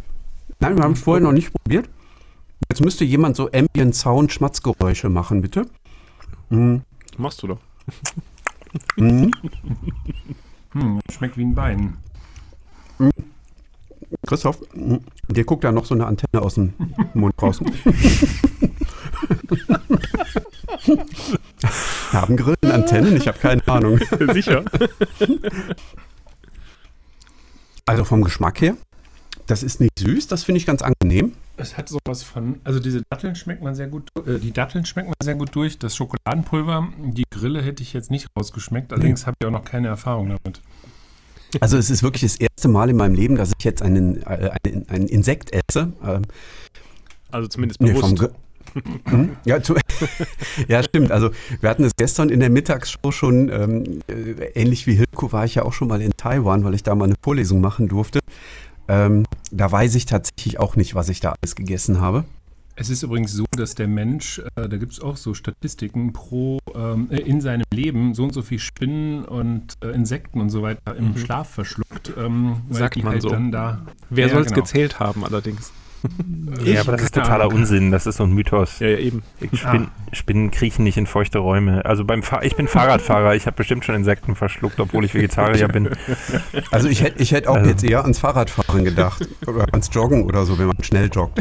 Nein, 0.60 0.76
wir 0.76 0.84
haben 0.84 0.92
es 0.92 1.00
vorher 1.02 1.22
noch 1.22 1.32
nicht 1.32 1.52
probiert. 1.52 1.88
Jetzt 2.70 2.80
müsste 2.82 3.04
jemand 3.04 3.36
so 3.36 3.50
Ambient 3.52 3.94
Sound 3.94 4.32
Schmatzgeräusche 4.32 5.08
machen, 5.10 5.42
bitte. 5.42 5.66
Mhm. 6.48 6.82
Machst 7.18 7.42
du 7.42 7.48
doch. 7.48 7.58
Mhm. 8.96 9.30
Hm, 10.72 11.00
schmeckt 11.10 11.36
wie 11.36 11.44
ein 11.44 11.54
Bein. 11.54 11.98
Christoph, 14.26 14.60
mhm. 14.74 15.00
dir 15.28 15.44
guckt 15.44 15.64
da 15.64 15.72
noch 15.72 15.84
so 15.84 15.94
eine 15.94 16.06
Antenne 16.06 16.42
aus 16.42 16.54
dem 16.54 16.72
Mund 17.12 17.34
raus. 17.42 17.60
Haben 22.12 22.36
Grillen 22.36 22.70
Antennen? 22.72 23.16
Ich 23.16 23.28
habe 23.28 23.38
keine 23.38 23.66
Ahnung. 23.68 23.98
Sicher. 24.32 24.64
Also 27.86 28.04
vom 28.04 28.22
Geschmack 28.22 28.60
her, 28.60 28.76
das 29.46 29.62
ist 29.62 29.80
nicht 29.80 29.98
süß, 29.98 30.28
das 30.28 30.44
finde 30.44 30.58
ich 30.58 30.66
ganz 30.66 30.82
angenehm. 30.82 31.32
Es 31.56 31.76
hat 31.76 31.88
sowas 31.88 32.22
von, 32.22 32.60
also 32.64 32.80
diese 32.80 33.02
Datteln 33.10 33.34
schmeckt 33.34 33.62
man 33.62 33.74
sehr 33.74 33.88
gut, 33.88 34.08
äh, 34.26 34.38
die 34.38 34.52
Datteln 34.52 34.84
schmeckt 34.86 35.08
man 35.08 35.14
sehr 35.22 35.34
gut 35.34 35.54
durch. 35.54 35.78
Das 35.78 35.94
Schokoladenpulver, 35.96 36.88
die 36.98 37.24
Grille 37.30 37.62
hätte 37.62 37.82
ich 37.82 37.92
jetzt 37.92 38.10
nicht 38.10 38.26
rausgeschmeckt. 38.38 38.92
Allerdings 38.92 39.26
habe 39.26 39.36
ich 39.40 39.46
auch 39.46 39.50
noch 39.50 39.64
keine 39.64 39.88
Erfahrung 39.88 40.28
damit. 40.30 40.62
Also 41.60 41.76
es 41.76 41.90
ist 41.90 42.02
wirklich 42.02 42.22
das 42.22 42.36
erste 42.36 42.68
Mal 42.68 42.88
in 42.88 42.96
meinem 42.96 43.14
Leben, 43.14 43.36
dass 43.36 43.52
ich 43.58 43.64
jetzt 43.64 43.82
einen, 43.82 44.22
äh, 44.22 44.50
einen, 44.64 44.88
einen 44.88 45.06
Insekt 45.08 45.52
esse. 45.52 45.92
Ähm, 46.02 46.22
Also 47.30 47.48
zumindest 47.48 47.80
nee, 47.80 47.92
bewusst. 47.92 48.20
Hm? 48.20 48.28
Ja, 49.44 49.62
zu, 49.62 49.74
ja, 50.68 50.82
stimmt. 50.82 51.10
Also 51.12 51.30
wir 51.60 51.68
hatten 51.70 51.84
es 51.84 51.92
gestern 51.96 52.28
in 52.28 52.40
der 52.40 52.50
Mittagsshow 52.50 53.10
schon, 53.12 53.48
ähm, 53.48 54.00
äh, 54.08 54.50
ähnlich 54.54 54.86
wie 54.86 54.94
Hilko 54.94 55.32
war 55.32 55.44
ich 55.44 55.54
ja 55.56 55.64
auch 55.64 55.72
schon 55.72 55.88
mal 55.88 56.00
in 56.00 56.12
Taiwan, 56.16 56.64
weil 56.64 56.74
ich 56.74 56.82
da 56.82 56.94
mal 56.94 57.06
eine 57.06 57.14
Vorlesung 57.22 57.60
machen 57.60 57.88
durfte. 57.88 58.20
Ähm, 58.88 59.24
da 59.50 59.70
weiß 59.70 59.94
ich 59.94 60.06
tatsächlich 60.06 60.58
auch 60.58 60.76
nicht, 60.76 60.94
was 60.94 61.08
ich 61.08 61.20
da 61.20 61.34
alles 61.40 61.54
gegessen 61.54 62.00
habe. 62.00 62.24
Es 62.74 62.88
ist 62.88 63.02
übrigens 63.02 63.32
so, 63.32 63.44
dass 63.54 63.74
der 63.74 63.86
Mensch, 63.86 64.38
äh, 64.56 64.66
da 64.68 64.78
gibt 64.78 64.92
es 64.92 65.00
auch 65.00 65.18
so 65.18 65.34
Statistiken, 65.34 66.14
pro 66.14 66.58
ähm, 66.74 67.08
äh, 67.10 67.18
in 67.20 67.42
seinem 67.42 67.64
Leben 67.72 68.14
so 68.14 68.24
und 68.24 68.32
so 68.32 68.40
viel 68.40 68.58
Spinnen 68.58 69.26
und 69.26 69.74
äh, 69.84 69.88
Insekten 69.88 70.40
und 70.40 70.48
so 70.48 70.62
weiter 70.62 70.96
im 70.96 71.10
Mhm. 71.10 71.18
Schlaf 71.18 71.50
verschluckt. 71.50 72.12
Ähm, 72.16 72.62
weil 72.68 72.78
Sagt 72.78 72.94
die 72.96 73.02
man 73.02 73.12
halt 73.12 73.22
so. 73.22 73.28
Dann 73.28 73.52
da, 73.52 73.82
Wer 74.08 74.26
Ja, 74.28 74.32
soll 74.32 74.42
es 74.42 74.48
genau. 74.48 74.62
gezählt 74.62 74.98
haben 75.00 75.22
allerdings? 75.24 75.70
Ja, 76.64 76.80
aber 76.82 76.92
das 76.92 77.02
ist 77.02 77.14
totaler. 77.14 77.48
Unsinn. 77.48 77.90
Das 77.90 78.06
ist 78.06 78.16
so 78.16 78.24
ein 78.24 78.32
Mythos. 78.32 78.78
Ja, 78.78 78.88
ja, 78.88 78.98
eben. 78.98 79.22
Spin 79.54 79.88
Spinnen 80.12 80.50
kriechen 80.50 80.84
nicht 80.84 80.96
in 80.98 81.06
feuchte 81.06 81.38
Räume. 81.38 81.84
Also 81.84 82.04
beim 82.04 82.22
Fahr 82.22 82.44
ich 82.44 82.56
bin 82.56 82.68
Fahrradfahrer. 82.68 83.34
Ich 83.34 83.46
habe 83.46 83.56
bestimmt 83.56 83.84
schon 83.84 83.94
Insekten 83.94 84.34
verschluckt, 84.34 84.78
obwohl 84.78 85.04
ich 85.04 85.14
Vegetarier 85.14 85.68
bin. 85.68 85.88
Also 86.70 86.88
ich 86.88 87.02
hätte 87.02 87.22
ich 87.22 87.32
hätt 87.32 87.46
auch 87.48 87.56
Also- 87.56 87.70
jetzt 87.70 87.84
eher 87.84 88.02
ans 88.02 88.18
Fahrradfahren 88.18 88.84
gedacht 88.84 89.26
oder 89.46 89.66
ans 89.72 89.88
Joggen 89.92 90.24
oder 90.24 90.44
so, 90.44 90.58
wenn 90.58 90.66
man 90.66 90.82
schnell 90.82 91.08
joggt. 91.12 91.40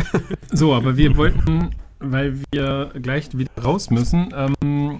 So, 0.51 0.73
aber 0.73 0.95
wir 0.97 1.17
wollten, 1.17 1.71
weil 1.99 2.37
wir 2.51 2.91
gleich 3.01 3.29
wieder 3.37 3.51
raus 3.61 3.89
müssen, 3.89 4.33
ähm, 4.35 4.99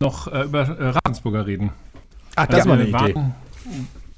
noch 0.00 0.26
äh, 0.32 0.42
über 0.44 0.60
äh, 0.78 0.92
Ravensburger 1.04 1.46
reden. 1.46 1.70
Ach, 2.36 2.46
das 2.46 2.60
Also 2.60 2.68
war 2.70 2.76
eine 2.78 2.84
Idee. 2.88 2.92
waren- 3.14 3.34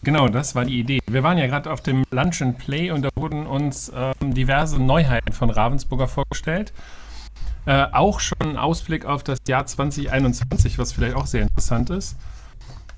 Genau, 0.05 0.29
das 0.29 0.57
war 0.57 0.65
die 0.65 0.81
Idee. 0.81 0.99
Wir 1.07 1.23
waren 1.23 1.39
ja 1.39 1.47
gerade 1.47 1.71
auf 1.71 1.81
dem 1.81 2.03
Lunch 2.11 2.43
and 2.43 2.59
Play 2.59 2.91
und 2.91 3.03
da 3.03 3.11
wurden 3.15 3.47
uns 3.47 3.93
ähm, 3.95 4.35
diverse 4.35 4.83
Neuheiten 4.83 5.33
von 5.33 5.49
Ravensburger 5.49 6.09
vorgestellt. 6.09 6.73
Äh, 7.67 7.87
auch 7.93 8.19
schon 8.19 8.41
ein 8.41 8.57
Ausblick 8.57 9.05
auf 9.05 9.23
das 9.23 9.39
Jahr 9.47 9.65
2021, 9.65 10.79
was 10.79 10.93
vielleicht 10.93 11.15
auch 11.15 11.27
sehr 11.27 11.43
interessant 11.43 11.91
ist. 11.91 12.17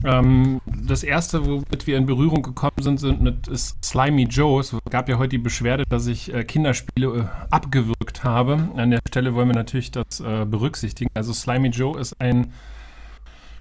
Ähm, 0.03 0.63
das 0.65 1.03
erste, 1.03 1.45
womit 1.45 1.87
wir 1.87 1.99
in 1.99 2.07
Berührung 2.07 2.43
gekommen 2.43 2.81
sind, 2.81 2.99
sind 2.99 3.21
mit 3.21 3.49
ist 3.49 3.85
Slimy 3.85 4.25
Joe. 4.25 4.61
Es 4.61 4.75
gab 4.89 5.09
ja 5.11 5.19
heute 5.19 5.31
die 5.31 5.39
Beschwerde, 5.39 5.85
dass 5.87 6.07
ich 6.07 6.33
äh, 6.33 6.45
Kinderspiele 6.45 7.07
äh, 7.07 7.25
abgewürgt 7.51 8.25
habe. 8.25 8.71
An 8.77 8.91
der 8.91 9.01
Stelle 9.07 9.35
wollen 9.35 9.49
wir 9.49 9.55
natürlich 9.55 9.91
das 9.91 10.21
äh, 10.21 10.47
berücksichtigen. 10.47 11.11
Also 11.13 11.35
Slimy 11.35 11.69
Joe 11.69 11.99
ist 12.01 12.19
ein 12.19 12.53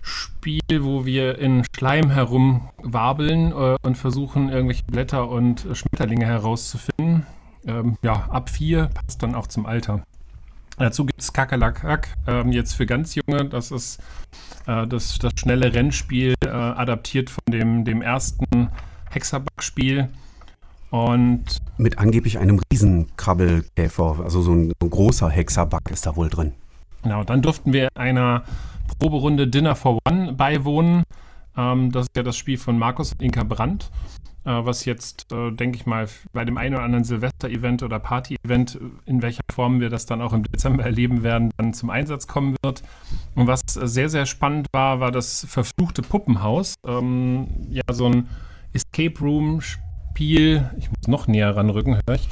Spiel, 0.03 0.83
wo 0.83 1.05
wir 1.05 1.39
in 1.39 1.63
Schleim 1.75 2.09
herumwabeln 2.11 3.51
äh, 3.51 3.77
und 3.81 3.97
versuchen, 3.97 4.49
irgendwelche 4.49 4.83
Blätter 4.83 5.29
und 5.29 5.65
äh, 5.65 5.75
Schmetterlinge 5.75 6.25
herauszufinden. 6.25 7.25
Ähm, 7.65 7.97
ja, 8.01 8.27
ab 8.29 8.49
vier 8.49 8.89
passt 8.93 9.23
dann 9.23 9.33
auch 9.33 9.47
zum 9.47 9.65
Alter. 9.65 10.03
Dazu 10.77 11.05
gibt 11.05 11.21
es 11.21 11.31
Kakerlakak, 11.31 12.09
ähm, 12.27 12.51
jetzt 12.51 12.73
für 12.73 12.85
ganz 12.85 13.15
Junge. 13.15 13.45
Das 13.45 13.71
ist 13.71 13.99
äh, 14.67 14.85
das, 14.87 15.17
das 15.19 15.31
schnelle 15.37 15.73
Rennspiel, 15.73 16.33
äh, 16.43 16.49
adaptiert 16.49 17.29
von 17.29 17.43
dem, 17.49 17.85
dem 17.85 18.01
ersten 18.01 18.69
Hexaback-Spiel. 19.11 20.09
Und 20.89 21.59
Mit 21.77 21.97
angeblich 21.97 22.39
einem 22.39 22.59
Riesenkrabbelkäfer, 22.71 24.19
also 24.21 24.41
so 24.41 24.51
ein, 24.51 24.67
so 24.67 24.87
ein 24.87 24.89
großer 24.89 25.29
Hexerback 25.29 25.89
ist 25.91 26.05
da 26.05 26.15
wohl 26.15 26.29
drin. 26.29 26.51
Genau, 27.03 27.23
dann 27.23 27.41
durften 27.41 27.71
wir 27.71 27.89
einer 27.95 28.43
Proberunde 28.99 29.47
Dinner 29.47 29.75
for 29.75 29.99
One 30.07 30.33
beiwohnen. 30.33 31.03
Ähm, 31.55 31.91
das 31.91 32.03
ist 32.07 32.15
ja 32.15 32.23
das 32.23 32.37
Spiel 32.37 32.57
von 32.57 32.77
Markus 32.77 33.11
und 33.13 33.21
Inka 33.21 33.43
Brandt, 33.43 33.91
äh, 34.45 34.51
was 34.51 34.85
jetzt, 34.85 35.31
äh, 35.31 35.51
denke 35.51 35.77
ich 35.77 35.85
mal, 35.85 36.07
bei 36.31 36.45
dem 36.45 36.57
einen 36.57 36.75
oder 36.75 36.83
anderen 36.83 37.03
Silvester-Event 37.03 37.83
oder 37.83 37.99
Party-Event, 37.99 38.75
äh, 38.75 38.79
in 39.05 39.21
welcher 39.21 39.43
Form 39.51 39.79
wir 39.79 39.89
das 39.89 40.05
dann 40.05 40.21
auch 40.21 40.33
im 40.33 40.43
Dezember 40.43 40.83
erleben 40.83 41.23
werden, 41.23 41.51
dann 41.57 41.73
zum 41.73 41.89
Einsatz 41.89 42.27
kommen 42.27 42.55
wird. 42.63 42.83
Und 43.35 43.47
was 43.47 43.61
äh, 43.75 43.87
sehr, 43.87 44.09
sehr 44.09 44.25
spannend 44.25 44.67
war, 44.73 44.99
war 44.99 45.11
das 45.11 45.45
verfluchte 45.47 46.01
Puppenhaus. 46.01 46.75
Ähm, 46.85 47.47
ja, 47.69 47.83
so 47.91 48.07
ein 48.07 48.29
Escape 48.73 49.19
Room-Spiel, 49.19 50.69
ich 50.77 50.89
muss 50.89 51.07
noch 51.07 51.27
näher 51.27 51.55
ranrücken, 51.55 51.99
höre 52.07 52.15
ich. 52.15 52.27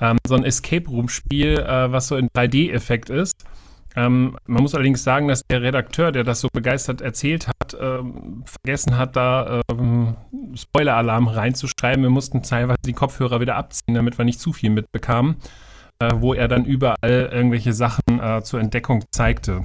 Ähm, 0.00 0.18
so 0.26 0.34
ein 0.34 0.44
Escape 0.44 0.88
Room-Spiel, 0.90 1.60
äh, 1.60 1.92
was 1.92 2.08
so 2.08 2.16
in 2.16 2.28
3D-Effekt 2.36 3.08
ist. 3.10 3.34
Ähm, 3.96 4.36
man 4.46 4.62
muss 4.62 4.74
allerdings 4.74 5.02
sagen, 5.02 5.26
dass 5.26 5.42
der 5.50 5.62
Redakteur, 5.62 6.12
der 6.12 6.22
das 6.22 6.40
so 6.40 6.48
begeistert 6.52 7.00
erzählt 7.00 7.48
hat, 7.48 7.74
ähm, 7.80 8.44
vergessen 8.44 8.98
hat, 8.98 9.16
da 9.16 9.62
ähm, 9.70 10.16
Spoiler-Alarm 10.54 11.28
reinzuschreiben. 11.28 12.02
Wir 12.02 12.10
mussten 12.10 12.42
teilweise 12.42 12.78
die 12.84 12.92
Kopfhörer 12.92 13.40
wieder 13.40 13.56
abziehen, 13.56 13.94
damit 13.94 14.18
wir 14.18 14.26
nicht 14.26 14.38
zu 14.38 14.52
viel 14.52 14.68
mitbekamen, 14.68 15.36
äh, 15.98 16.12
wo 16.16 16.34
er 16.34 16.46
dann 16.46 16.66
überall 16.66 17.30
irgendwelche 17.32 17.72
Sachen 17.72 18.20
äh, 18.20 18.42
zur 18.42 18.60
Entdeckung 18.60 19.02
zeigte. 19.12 19.64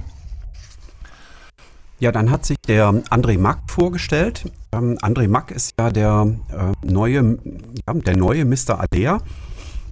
Ja, 1.98 2.10
dann 2.10 2.30
hat 2.30 2.46
sich 2.46 2.56
der 2.66 2.88
André 3.10 3.38
Mack 3.38 3.70
vorgestellt. 3.70 4.50
Ähm, 4.72 4.96
André 5.02 5.28
Mack 5.28 5.50
ist 5.50 5.74
ja 5.78 5.90
der, 5.90 6.34
äh, 6.50 6.72
neue, 6.90 7.38
ja, 7.86 7.94
der 7.94 8.16
neue 8.16 8.44
Mr. 8.46 8.80
Alea. 8.80 9.20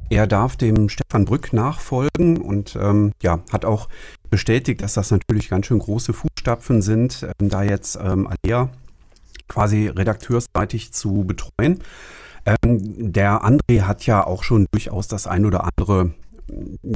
Er 0.08 0.26
darf 0.26 0.56
dem 0.56 0.88
Stefan 0.88 1.24
Brück 1.24 1.52
nachfolgen 1.52 2.38
und 2.38 2.74
ähm, 2.74 3.12
ja, 3.22 3.38
hat 3.52 3.64
auch 3.64 3.88
bestätigt, 4.30 4.82
dass 4.82 4.94
das 4.94 5.10
natürlich 5.10 5.48
ganz 5.48 5.66
schön 5.66 5.78
große 5.78 6.12
Fußstapfen 6.12 6.82
sind, 6.82 7.26
ähm, 7.40 7.48
da 7.48 7.62
jetzt 7.62 7.98
ähm, 8.02 8.28
Alea 8.28 8.70
quasi 9.48 9.88
redakteurseitig 9.88 10.92
zu 10.92 11.24
betreuen. 11.26 11.82
Ähm, 12.46 13.12
der 13.12 13.44
André 13.44 13.82
hat 13.82 14.06
ja 14.06 14.26
auch 14.26 14.42
schon 14.42 14.66
durchaus 14.72 15.08
das 15.08 15.26
ein 15.26 15.44
oder 15.44 15.64
andere 15.64 16.12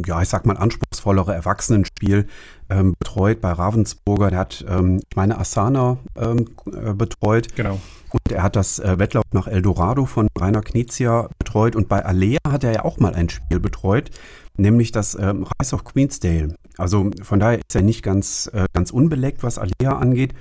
ja, 0.07 0.23
ich 0.23 0.29
sag 0.29 0.47
mal, 0.47 0.57
anspruchsvollere 0.57 1.35
Erwachsenenspiel 1.35 2.27
ähm, 2.71 2.95
betreut 2.99 3.41
bei 3.41 3.53
Ravensburger. 3.53 4.31
Der 4.31 4.39
hat, 4.41 4.65
ähm, 4.69 5.01
ich 5.09 5.17
meine, 5.17 5.39
Asana 5.39 5.99
ähm, 6.17 6.51
äh, 6.67 6.93
betreut. 6.93 7.55
Genau. 7.55 7.81
Und 8.11 8.33
er 8.33 8.43
hat 8.43 8.57
das 8.57 8.79
äh, 8.79 8.99
Wettlauf 8.99 9.25
nach 9.33 9.49
Eldorado 9.49 10.07
von 10.07 10.29
Rainer 10.39 10.63
Knizia 10.63 11.29
betreut. 11.39 11.77
Und 11.77 11.89
bei 11.89 12.05
Alea 12.05 12.39
hat 12.49 12.65
er 12.65 12.73
ja 12.73 12.85
auch 12.85 12.99
mal 12.99 13.15
ein 13.15 13.29
Spiel 13.29 13.61
betreut, 13.61 14.11
nämlich 14.57 14.93
das 14.93 15.15
ähm, 15.15 15.47
Rise 15.61 15.75
of 15.75 15.85
Queensdale. 15.85 16.55
Also 16.77 17.11
von 17.23 17.41
daher 17.41 17.59
ist 17.59 17.75
er 17.75 17.83
nicht 17.83 18.03
ganz, 18.03 18.51
äh, 18.53 18.67
ganz 18.73 18.91
unbeleckt, 18.91 19.43
was 19.43 19.59
Alea 19.59 19.97
angeht. 19.99 20.35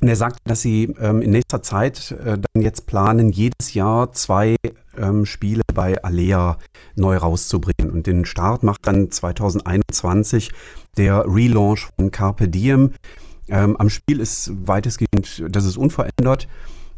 Und 0.00 0.08
er 0.08 0.16
sagt, 0.16 0.38
dass 0.44 0.62
sie 0.62 0.94
ähm, 0.98 1.20
in 1.20 1.30
nächster 1.30 1.62
Zeit 1.62 2.12
äh, 2.12 2.38
dann 2.38 2.62
jetzt 2.62 2.86
planen, 2.86 3.30
jedes 3.30 3.74
Jahr 3.74 4.12
zwei 4.12 4.56
ähm, 4.96 5.26
Spiele 5.26 5.62
bei 5.74 6.02
Alea 6.02 6.56
neu 6.96 7.16
rauszubringen. 7.18 7.92
Und 7.92 8.06
den 8.06 8.24
Start 8.24 8.62
macht 8.62 8.86
dann 8.86 9.10
2021 9.10 10.52
der 10.96 11.24
Relaunch 11.26 11.90
von 11.96 12.10
Carpe 12.10 12.48
Diem. 12.48 12.92
Ähm, 13.48 13.76
am 13.76 13.90
Spiel 13.90 14.20
ist 14.20 14.52
weitestgehend, 14.66 15.44
das 15.50 15.66
ist 15.66 15.76
unverändert. 15.76 16.48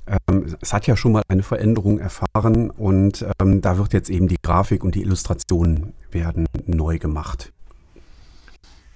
Ähm, 0.06 0.56
es 0.60 0.72
hat 0.72 0.86
ja 0.86 0.96
schon 0.96 1.12
mal 1.12 1.22
eine 1.28 1.42
Veränderung 1.42 1.98
erfahren 1.98 2.70
und 2.70 3.24
ähm, 3.40 3.60
da 3.60 3.78
wird 3.78 3.92
jetzt 3.92 4.10
eben 4.10 4.28
die 4.28 4.38
Grafik 4.42 4.84
und 4.84 4.94
die 4.94 5.02
Illustrationen 5.02 5.94
werden 6.10 6.46
neu 6.66 6.98
gemacht. 6.98 7.52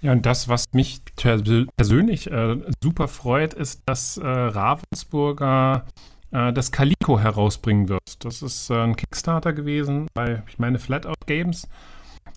Ja, 0.03 0.13
und 0.13 0.27
das, 0.27 0.49
was 0.49 0.67
mich 0.73 1.01
persönlich 1.17 2.31
äh, 2.31 2.57
super 2.83 3.09
freut, 3.09 3.55
ist, 3.55 3.83
dass 3.87 4.19
äh, 4.19 4.27
Ravensburger 4.27 5.87
äh, 6.31 6.53
das 6.53 6.71
Calico 6.71 7.19
herausbringen 7.19 7.89
wird. 7.89 8.25
Das 8.25 8.43
ist 8.43 8.71
äh, 8.71 8.75
ein 8.75 8.97
Kickstarter 8.97 9.53
gewesen 9.53 10.09
bei, 10.15 10.43
ich 10.49 10.59
meine, 10.59 10.79
Flatout 10.79 11.15
Games. 11.27 11.67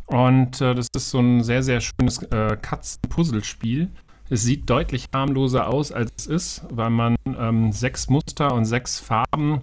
Und 0.05 0.61
äh, 0.61 0.73
das 0.73 0.87
ist 0.95 1.09
so 1.09 1.19
ein 1.19 1.43
sehr, 1.43 1.61
sehr 1.61 1.81
schönes 1.81 2.23
äh, 2.23 2.57
Katzen-Puzzlespiel. 2.59 3.89
Es 4.29 4.43
sieht 4.43 4.69
deutlich 4.69 5.07
harmloser 5.13 5.67
aus, 5.67 5.91
als 5.91 6.11
es 6.17 6.27
ist, 6.27 6.65
weil 6.69 6.91
man 6.91 7.15
ähm, 7.25 7.71
sechs 7.71 8.09
Muster 8.09 8.53
und 8.53 8.65
sechs 8.65 8.99
Farben, 8.99 9.61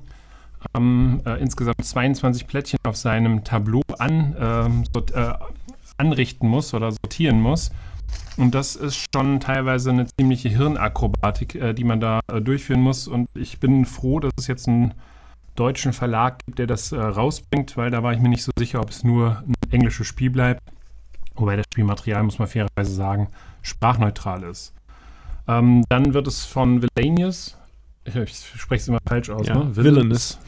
ähm, 0.75 1.21
insgesamt 1.41 1.85
22 1.85 2.47
Plättchen 2.47 2.79
auf 2.85 2.97
seinem 2.97 3.45
Tableau 3.45 3.83
an, 3.99 4.35
ähm, 4.39 4.85
so, 4.93 5.05
anrichten 5.99 6.49
muss 6.49 6.75
oder 6.75 6.91
sortieren 6.91 7.41
muss. 7.41 7.71
Und 8.37 8.55
das 8.55 8.77
ist 8.77 9.07
schon 9.15 9.41
teilweise 9.41 9.91
eine 9.91 10.07
ziemliche 10.07 10.49
Hirnakrobatik, 10.49 11.55
äh, 11.55 11.73
die 11.73 11.85
man 11.85 12.01
da 12.01 12.21
äh, 12.31 12.41
durchführen 12.41 12.83
muss. 12.83 13.09
Und 13.09 13.29
ich 13.35 13.61
bin 13.61 13.85
froh, 13.87 14.21
dass 14.21 14.33
es 14.39 14.47
jetzt 14.47 14.69
einen 14.69 14.95
deutschen 15.55 15.93
Verlag 15.93 16.45
gibt, 16.45 16.59
der 16.59 16.67
das 16.67 16.93
äh, 16.93 16.99
rausbringt, 16.99 17.77
weil 17.77 17.91
da 17.91 18.03
war 18.03 18.13
ich 18.13 18.21
mir 18.21 18.29
nicht 18.29 18.43
so 18.43 18.53
sicher, 18.59 18.81
ob 18.81 18.91
es 18.91 19.05
nur 19.05 19.43
ein 19.47 19.55
englisches 19.71 20.07
Spiel 20.07 20.31
bleibt. 20.31 20.61
Wobei 21.37 21.57
das 21.57 21.67
Spielmaterial, 21.73 22.23
muss 22.23 22.39
man 22.39 22.49
fairerweise 22.49 22.95
sagen, 22.95 23.29
sprachneutral 23.63 24.43
ist. 24.45 24.73
Ähm, 25.49 25.85
dann 25.89 26.15
wird 26.15 26.27
es 26.27 26.45
von 26.45 26.83
Villanius 26.83 27.57
ich 28.07 28.53
spreche 28.57 28.83
es 28.83 28.89
immer 28.89 28.99
falsch 29.07 29.31
aus, 29.31 29.49
ja, 29.49 29.57
ne? 29.57 29.75
Villainous. 29.75 30.39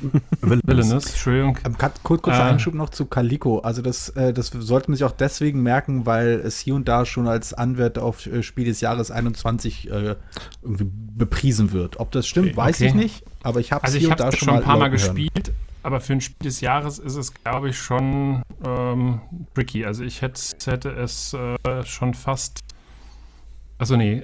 Villainous, 0.42 1.06
Entschuldigung. 1.06 1.58
Ähm, 1.64 1.76
kurz, 1.76 2.22
kurzer 2.22 2.38
äh, 2.38 2.50
Einschub 2.50 2.74
noch 2.74 2.90
zu 2.90 3.06
Calico. 3.06 3.58
Also 3.60 3.82
das, 3.82 4.10
äh, 4.10 4.32
das 4.32 4.48
sollte 4.48 4.90
man 4.90 4.96
sich 4.96 5.04
auch 5.04 5.12
deswegen 5.12 5.62
merken, 5.62 6.06
weil 6.06 6.40
es 6.44 6.58
hier 6.60 6.74
und 6.74 6.86
da 6.86 7.04
schon 7.04 7.26
als 7.26 7.54
Anwärter 7.54 8.04
auf 8.04 8.26
äh, 8.26 8.42
Spiel 8.42 8.66
des 8.66 8.80
Jahres 8.80 9.10
21 9.10 9.90
äh, 9.90 10.14
irgendwie 10.62 10.86
bepriesen 11.16 11.72
wird. 11.72 11.98
Ob 11.98 12.12
das 12.12 12.26
stimmt, 12.28 12.48
okay, 12.48 12.56
weiß 12.56 12.76
okay. 12.76 12.86
ich 12.86 12.94
nicht, 12.94 13.24
aber 13.42 13.60
ich 13.60 13.72
habe 13.72 13.84
es 13.84 13.94
also 13.94 13.98
hier 13.98 14.10
und 14.10 14.20
da 14.20 14.30
schon, 14.30 14.48
schon 14.48 14.56
ein 14.56 14.62
paar 14.62 14.78
Mal 14.78 14.90
gespielt, 14.90 15.52
aber 15.82 16.00
für 16.00 16.14
ein 16.14 16.20
Spiel 16.20 16.46
des 16.46 16.60
Jahres 16.60 16.98
ist 16.98 17.16
es, 17.16 17.34
glaube 17.34 17.70
ich, 17.70 17.78
schon 17.78 18.42
ähm, 18.66 19.20
tricky. 19.54 19.84
Also 19.84 20.04
ich 20.04 20.22
hätte, 20.22 20.90
es 20.90 21.34
äh, 21.34 21.84
schon 21.84 22.14
fast 22.14 22.62
also 23.78 23.96
nee, 23.96 24.22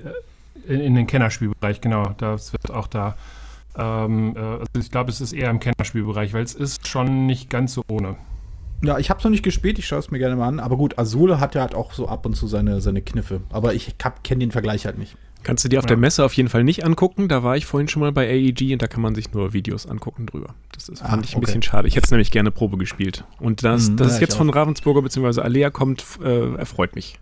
in, 0.67 0.81
in 0.81 0.95
den 0.95 1.07
Kennerspielbereich, 1.07 1.81
genau. 1.81 2.15
Das 2.19 2.53
wird 2.53 2.71
auch 2.71 2.89
da. 2.89 3.17
Ähm, 3.77 4.35
äh, 4.37 4.41
also 4.41 4.67
ich 4.79 4.91
glaube, 4.91 5.11
es 5.11 5.21
ist 5.21 5.33
eher 5.33 5.51
im 5.51 5.61
Kennerspielbereich, 5.61 6.33
weil 6.33 6.43
es 6.43 6.55
ist 6.55 6.87
schon 6.89 7.27
nicht 7.27 7.51
ganz 7.51 7.75
so 7.75 7.83
ohne. 7.89 8.17
Ja, 8.83 8.99
ich 8.99 9.09
habe 9.09 9.19
es 9.19 9.25
noch 9.25 9.31
nicht 9.31 9.45
gespielt, 9.45 9.79
ich 9.79 9.87
schaue 9.87 10.01
es 10.01 10.11
mir 10.11 10.19
gerne 10.19 10.37
mal 10.37 10.49
an. 10.49 10.61
Aber 10.61 10.77
gut, 10.77 10.99
Azule 10.99 11.41
hat 11.41 11.55
ja 11.55 11.63
halt 11.63 11.75
auch 11.75 11.93
so 11.93 12.09
ab 12.09 12.27
und 12.27 12.35
zu 12.35 12.47
seine, 12.49 12.81
seine 12.81 13.01
Kniffe. 13.01 13.41
Aber 13.51 13.73
ich 13.75 13.95
kenne 14.23 14.41
den 14.41 14.51
Vergleich 14.51 14.85
halt 14.85 14.99
nicht. 14.99 15.17
Kannst 15.45 15.65
du 15.65 15.69
dir 15.69 15.79
auf 15.79 15.85
ja. 15.85 15.89
der 15.89 15.97
Messe 15.99 16.25
auf 16.25 16.33
jeden 16.33 16.49
Fall 16.49 16.65
nicht 16.65 16.85
angucken. 16.85 17.29
Da 17.29 17.43
war 17.43 17.57
ich 17.57 17.67
vorhin 17.67 17.87
schon 17.87 18.01
mal 18.01 18.13
bei 18.13 18.29
AEG 18.29 18.73
und 18.73 18.83
da 18.83 18.87
kann 18.87 19.03
man 19.03 19.15
sich 19.15 19.33
nur 19.33 19.53
Videos 19.53 19.87
angucken 19.87 20.27
drüber. 20.27 20.55
Das 20.73 20.89
ist, 20.89 21.01
fand 21.01 21.13
ah, 21.13 21.21
ich 21.23 21.35
ein 21.35 21.37
okay. 21.37 21.47
bisschen 21.47 21.63
schade. 21.63 21.87
Ich 21.87 21.95
hätte 21.97 22.07
es 22.07 22.11
nämlich 22.11 22.31
gerne 22.31 22.51
Probe 22.51 22.79
gespielt. 22.79 23.25
Und 23.39 23.63
das, 23.63 23.91
mhm, 23.91 23.99
dass 23.99 24.15
es 24.15 24.21
jetzt 24.21 24.35
von 24.35 24.51
Ravensburger 24.51 25.03
bzw. 25.03 25.43
Alea 25.43 25.71
kommt, 25.71 26.05
äh, 26.25 26.55
erfreut 26.55 26.95
mich. 26.97 27.21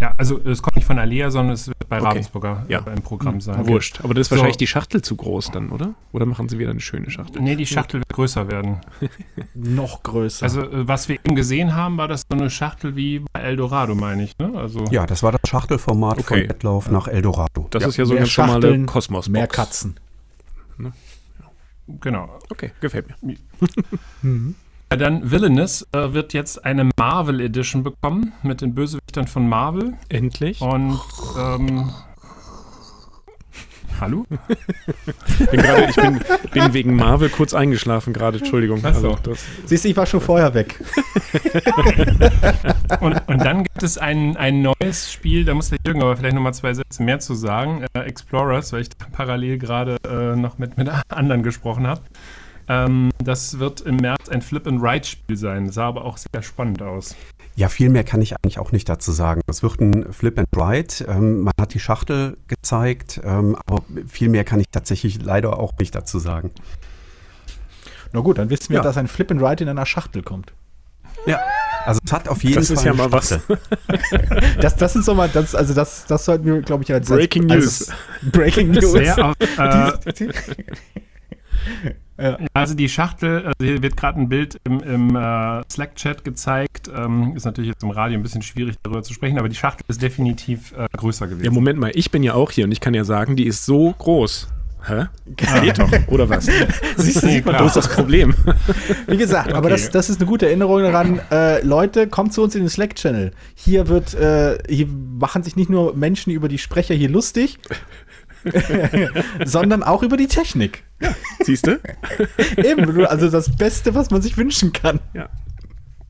Ja, 0.00 0.14
also 0.18 0.40
es 0.40 0.60
kommt 0.60 0.76
nicht 0.76 0.86
von 0.86 0.98
Alea, 0.98 1.30
sondern 1.30 1.54
es 1.54 1.68
wird 1.68 1.88
bei 1.88 1.98
okay. 1.98 2.06
Ravensburger 2.06 2.66
ja. 2.68 2.80
im 2.80 3.02
Programm 3.02 3.40
sein. 3.40 3.60
Okay. 3.60 3.68
Wurscht. 3.68 4.00
Aber 4.02 4.14
das 4.14 4.22
ist 4.22 4.28
so. 4.28 4.36
wahrscheinlich 4.36 4.56
die 4.56 4.66
Schachtel 4.66 5.02
zu 5.02 5.16
groß 5.16 5.52
dann, 5.52 5.70
oder? 5.70 5.94
Oder 6.12 6.26
machen 6.26 6.48
sie 6.48 6.58
wieder 6.58 6.70
eine 6.70 6.80
schöne 6.80 7.10
Schachtel? 7.10 7.42
Nee, 7.42 7.54
die 7.56 7.66
Schachtel 7.66 8.00
wird 8.00 8.08
größer 8.08 8.50
werden. 8.50 8.78
Noch 9.54 10.02
größer. 10.02 10.42
Also 10.42 10.62
äh, 10.62 10.88
was 10.88 11.08
wir 11.08 11.16
eben 11.16 11.36
gesehen 11.36 11.74
haben, 11.74 11.96
war 11.96 12.08
das 12.08 12.22
so 12.28 12.36
eine 12.36 12.50
Schachtel 12.50 12.96
wie 12.96 13.20
bei 13.32 13.40
Eldorado, 13.40 13.94
meine 13.94 14.24
ich. 14.24 14.36
Ne? 14.38 14.52
Also 14.56 14.84
ja, 14.90 15.06
das 15.06 15.22
war 15.22 15.32
das 15.32 15.48
Schachtelformat 15.48 16.18
okay. 16.18 16.24
von 16.24 16.48
Wettlauf 16.48 16.90
nach 16.90 17.06
Eldorado. 17.06 17.68
Das 17.70 17.82
ja. 17.82 17.88
ist 17.88 17.96
ja 17.96 18.04
so 18.04 18.14
eine 18.14 18.20
ganz 18.20 18.36
normale 18.36 18.86
Kosmos. 18.86 19.26
-Box. 19.26 19.30
Mehr 19.30 19.46
Katzen. 19.46 20.00
Ne? 20.76 20.92
Genau. 22.00 22.38
Okay, 22.50 22.72
gefällt 22.80 23.06
mir. 23.22 23.36
mhm. 24.22 24.54
Dann 24.96 25.30
Villainous 25.30 25.86
äh, 25.92 26.12
wird 26.12 26.32
jetzt 26.32 26.64
eine 26.64 26.90
Marvel 26.96 27.40
Edition 27.40 27.82
bekommen 27.82 28.32
mit 28.42 28.60
den 28.60 28.74
Bösewichtern 28.74 29.26
von 29.26 29.48
Marvel. 29.48 29.94
Endlich. 30.08 30.60
Und 30.60 31.00
ähm, 31.38 31.90
Hallo? 34.00 34.26
bin 35.50 35.60
grade, 35.60 35.86
ich 35.88 35.96
bin, 35.96 36.20
bin, 36.52 36.74
wegen 36.74 36.96
Marvel 36.96 37.28
kurz 37.28 37.54
eingeschlafen 37.54 38.12
gerade, 38.12 38.38
Entschuldigung. 38.38 38.84
Also, 38.84 39.16
Siehst 39.66 39.84
du, 39.84 39.88
ich 39.88 39.96
war 39.96 40.06
schon 40.06 40.20
vorher 40.20 40.52
weg. 40.54 40.80
und, 43.00 43.16
und, 43.28 43.38
dann 43.44 43.62
gibt 43.62 43.82
es 43.82 43.98
ein, 43.98 44.36
ein 44.36 44.62
neues 44.62 45.12
Spiel, 45.12 45.44
da 45.44 45.54
muss 45.54 45.70
der 45.70 45.78
Jürgen 45.86 46.02
aber 46.02 46.16
vielleicht 46.16 46.34
nochmal 46.34 46.54
zwei 46.54 46.74
Sätze 46.74 47.02
mehr 47.02 47.20
zu 47.20 47.34
sagen. 47.34 47.84
Äh, 47.94 48.00
Explorers, 48.00 48.72
weil 48.72 48.82
ich 48.82 48.88
parallel 49.12 49.58
gerade 49.58 49.96
äh, 50.06 50.36
noch 50.36 50.58
mit, 50.58 50.76
mit 50.76 50.88
anderen 51.08 51.42
gesprochen 51.42 51.86
habe. 51.86 52.00
Ähm, 52.68 53.10
das 53.22 53.58
wird 53.58 53.82
im 53.82 53.96
März 53.96 54.28
ein 54.28 54.42
Flip-and-Ride-Spiel 54.42 55.36
sein. 55.36 55.70
Sah 55.70 55.88
aber 55.88 56.04
auch 56.04 56.18
sehr 56.18 56.42
spannend 56.42 56.82
aus. 56.82 57.14
Ja, 57.56 57.68
viel 57.68 57.88
mehr 57.88 58.04
kann 58.04 58.20
ich 58.20 58.34
eigentlich 58.34 58.58
auch 58.58 58.72
nicht 58.72 58.88
dazu 58.88 59.12
sagen. 59.12 59.40
Es 59.46 59.62
wird 59.62 59.80
ein 59.80 60.12
Flip 60.12 60.36
and 60.38 60.48
Ride. 60.56 61.04
Ähm, 61.06 61.42
man 61.42 61.52
hat 61.60 61.74
die 61.74 61.80
Schachtel 61.80 62.36
gezeigt, 62.48 63.20
ähm, 63.22 63.56
aber 63.66 63.84
viel 64.08 64.28
mehr 64.28 64.44
kann 64.44 64.60
ich 64.60 64.66
tatsächlich 64.72 65.22
leider 65.22 65.58
auch 65.58 65.72
nicht 65.78 65.94
dazu 65.94 66.18
sagen. 66.18 66.50
Na 68.12 68.20
gut, 68.20 68.38
dann 68.38 68.50
wissen 68.50 68.70
wir, 68.70 68.76
ja. 68.76 68.82
dass 68.82 68.96
ein 68.96 69.08
Flip 69.08 69.30
and 69.30 69.42
Ride 69.42 69.64
in 69.64 69.68
einer 69.68 69.86
Schachtel 69.86 70.22
kommt. 70.22 70.52
Ja, 71.26 71.40
also 71.84 72.00
es 72.04 72.12
hat 72.12 72.28
auf 72.28 72.42
jeden 72.42 72.56
das 72.56 72.66
Fall. 72.68 72.74
Das 72.74 72.84
ist 72.84 72.86
ja 72.86 72.94
mal 72.94 73.12
was. 73.12 73.28
das, 74.60 74.76
das 74.76 74.92
sind 74.92 75.04
so 75.04 75.14
mal, 75.14 75.28
das, 75.28 75.54
also 75.54 75.74
das, 75.74 76.06
das 76.06 76.24
sollten 76.24 76.44
wir, 76.44 76.60
glaube 76.60 76.82
ich, 76.82 76.92
als 76.92 77.08
Breaking 77.08 77.50
als, 77.50 77.88
News. 77.88 77.92
Breaking 78.32 78.70
News. 78.72 78.92
Sehr 78.92 79.24
auf, 79.24 79.36
äh, 79.40 79.92
ja. 82.18 82.38
Also 82.52 82.74
die 82.74 82.88
Schachtel, 82.88 83.46
also 83.46 83.54
hier 83.60 83.82
wird 83.82 83.96
gerade 83.96 84.20
ein 84.20 84.28
Bild 84.28 84.60
im, 84.64 84.80
im 84.80 85.16
äh, 85.16 85.62
Slack-Chat 85.70 86.24
gezeigt. 86.24 86.90
Ähm, 86.94 87.34
ist 87.36 87.44
natürlich 87.44 87.70
jetzt 87.70 87.82
im 87.82 87.90
Radio 87.90 88.18
ein 88.18 88.22
bisschen 88.22 88.42
schwierig 88.42 88.76
darüber 88.82 89.02
zu 89.02 89.12
sprechen, 89.12 89.38
aber 89.38 89.48
die 89.48 89.56
Schachtel 89.56 89.84
ist 89.88 90.02
definitiv 90.02 90.72
äh, 90.72 90.86
größer 90.96 91.26
gewesen. 91.26 91.44
Ja, 91.44 91.50
Moment 91.50 91.78
mal, 91.78 91.90
ich 91.94 92.10
bin 92.10 92.22
ja 92.22 92.34
auch 92.34 92.50
hier 92.50 92.64
und 92.64 92.72
ich 92.72 92.80
kann 92.80 92.94
ja 92.94 93.04
sagen, 93.04 93.36
die 93.36 93.46
ist 93.46 93.64
so 93.66 93.92
groß. 93.92 94.48
Hä? 94.86 95.06
Geht 95.36 95.78
doch, 95.78 95.90
oder 96.08 96.28
was? 96.28 96.44
Siehst 96.96 97.22
du, 97.22 97.26
sieht 97.26 97.46
man, 97.46 97.54
das 97.54 97.68
ist 97.68 97.76
das 97.76 97.88
Problem. 97.88 98.34
Wie 99.06 99.16
gesagt, 99.16 99.48
okay. 99.48 99.56
aber 99.56 99.70
das, 99.70 99.90
das 99.90 100.10
ist 100.10 100.20
eine 100.20 100.28
gute 100.28 100.46
Erinnerung 100.46 100.82
daran. 100.82 101.20
Äh, 101.30 101.64
Leute, 101.64 102.06
kommt 102.06 102.34
zu 102.34 102.42
uns 102.42 102.54
in 102.54 102.62
den 102.62 102.68
Slack-Channel. 102.68 103.32
Hier 103.54 103.88
wird, 103.88 104.12
äh, 104.12 104.58
hier 104.68 104.86
machen 104.86 105.42
sich 105.42 105.56
nicht 105.56 105.70
nur 105.70 105.96
Menschen 105.96 106.32
über 106.32 106.48
die 106.48 106.58
Sprecher 106.58 106.94
hier 106.94 107.08
lustig, 107.08 107.58
sondern 109.44 109.82
auch 109.82 110.02
über 110.02 110.16
die 110.16 110.26
Technik. 110.26 110.84
Ja, 111.00 111.14
siehst 111.40 111.66
du? 111.66 111.80
Eben, 112.56 113.06
also 113.06 113.30
das 113.30 113.54
Beste, 113.56 113.94
was 113.94 114.10
man 114.10 114.22
sich 114.22 114.36
wünschen 114.36 114.72
kann. 114.72 115.00
Ja. 115.12 115.28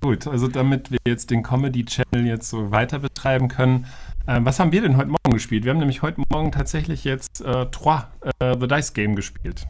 Gut, 0.01 0.27
also 0.27 0.49
damit 0.49 0.91
wir 0.91 0.99
jetzt 1.07 1.31
den 1.31 1.43
Comedy-Channel 1.43 2.27
jetzt 2.27 2.51
so 2.51 2.71
weiter 2.71 2.99
betreiben 2.99 3.49
können, 3.49 3.87
äh, 4.27 4.41
was 4.43 4.61
haben 4.61 4.73
wir 4.73 4.83
denn 4.83 4.97
heute 4.97 5.09
Morgen 5.09 5.33
gespielt? 5.33 5.65
Wir 5.65 5.71
haben 5.71 5.79
nämlich 5.79 6.03
heute 6.03 6.23
Morgen 6.31 6.53
tatsächlich 6.53 7.05
jetzt 7.05 7.41
äh, 7.41 7.67
Trois, 7.67 8.07
äh, 8.39 8.55
The 8.59 8.69
Dice 8.69 8.93
Game 8.93 9.17
gespielt. 9.17 9.67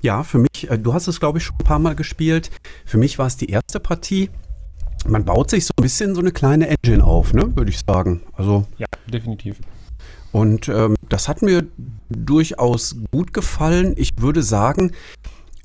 Ja, 0.00 0.22
für 0.22 0.38
mich, 0.38 0.70
äh, 0.70 0.78
du 0.78 0.94
hast 0.94 1.06
es 1.06 1.20
glaube 1.20 1.38
ich 1.38 1.44
schon 1.44 1.56
ein 1.56 1.64
paar 1.64 1.78
Mal 1.78 1.94
gespielt. 1.94 2.50
Für 2.84 2.98
mich 2.98 3.18
war 3.18 3.26
es 3.26 3.36
die 3.36 3.50
erste 3.50 3.80
Partie. 3.80 4.30
Man 5.06 5.24
baut 5.24 5.50
sich 5.50 5.66
so 5.66 5.72
ein 5.78 5.82
bisschen 5.82 6.14
so 6.14 6.20
eine 6.20 6.32
kleine 6.32 6.68
Engine 6.68 7.04
auf, 7.04 7.34
ne, 7.34 7.54
würde 7.56 7.70
ich 7.70 7.80
sagen. 7.86 8.22
Also 8.32 8.66
ja, 8.78 8.86
definitiv. 9.06 9.58
Und 10.34 10.68
ähm, 10.68 10.96
das 11.08 11.28
hat 11.28 11.42
mir 11.42 11.64
durchaus 12.08 12.96
gut 13.12 13.32
gefallen. 13.32 13.94
Ich 13.96 14.10
würde 14.18 14.42
sagen, 14.42 14.90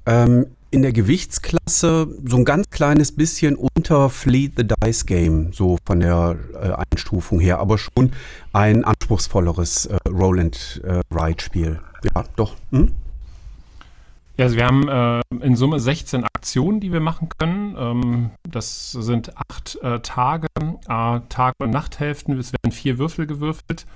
ähm, 0.05 0.45
in 0.69 0.83
der 0.83 0.93
Gewichtsklasse 0.93 2.07
so 2.23 2.37
ein 2.37 2.45
ganz 2.45 2.69
kleines 2.69 3.15
bisschen 3.15 3.55
unter 3.55 4.11
Fleet 4.11 4.53
the 4.57 4.67
Dice 4.67 5.07
Game, 5.07 5.53
so 5.53 5.79
von 5.87 6.01
der 6.01 6.37
äh, 6.53 6.83
Einstufung 6.91 7.39
her, 7.39 7.57
aber 7.57 7.79
schon 7.79 8.11
ein 8.53 8.85
anspruchsvolleres 8.85 9.87
äh, 9.87 9.97
Roll-and-Ride-Spiel. 10.07 11.79
ja, 12.13 12.23
doch. 12.35 12.53
Hm? 12.69 12.91
Ja, 14.37 14.45
also 14.45 14.55
wir 14.55 14.67
haben 14.67 14.87
äh, 14.87 15.21
in 15.43 15.55
Summe 15.55 15.79
16 15.79 16.25
Aktionen, 16.25 16.79
die 16.79 16.93
wir 16.93 17.01
machen 17.01 17.27
können. 17.39 17.75
Ähm, 17.75 18.29
das 18.47 18.91
sind 18.91 19.35
acht 19.35 19.79
äh, 19.81 19.99
Tage, 20.01 20.47
äh, 20.87 21.21
Tag- 21.27 21.55
und 21.57 21.71
Nachthälften. 21.71 22.37
Es 22.37 22.53
werden 22.53 22.71
vier 22.71 22.99
Würfel 22.99 23.25
gewürfelt 23.25 23.87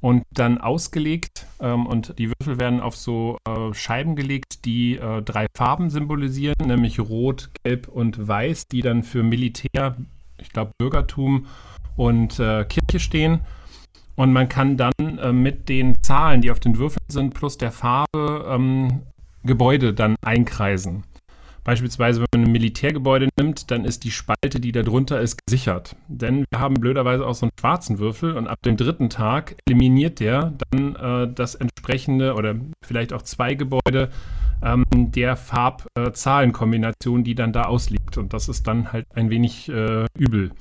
und 0.00 0.22
dann 0.32 0.58
ausgelegt. 0.58 1.46
Ähm, 1.60 1.86
und 1.86 2.18
die 2.18 2.30
Würfel 2.30 2.58
werden 2.58 2.80
auf 2.80 2.96
so 2.96 3.38
äh, 3.48 3.72
Scheiben 3.74 4.16
gelegt, 4.16 4.64
die 4.64 4.96
äh, 4.96 5.22
drei 5.22 5.46
Farben 5.56 5.90
symbolisieren, 5.90 6.56
nämlich 6.64 7.00
Rot, 7.00 7.50
Gelb 7.64 7.88
und 7.88 8.28
Weiß, 8.28 8.68
die 8.68 8.82
dann 8.82 9.02
für 9.02 9.22
Militär, 9.22 9.96
ich 10.38 10.50
glaube 10.50 10.72
Bürgertum 10.78 11.46
und 11.96 12.38
äh, 12.38 12.64
Kirche 12.64 13.00
stehen. 13.00 13.40
Und 14.16 14.32
man 14.32 14.48
kann 14.48 14.76
dann 14.76 14.92
äh, 14.98 15.32
mit 15.32 15.68
den 15.68 16.02
Zahlen, 16.02 16.40
die 16.40 16.50
auf 16.50 16.60
den 16.60 16.78
Würfeln 16.78 17.04
sind, 17.08 17.34
plus 17.34 17.58
der 17.58 17.70
Farbe 17.70 18.46
ähm, 18.48 19.02
Gebäude 19.44 19.94
dann 19.94 20.16
einkreisen. 20.22 21.04
Beispielsweise, 21.66 22.20
wenn 22.20 22.42
man 22.42 22.48
ein 22.48 22.52
Militärgebäude 22.52 23.28
nimmt, 23.36 23.72
dann 23.72 23.84
ist 23.84 24.04
die 24.04 24.12
Spalte, 24.12 24.60
die 24.60 24.70
da 24.70 24.84
drunter 24.84 25.20
ist, 25.20 25.44
gesichert. 25.44 25.96
Denn 26.06 26.44
wir 26.48 26.60
haben 26.60 26.74
blöderweise 26.74 27.26
auch 27.26 27.34
so 27.34 27.46
einen 27.46 27.52
schwarzen 27.58 27.98
Würfel 27.98 28.36
und 28.36 28.46
ab 28.46 28.62
dem 28.62 28.76
dritten 28.76 29.10
Tag 29.10 29.56
eliminiert 29.66 30.20
der 30.20 30.52
dann 30.70 30.94
äh, 30.94 31.26
das 31.34 31.56
entsprechende 31.56 32.34
oder 32.34 32.54
vielleicht 32.84 33.12
auch 33.12 33.22
zwei 33.22 33.54
Gebäude 33.54 34.10
ähm, 34.62 34.84
der 34.94 35.34
Farb-Zahlen-Kombination, 35.34 37.24
die 37.24 37.34
dann 37.34 37.52
da 37.52 37.64
ausliegt. 37.64 38.16
Und 38.16 38.32
das 38.32 38.48
ist 38.48 38.68
dann 38.68 38.92
halt 38.92 39.06
ein 39.16 39.28
wenig 39.30 39.68
äh, 39.68 40.06
übel. 40.16 40.52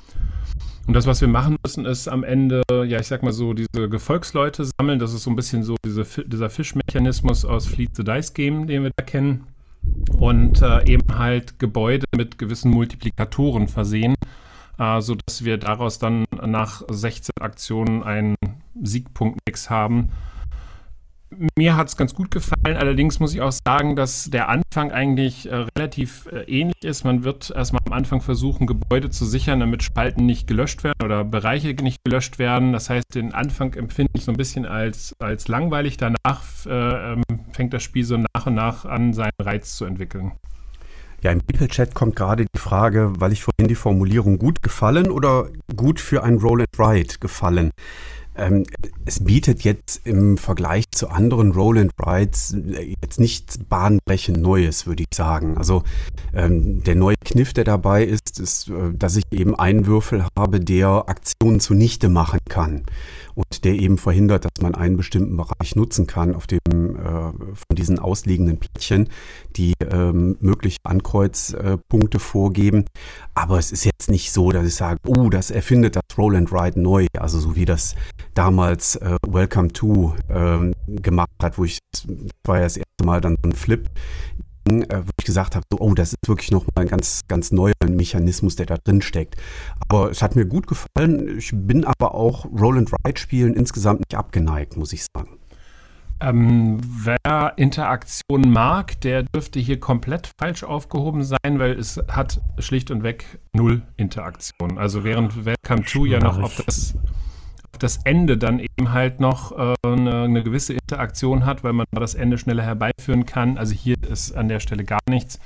Und 0.87 0.95
das, 0.95 1.05
was 1.05 1.21
wir 1.21 1.27
machen 1.27 1.57
müssen, 1.63 1.85
ist 1.85 2.07
am 2.07 2.23
Ende, 2.23 2.63
ja, 2.71 2.99
ich 2.99 3.05
sag 3.05 3.21
mal 3.21 3.31
so, 3.31 3.53
diese 3.53 3.89
Gefolgsleute 3.89 4.65
sammeln. 4.65 4.97
Das 4.97 5.13
ist 5.13 5.21
so 5.21 5.29
ein 5.29 5.35
bisschen 5.35 5.61
so 5.61 5.75
diese, 5.85 6.03
dieser 6.25 6.49
Fischmechanismus 6.49 7.45
aus 7.45 7.67
Fleet 7.67 7.95
the 7.95 8.03
Dice 8.03 8.33
Game, 8.33 8.65
den 8.65 8.81
wir 8.81 8.91
da 8.97 9.05
kennen. 9.05 9.45
Und 10.17 10.61
äh, 10.61 10.85
eben 10.85 11.17
halt 11.17 11.59
Gebäude 11.59 12.05
mit 12.15 12.37
gewissen 12.37 12.71
Multiplikatoren 12.71 13.67
versehen, 13.67 14.15
äh, 14.77 15.01
sodass 15.01 15.43
wir 15.43 15.57
daraus 15.57 15.99
dann 15.99 16.25
nach 16.45 16.83
16 16.89 17.33
Aktionen 17.41 18.03
einen 18.03 18.35
Siegpunktmix 18.81 19.69
haben, 19.69 20.09
mir 21.57 21.75
hat 21.75 21.87
es 21.87 21.97
ganz 21.97 22.13
gut 22.13 22.31
gefallen. 22.31 22.77
Allerdings 22.77 23.19
muss 23.19 23.33
ich 23.33 23.41
auch 23.41 23.51
sagen, 23.51 23.95
dass 23.95 24.29
der 24.29 24.49
Anfang 24.49 24.91
eigentlich 24.91 25.49
äh, 25.49 25.65
relativ 25.77 26.27
äh, 26.31 26.43
ähnlich 26.43 26.83
ist. 26.83 27.03
Man 27.03 27.23
wird 27.23 27.51
erstmal 27.51 27.81
am 27.85 27.93
Anfang 27.93 28.21
versuchen, 28.21 28.67
Gebäude 28.67 29.09
zu 29.09 29.25
sichern, 29.25 29.59
damit 29.59 29.83
Spalten 29.83 30.25
nicht 30.25 30.47
gelöscht 30.47 30.83
werden 30.83 31.03
oder 31.03 31.23
Bereiche 31.23 31.73
nicht 31.81 32.03
gelöscht 32.03 32.39
werden. 32.39 32.73
Das 32.73 32.89
heißt, 32.89 33.15
den 33.15 33.33
Anfang 33.33 33.73
empfinde 33.73 34.11
ich 34.15 34.23
so 34.23 34.31
ein 34.31 34.37
bisschen 34.37 34.65
als, 34.65 35.15
als 35.19 35.47
langweilig. 35.47 35.97
Danach 35.97 36.43
äh, 36.65 37.13
ähm, 37.13 37.23
fängt 37.51 37.73
das 37.73 37.83
Spiel 37.83 38.05
so 38.05 38.17
nach 38.17 38.45
und 38.45 38.55
nach 38.55 38.85
an, 38.85 39.13
seinen 39.13 39.31
Reiz 39.41 39.75
zu 39.75 39.85
entwickeln. 39.85 40.33
Ja, 41.21 41.31
im 41.31 41.41
People-Chat 41.41 41.95
kommt 41.95 42.15
gerade 42.15 42.45
die 42.45 42.59
Frage, 42.59 43.13
weil 43.17 43.31
ich 43.31 43.41
vorhin 43.43 43.67
die 43.67 43.75
Formulierung 43.75 44.37
gut 44.37 44.61
gefallen 44.61 45.09
oder 45.09 45.47
gut 45.75 45.99
für 45.99 46.23
ein 46.23 46.37
Roll 46.37 46.61
and 46.61 46.79
Ride 46.79 47.15
gefallen. 47.19 47.71
Ähm, 48.37 48.65
es 49.05 49.23
bietet 49.23 49.63
jetzt 49.63 50.01
im 50.05 50.37
Vergleich 50.37 50.85
zu 50.91 51.09
anderen 51.09 51.51
Roll 51.51 51.77
and 51.77 51.91
Rides 51.99 52.53
äh, 52.53 52.95
jetzt 53.01 53.19
nicht 53.19 53.69
bahnbrechend 53.69 54.41
Neues, 54.41 54.85
würde 54.85 55.03
ich 55.03 55.15
sagen. 55.15 55.57
Also 55.57 55.83
ähm, 56.33 56.83
der 56.83 56.95
neue 56.95 57.15
Kniff, 57.23 57.53
der 57.53 57.63
dabei 57.63 58.03
ist, 58.03 58.39
ist, 58.39 58.69
äh, 58.69 58.93
dass 58.93 59.15
ich 59.15 59.23
eben 59.31 59.55
einen 59.55 59.85
Würfel 59.85 60.25
habe, 60.37 60.59
der 60.59 61.05
Aktionen 61.07 61.59
zunichte 61.59 62.09
machen 62.09 62.39
kann 62.49 62.83
und 63.35 63.63
der 63.65 63.73
eben 63.73 63.97
verhindert, 63.97 64.45
dass 64.45 64.61
man 64.61 64.75
einen 64.75 64.97
bestimmten 64.97 65.37
Bereich 65.37 65.75
nutzen 65.75 66.07
kann 66.07 66.33
auf 66.33 66.47
dem 66.47 66.59
äh, 66.65 66.99
von 67.01 67.75
diesen 67.75 67.99
ausliegenden 67.99 68.57
Plättchen, 68.57 69.09
die 69.55 69.73
ähm, 69.91 70.37
mögliche 70.39 70.79
Ankreuzpunkte 70.83 72.17
äh, 72.17 72.21
vorgeben. 72.21 72.85
Aber 73.33 73.59
es 73.59 73.71
ist 73.71 73.85
jetzt 73.85 74.09
nicht 74.09 74.31
so, 74.31 74.51
dass 74.51 74.65
ich 74.65 74.75
sage, 74.75 74.99
oh, 75.05 75.29
das 75.29 75.51
erfindet 75.51 75.95
das 75.95 76.03
Roll 76.17 76.35
and 76.35 76.51
Ride 76.51 76.79
neu, 76.79 77.07
also 77.19 77.39
so 77.39 77.55
wie 77.55 77.65
das 77.65 77.95
damals 78.33 78.95
äh, 78.97 79.17
Welcome 79.27 79.69
to 79.69 80.15
äh, 80.29 80.71
gemacht 80.87 81.29
hat, 81.41 81.57
wo 81.57 81.65
ich, 81.65 81.79
das 81.91 82.07
war 82.45 82.57
ja 82.57 82.63
das 82.63 82.77
erste 82.77 83.05
Mal 83.05 83.21
dann 83.21 83.37
so 83.41 83.49
ein 83.49 83.55
Flip, 83.55 83.89
äh, 84.65 85.01
wo 85.05 85.09
ich 85.19 85.25
gesagt 85.25 85.55
habe, 85.55 85.65
so, 85.71 85.79
oh, 85.79 85.93
das 85.93 86.09
ist 86.09 86.27
wirklich 86.27 86.51
nochmal 86.51 86.85
ein 86.85 86.87
ganz, 86.87 87.21
ganz 87.27 87.51
neuer 87.51 87.73
Mechanismus, 87.87 88.55
der 88.55 88.65
da 88.65 88.77
drin 88.77 89.01
steckt. 89.01 89.35
Aber 89.79 90.11
es 90.11 90.21
hat 90.21 90.35
mir 90.35 90.45
gut 90.45 90.67
gefallen. 90.67 91.37
Ich 91.37 91.51
bin 91.53 91.85
aber 91.85 92.15
auch 92.15 92.45
Roll-and-Ride-Spielen 92.45 93.53
insgesamt 93.53 93.99
nicht 93.99 94.15
abgeneigt, 94.15 94.77
muss 94.77 94.93
ich 94.93 95.03
sagen. 95.03 95.37
Ähm, 96.21 96.79
wer 96.81 97.53
Interaktion 97.57 98.49
mag, 98.49 98.99
der 99.01 99.23
dürfte 99.23 99.59
hier 99.59 99.79
komplett 99.79 100.31
falsch 100.39 100.63
aufgehoben 100.63 101.23
sein, 101.23 101.59
weil 101.59 101.77
es 101.77 102.01
hat 102.07 102.41
schlicht 102.57 102.89
und 102.89 103.03
weg 103.03 103.39
null 103.53 103.81
Interaktion. 103.97 104.77
Also 104.77 105.03
während 105.03 105.45
Welcome 105.45 105.83
to 105.83 106.05
ja 106.05 106.19
noch 106.19 106.41
auf 106.41 106.55
das 106.65 106.95
das 107.77 107.97
Ende 108.03 108.37
dann 108.37 108.59
eben 108.59 108.91
halt 108.91 109.19
noch 109.19 109.51
äh, 109.51 109.75
eine, 109.83 110.23
eine, 110.23 110.43
gewisse 110.43 110.73
Interaktion 110.73 111.45
hat, 111.45 111.63
weil 111.63 111.73
man 111.73 111.85
das 111.91 112.15
Ende 112.15 112.37
schneller 112.37 112.63
herbeiführen 112.63 113.25
kann. 113.25 113.57
Also 113.57 113.73
hier 113.73 113.95
ist 114.09 114.33
an 114.33 114.47
der 114.47 114.59
Stelle 114.59 114.83
gar 114.83 114.99
nichts. 115.09 115.39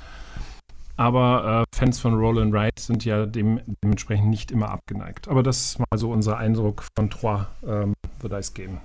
Aber 0.96 1.64
äh, 1.72 1.76
Fans 1.76 1.98
von 1.98 2.14
Roll 2.14 2.42
and 2.42 2.54
Ride 2.54 2.78
sind 2.78 3.04
ja 3.06 3.24
dem, 3.24 3.60
dementsprechend 3.82 4.28
nicht 4.28 4.50
immer 4.50 4.70
abgeneigt. 4.70 5.28
Aber 5.28 5.42
das 5.42 5.62
ist 5.62 5.78
mal 5.78 5.96
so 5.96 6.12
unser 6.12 6.36
Eindruck 6.36 6.84
von 6.94 7.08
Trois 7.08 7.46
ähm, 7.66 7.94
The 8.20 8.28
Dice 8.28 8.52
Game. 8.52 8.78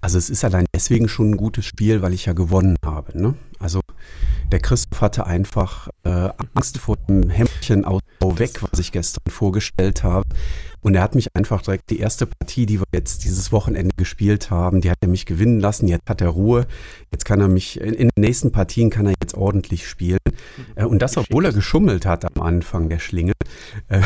Also 0.00 0.18
es 0.18 0.28
ist 0.28 0.44
allein 0.44 0.66
deswegen 0.74 1.08
schon 1.08 1.30
ein 1.30 1.36
gutes 1.36 1.64
Spiel, 1.64 2.02
weil 2.02 2.12
ich 2.12 2.26
ja 2.26 2.32
gewonnen 2.32 2.76
habe. 2.84 3.16
Ne? 3.20 3.34
Also 3.58 3.80
der 4.50 4.60
Christoph 4.60 5.00
hatte 5.00 5.26
einfach 5.26 5.88
äh, 6.04 6.28
Angst 6.54 6.78
vor 6.78 6.96
dem 7.08 7.28
Hemdchenausbau 7.30 8.38
weg, 8.38 8.62
was 8.62 8.78
ich 8.78 8.92
gestern 8.92 9.22
vorgestellt 9.30 10.02
habe. 10.02 10.28
Und 10.82 10.96
er 10.96 11.02
hat 11.02 11.14
mich 11.14 11.28
einfach 11.34 11.62
direkt 11.62 11.90
die 11.90 12.00
erste 12.00 12.26
Partie, 12.26 12.66
die 12.66 12.80
wir 12.80 12.86
jetzt 12.92 13.24
dieses 13.24 13.52
Wochenende 13.52 13.94
gespielt 13.96 14.50
haben, 14.50 14.80
die 14.80 14.90
hat 14.90 14.98
er 15.00 15.08
mich 15.08 15.26
gewinnen 15.26 15.60
lassen. 15.60 15.86
Jetzt 15.86 16.10
hat 16.10 16.20
er 16.20 16.28
Ruhe. 16.28 16.66
Jetzt 17.12 17.24
kann 17.24 17.40
er 17.40 17.46
mich, 17.46 17.80
in, 17.80 17.94
in 17.94 18.08
den 18.08 18.20
nächsten 18.20 18.50
Partien 18.50 18.90
kann 18.90 19.06
er 19.06 19.14
jetzt 19.22 19.34
ordentlich 19.34 19.88
spielen. 19.88 20.18
Äh, 20.74 20.84
und 20.84 21.00
das, 21.00 21.16
obwohl 21.16 21.44
er 21.44 21.52
geschummelt 21.52 22.04
hat 22.04 22.24
am 22.24 22.42
Anfang, 22.42 22.88
der 22.88 22.98
Schlingel. 22.98 23.34
Äh, 23.88 24.00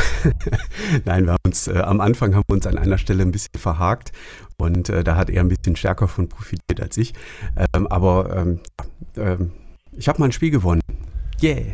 Nein, 1.07 1.25
wir 1.25 1.33
haben 1.33 1.43
uns, 1.47 1.67
äh, 1.67 1.79
am 1.79 2.03
Anfang 2.03 2.35
haben 2.35 2.45
wir 2.47 2.55
uns 2.55 2.67
an 2.67 2.77
einer 2.77 2.99
Stelle 2.99 3.23
ein 3.23 3.33
bisschen 3.33 3.59
verhakt. 3.59 4.13
Und 4.59 4.91
äh, 4.91 5.03
da 5.03 5.17
hat 5.17 5.31
er 5.31 5.41
ein 5.41 5.49
bisschen 5.49 5.77
stärker 5.77 6.09
von 6.09 6.29
profitiert 6.29 6.81
als 6.81 6.99
ich. 6.99 7.15
Ähm, 7.75 7.87
aber 7.87 8.37
ähm, 8.37 8.61
ähm, 9.17 9.53
ich 9.97 10.09
habe 10.09 10.21
mein 10.21 10.33
Spiel 10.33 10.51
gewonnen. 10.51 10.83
Yeah. 11.43 11.73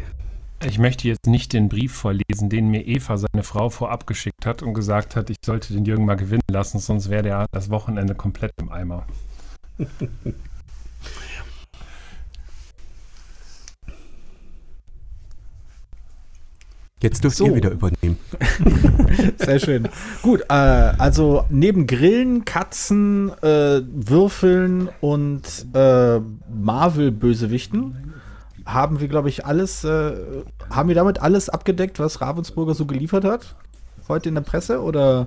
Ich 0.64 0.78
möchte 0.78 1.08
jetzt 1.08 1.26
nicht 1.26 1.52
den 1.52 1.68
Brief 1.68 1.92
vorlesen, 1.92 2.48
den 2.48 2.68
mir 2.68 2.86
Eva, 2.86 3.16
seine 3.16 3.42
Frau, 3.42 3.68
vorab 3.68 4.06
geschickt 4.06 4.46
hat 4.46 4.62
und 4.62 4.74
gesagt 4.74 5.16
hat, 5.16 5.28
ich 5.28 5.38
sollte 5.44 5.72
den 5.72 5.84
Jürgen 5.84 6.04
mal 6.04 6.14
gewinnen 6.14 6.42
lassen, 6.48 6.78
sonst 6.78 7.10
wäre 7.10 7.22
der 7.22 7.46
das 7.50 7.68
Wochenende 7.68 8.14
komplett 8.14 8.52
im 8.60 8.70
Eimer. 8.70 9.06
Jetzt 17.02 17.24
dürft 17.24 17.36
so. 17.36 17.46
ihr 17.46 17.56
wieder 17.56 17.70
übernehmen. 17.70 18.16
Sehr 19.38 19.58
schön. 19.58 19.88
Gut, 20.22 20.42
äh, 20.42 20.52
also 20.52 21.44
neben 21.50 21.88
Grillen, 21.88 22.44
Katzen, 22.44 23.30
äh, 23.42 23.82
Würfeln 23.84 24.88
und 25.00 25.66
äh, 25.74 26.20
Marvel-Bösewichten 26.48 28.14
haben 28.64 29.00
wir, 29.00 29.08
glaube 29.08 29.28
ich, 29.28 29.44
alles, 29.44 29.82
äh, 29.82 30.12
haben 30.70 30.88
wir 30.88 30.94
damit 30.94 31.20
alles 31.20 31.48
abgedeckt, 31.48 31.98
was 31.98 32.20
Ravensburger 32.20 32.74
so 32.74 32.86
geliefert 32.86 33.24
hat? 33.24 33.56
Heute 34.06 34.28
in 34.28 34.36
der 34.36 34.42
Presse 34.42 34.80
oder, 34.80 35.26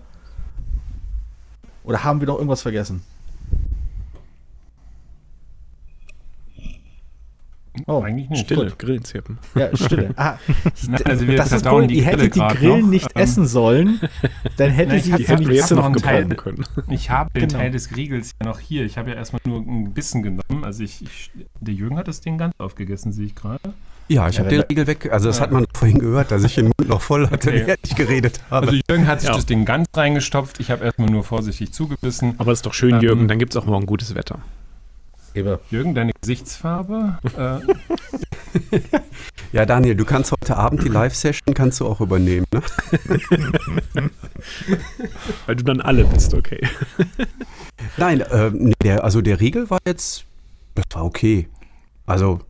oder 1.84 2.06
haben 2.06 2.22
wir 2.22 2.28
noch 2.28 2.36
irgendwas 2.36 2.62
vergessen? 2.62 3.02
Oh, 7.88 8.02
eigentlich 8.02 8.30
nicht. 8.30 8.46
Stille, 8.46 8.66
Gut. 8.66 8.80
Grillenzirpen. 8.80 9.38
Ja, 9.56 9.76
Stille. 9.76 10.12
Ah, 10.16 10.38
also 11.06 11.28
wir 11.28 11.38
das 11.38 11.52
ist 11.52 11.66
cool. 11.66 11.88
die 11.88 11.98
Ihr 12.00 12.06
hättet 12.06 12.36
die 12.36 12.40
Grillen 12.40 12.82
noch. 12.82 12.90
nicht 12.90 13.10
Ähm, 13.16 13.22
essen 13.22 13.46
sollen, 13.48 14.00
dann 14.58 14.72
hätte 14.72 14.96
ich 14.96 15.04
sie 15.04 15.12
die 15.14 15.24
hab 15.28 15.72
noch 15.72 15.86
einen 15.86 15.94
gebrauchen 15.94 16.02
Teil- 16.02 16.36
können. 16.36 16.64
Ich 16.90 17.10
habe 17.10 17.30
den 17.34 17.48
Genau. 17.48 17.60
Teil 17.60 17.72
des 17.72 17.96
Riegels 17.96 18.32
ja 18.42 18.48
noch 18.50 18.60
hier. 18.60 18.86
Ich 18.86 18.98
habe 18.98 19.10
ja 19.12 19.16
erstmal 19.16 19.42
nur 19.46 19.60
ein 19.60 19.94
Bissen 19.94 20.24
genommen. 20.24 20.64
Also 20.64 20.84
ich, 20.84 21.02
ich 21.02 21.32
der 21.60 21.74
Jürgen 21.74 21.98
hat 21.98 22.08
das 22.08 22.22
Ding 22.22 22.38
ganz 22.38 22.54
aufgegessen, 22.58 23.12
sehe 23.12 23.26
ich 23.28 23.36
gerade. 23.36 23.60
Ja, 24.08 24.30
ich 24.30 24.36
Ja, 24.36 24.42
habe 24.42 24.50
den 24.52 24.62
Riegel 24.62 24.86
weg. 24.86 25.10
Also 25.12 25.28
das 25.28 25.38
Ja. 25.38 25.44
hat 25.44 25.52
man 25.52 25.66
vorhin 25.74 25.98
gehört, 26.00 26.30
dass 26.32 26.44
ich 26.44 26.54
den 26.56 26.66
Mund 26.66 26.88
noch 26.88 27.02
voll 27.02 27.28
hatte, 27.30 27.50
Okay. 27.50 27.64
während 27.66 27.80
ich 27.84 27.96
geredet 27.96 28.40
habe. 28.52 28.68
Also 28.68 28.80
Jürgen 28.88 29.08
hat 29.08 29.22
sich 29.22 29.30
Ja. 29.30 29.36
das 29.36 29.46
Ding 29.48 29.66
ganz 29.66 29.88
reingestopft. 29.96 30.60
Ich 30.60 30.70
habe 30.70 30.86
erstmal 30.86 31.10
nur 31.10 31.24
vorsichtig 31.24 31.72
zugebissen. 31.74 32.36
Aber 32.38 32.52
ist 32.52 32.66
doch 32.66 32.74
schön, 32.76 32.96
Ähm, 32.96 33.02
Jürgen, 33.02 33.28
dann 33.28 33.40
gibt 33.40 33.54
es 33.56 33.58
auch 33.62 33.66
morgen 33.66 33.86
gutes 33.88 34.14
Wetter. 34.14 34.40
Eber. 35.36 35.60
Jürgen, 35.70 35.94
deine 35.94 36.12
Gesichtsfarbe? 36.22 37.20
Äh, 37.38 37.60
Ja, 39.56 39.66
Daniel, 39.66 39.96
du 39.96 40.04
kannst 40.04 40.34
heute 40.34 40.58
Abend 40.58 40.84
die 40.84 40.90
Live-Session 40.90 41.54
kannst 41.54 41.80
du 41.80 41.86
auch 41.88 42.02
übernehmen, 42.02 42.46
ne? 42.54 42.62
Weil 45.46 45.56
du 45.56 45.64
dann 45.64 45.80
alle 45.80 46.04
bist, 46.04 46.34
okay. 46.34 46.60
Nein, 47.98 48.20
äh, 48.20 48.50
nee, 48.52 48.74
der, 48.84 49.06
also 49.06 49.22
der 49.22 49.40
Riegel 49.40 49.70
war 49.70 49.80
jetzt, 49.88 50.26
das 50.76 50.84
war 50.92 51.06
okay. 51.06 51.48
Also, 52.06 52.42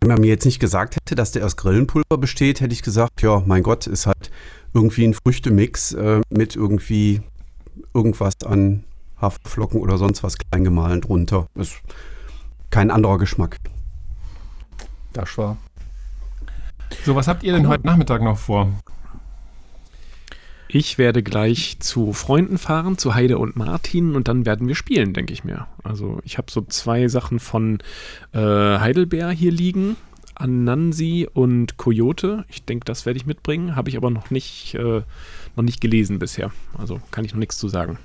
wenn 0.00 0.08
man 0.08 0.20
mir 0.20 0.28
jetzt 0.28 0.46
nicht 0.46 0.58
gesagt 0.58 0.96
hätte, 0.96 1.14
dass 1.14 1.32
der 1.32 1.44
aus 1.44 1.58
Grillenpulver 1.58 2.16
besteht, 2.16 2.62
hätte 2.62 2.72
ich 2.72 2.82
gesagt, 2.82 3.20
ja, 3.20 3.42
mein 3.44 3.62
Gott, 3.62 3.86
ist 3.86 4.06
halt 4.06 4.30
irgendwie 4.72 5.04
ein 5.04 5.12
Früchtemix 5.12 5.92
äh, 5.92 6.22
mit 6.30 6.56
irgendwie 6.56 7.20
irgendwas 7.92 8.34
an 8.46 8.84
Haferflocken 9.20 9.80
oder 9.80 9.98
sonst 9.98 10.22
was 10.22 10.38
klein 10.38 10.64
gemahlen 10.64 11.02
drunter. 11.02 11.48
Ist 11.54 11.82
kein 12.70 12.90
anderer 12.90 13.18
Geschmack. 13.18 13.58
Das 15.12 15.36
war. 15.38 15.56
So, 17.04 17.14
was 17.16 17.28
habt 17.28 17.42
ihr 17.42 17.52
denn 17.52 17.68
heute 17.68 17.86
Nachmittag 17.86 18.22
noch 18.22 18.38
vor? 18.38 18.68
Ich 20.68 20.98
werde 20.98 21.22
gleich 21.22 21.78
zu 21.78 22.12
Freunden 22.12 22.58
fahren, 22.58 22.98
zu 22.98 23.14
Heide 23.14 23.38
und 23.38 23.56
Martin 23.56 24.16
und 24.16 24.26
dann 24.28 24.44
werden 24.44 24.66
wir 24.66 24.74
spielen, 24.74 25.14
denke 25.14 25.32
ich 25.32 25.44
mir. 25.44 25.68
Also 25.84 26.18
ich 26.24 26.38
habe 26.38 26.50
so 26.50 26.60
zwei 26.62 27.06
Sachen 27.08 27.38
von 27.38 27.78
äh, 28.32 28.38
Heidelbeer 28.38 29.30
hier 29.30 29.52
liegen, 29.52 29.96
Anansi 30.34 31.28
und 31.32 31.76
Coyote. 31.76 32.44
Ich 32.48 32.64
denke, 32.64 32.84
das 32.84 33.06
werde 33.06 33.16
ich 33.16 33.26
mitbringen, 33.26 33.76
habe 33.76 33.88
ich 33.88 33.96
aber 33.96 34.10
noch 34.10 34.30
nicht, 34.30 34.74
äh, 34.74 35.02
noch 35.54 35.62
nicht 35.62 35.80
gelesen 35.80 36.18
bisher. 36.18 36.50
Also 36.76 37.00
kann 37.12 37.24
ich 37.24 37.32
noch 37.32 37.40
nichts 37.40 37.58
zu 37.58 37.68
sagen. 37.68 37.98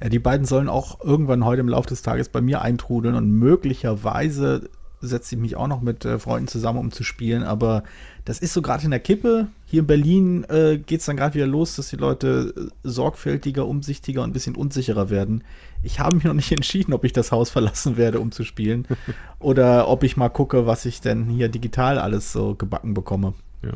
Ja, 0.00 0.08
die 0.08 0.18
beiden 0.18 0.46
sollen 0.46 0.68
auch 0.68 1.00
irgendwann 1.02 1.44
heute 1.44 1.60
im 1.60 1.68
Laufe 1.68 1.88
des 1.88 2.02
Tages 2.02 2.28
bei 2.28 2.40
mir 2.40 2.62
eintrudeln 2.62 3.14
und 3.14 3.30
möglicherweise 3.30 4.68
setze 5.02 5.34
ich 5.34 5.40
mich 5.40 5.56
auch 5.56 5.66
noch 5.66 5.80
mit 5.80 6.04
äh, 6.04 6.18
Freunden 6.18 6.48
zusammen, 6.48 6.78
um 6.78 6.92
zu 6.92 7.02
spielen. 7.02 7.42
Aber 7.42 7.82
das 8.24 8.38
ist 8.38 8.52
so 8.52 8.62
gerade 8.62 8.84
in 8.84 8.90
der 8.90 9.00
Kippe. 9.00 9.48
Hier 9.66 9.80
in 9.80 9.86
Berlin 9.86 10.44
äh, 10.44 10.78
geht 10.78 11.00
es 11.00 11.06
dann 11.06 11.16
gerade 11.16 11.34
wieder 11.34 11.46
los, 11.46 11.76
dass 11.76 11.88
die 11.88 11.96
Leute 11.96 12.54
äh, 12.56 12.70
sorgfältiger, 12.84 13.66
umsichtiger 13.66 14.22
und 14.22 14.30
ein 14.30 14.32
bisschen 14.32 14.54
unsicherer 14.54 15.10
werden. 15.10 15.42
Ich 15.82 16.00
habe 16.00 16.16
mich 16.16 16.24
noch 16.24 16.34
nicht 16.34 16.52
entschieden, 16.52 16.92
ob 16.92 17.04
ich 17.04 17.12
das 17.12 17.32
Haus 17.32 17.50
verlassen 17.50 17.96
werde, 17.96 18.20
um 18.20 18.30
zu 18.30 18.44
spielen. 18.44 18.86
oder 19.40 19.88
ob 19.88 20.04
ich 20.04 20.16
mal 20.16 20.28
gucke, 20.28 20.66
was 20.66 20.86
ich 20.86 21.00
denn 21.00 21.26
hier 21.26 21.48
digital 21.48 21.98
alles 21.98 22.32
so 22.32 22.54
gebacken 22.54 22.94
bekomme. 22.94 23.34
Ja. 23.62 23.72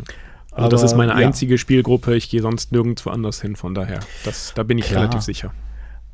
Also 0.53 0.71
das 0.71 0.83
ist 0.85 0.97
meine 0.97 1.15
einzige 1.15 1.59
Spielgruppe. 1.59 2.17
Ich 2.17 2.31
gehe 2.31 2.41
sonst 2.41 2.73
nirgendwo 2.73 3.11
anders 3.11 3.43
hin. 3.43 3.57
Von 3.57 3.75
daher, 3.75 4.01
das, 4.25 4.55
da 4.55 4.63
bin 4.63 4.79
ich 4.79 4.87
Klar. 4.87 5.03
relativ 5.03 5.21
sicher. 5.21 5.53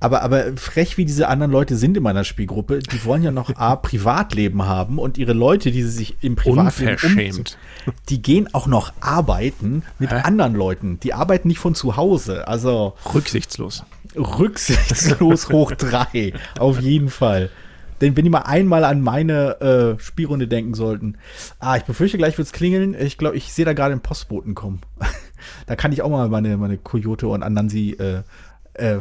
Aber, 0.03 0.23
aber 0.23 0.57
frech 0.57 0.99
wie 0.99 1.05
diese 1.05 1.29
anderen 1.29 1.53
Leute 1.53 1.77
sind 1.77 1.97
in 1.97 2.03
meiner 2.03 2.25
Spielgruppe, 2.25 2.81
die 2.81 3.05
wollen 3.05 3.23
ja 3.23 3.31
noch 3.31 3.55
A, 3.57 3.77
Privatleben 3.83 4.65
haben 4.67 4.99
und 4.99 5.17
ihre 5.17 5.33
Leute, 5.33 5.71
die 5.71 5.83
sie 5.85 5.91
sich 5.91 6.17
im 6.23 6.35
Privatleben 6.35 6.93
Unverschämt. 6.95 7.57
um, 7.87 7.93
die 8.09 8.21
gehen 8.21 8.53
auch 8.53 8.67
noch 8.67 8.93
arbeiten 9.01 9.85
mit 10.01 10.11
Hä? 10.11 10.23
anderen 10.25 10.55
Leuten. 10.55 10.99
Die 11.01 11.15
arbeiten 11.15 11.47
nicht 11.47 11.61
von 11.61 11.77
zu 11.77 11.97
Hause. 11.97 12.49
Also 12.49 12.95
Rücksichtslos. 13.15 13.85
rücksichtslos 14.17 15.51
hoch 15.51 15.71
drei. 15.79 16.33
Auf 16.59 16.81
jeden 16.81 17.09
Fall. 17.09 17.51
Denn 18.01 18.17
wenn 18.17 18.25
die 18.25 18.31
mal 18.31 18.41
einmal 18.41 18.83
an 18.83 19.03
meine 19.03 19.61
äh, 19.61 20.03
Spielrunde 20.03 20.49
denken 20.49 20.75
sollten. 20.75 21.17
Ah, 21.61 21.77
ich 21.77 21.85
befürchte, 21.85 22.19
gleich 22.19 22.37
wird's 22.37 22.51
klingeln. 22.51 22.97
Ich 23.01 23.19
glaube, 23.19 23.37
ich 23.37 23.53
sehe 23.53 23.65
da 23.65 23.73
gerade 23.73 23.93
einen 23.93 24.01
Postboten 24.01 24.57
kommen. 24.57 24.81
da 25.67 25.77
kann 25.77 25.93
ich 25.93 26.03
auch 26.03 26.11
mal 26.11 26.29
meine, 26.29 26.57
meine 26.57 26.77
Coyote 26.77 27.29
und 27.29 27.45
Anansi 27.45 27.97
äh, 28.01 28.23
äh, 28.75 28.99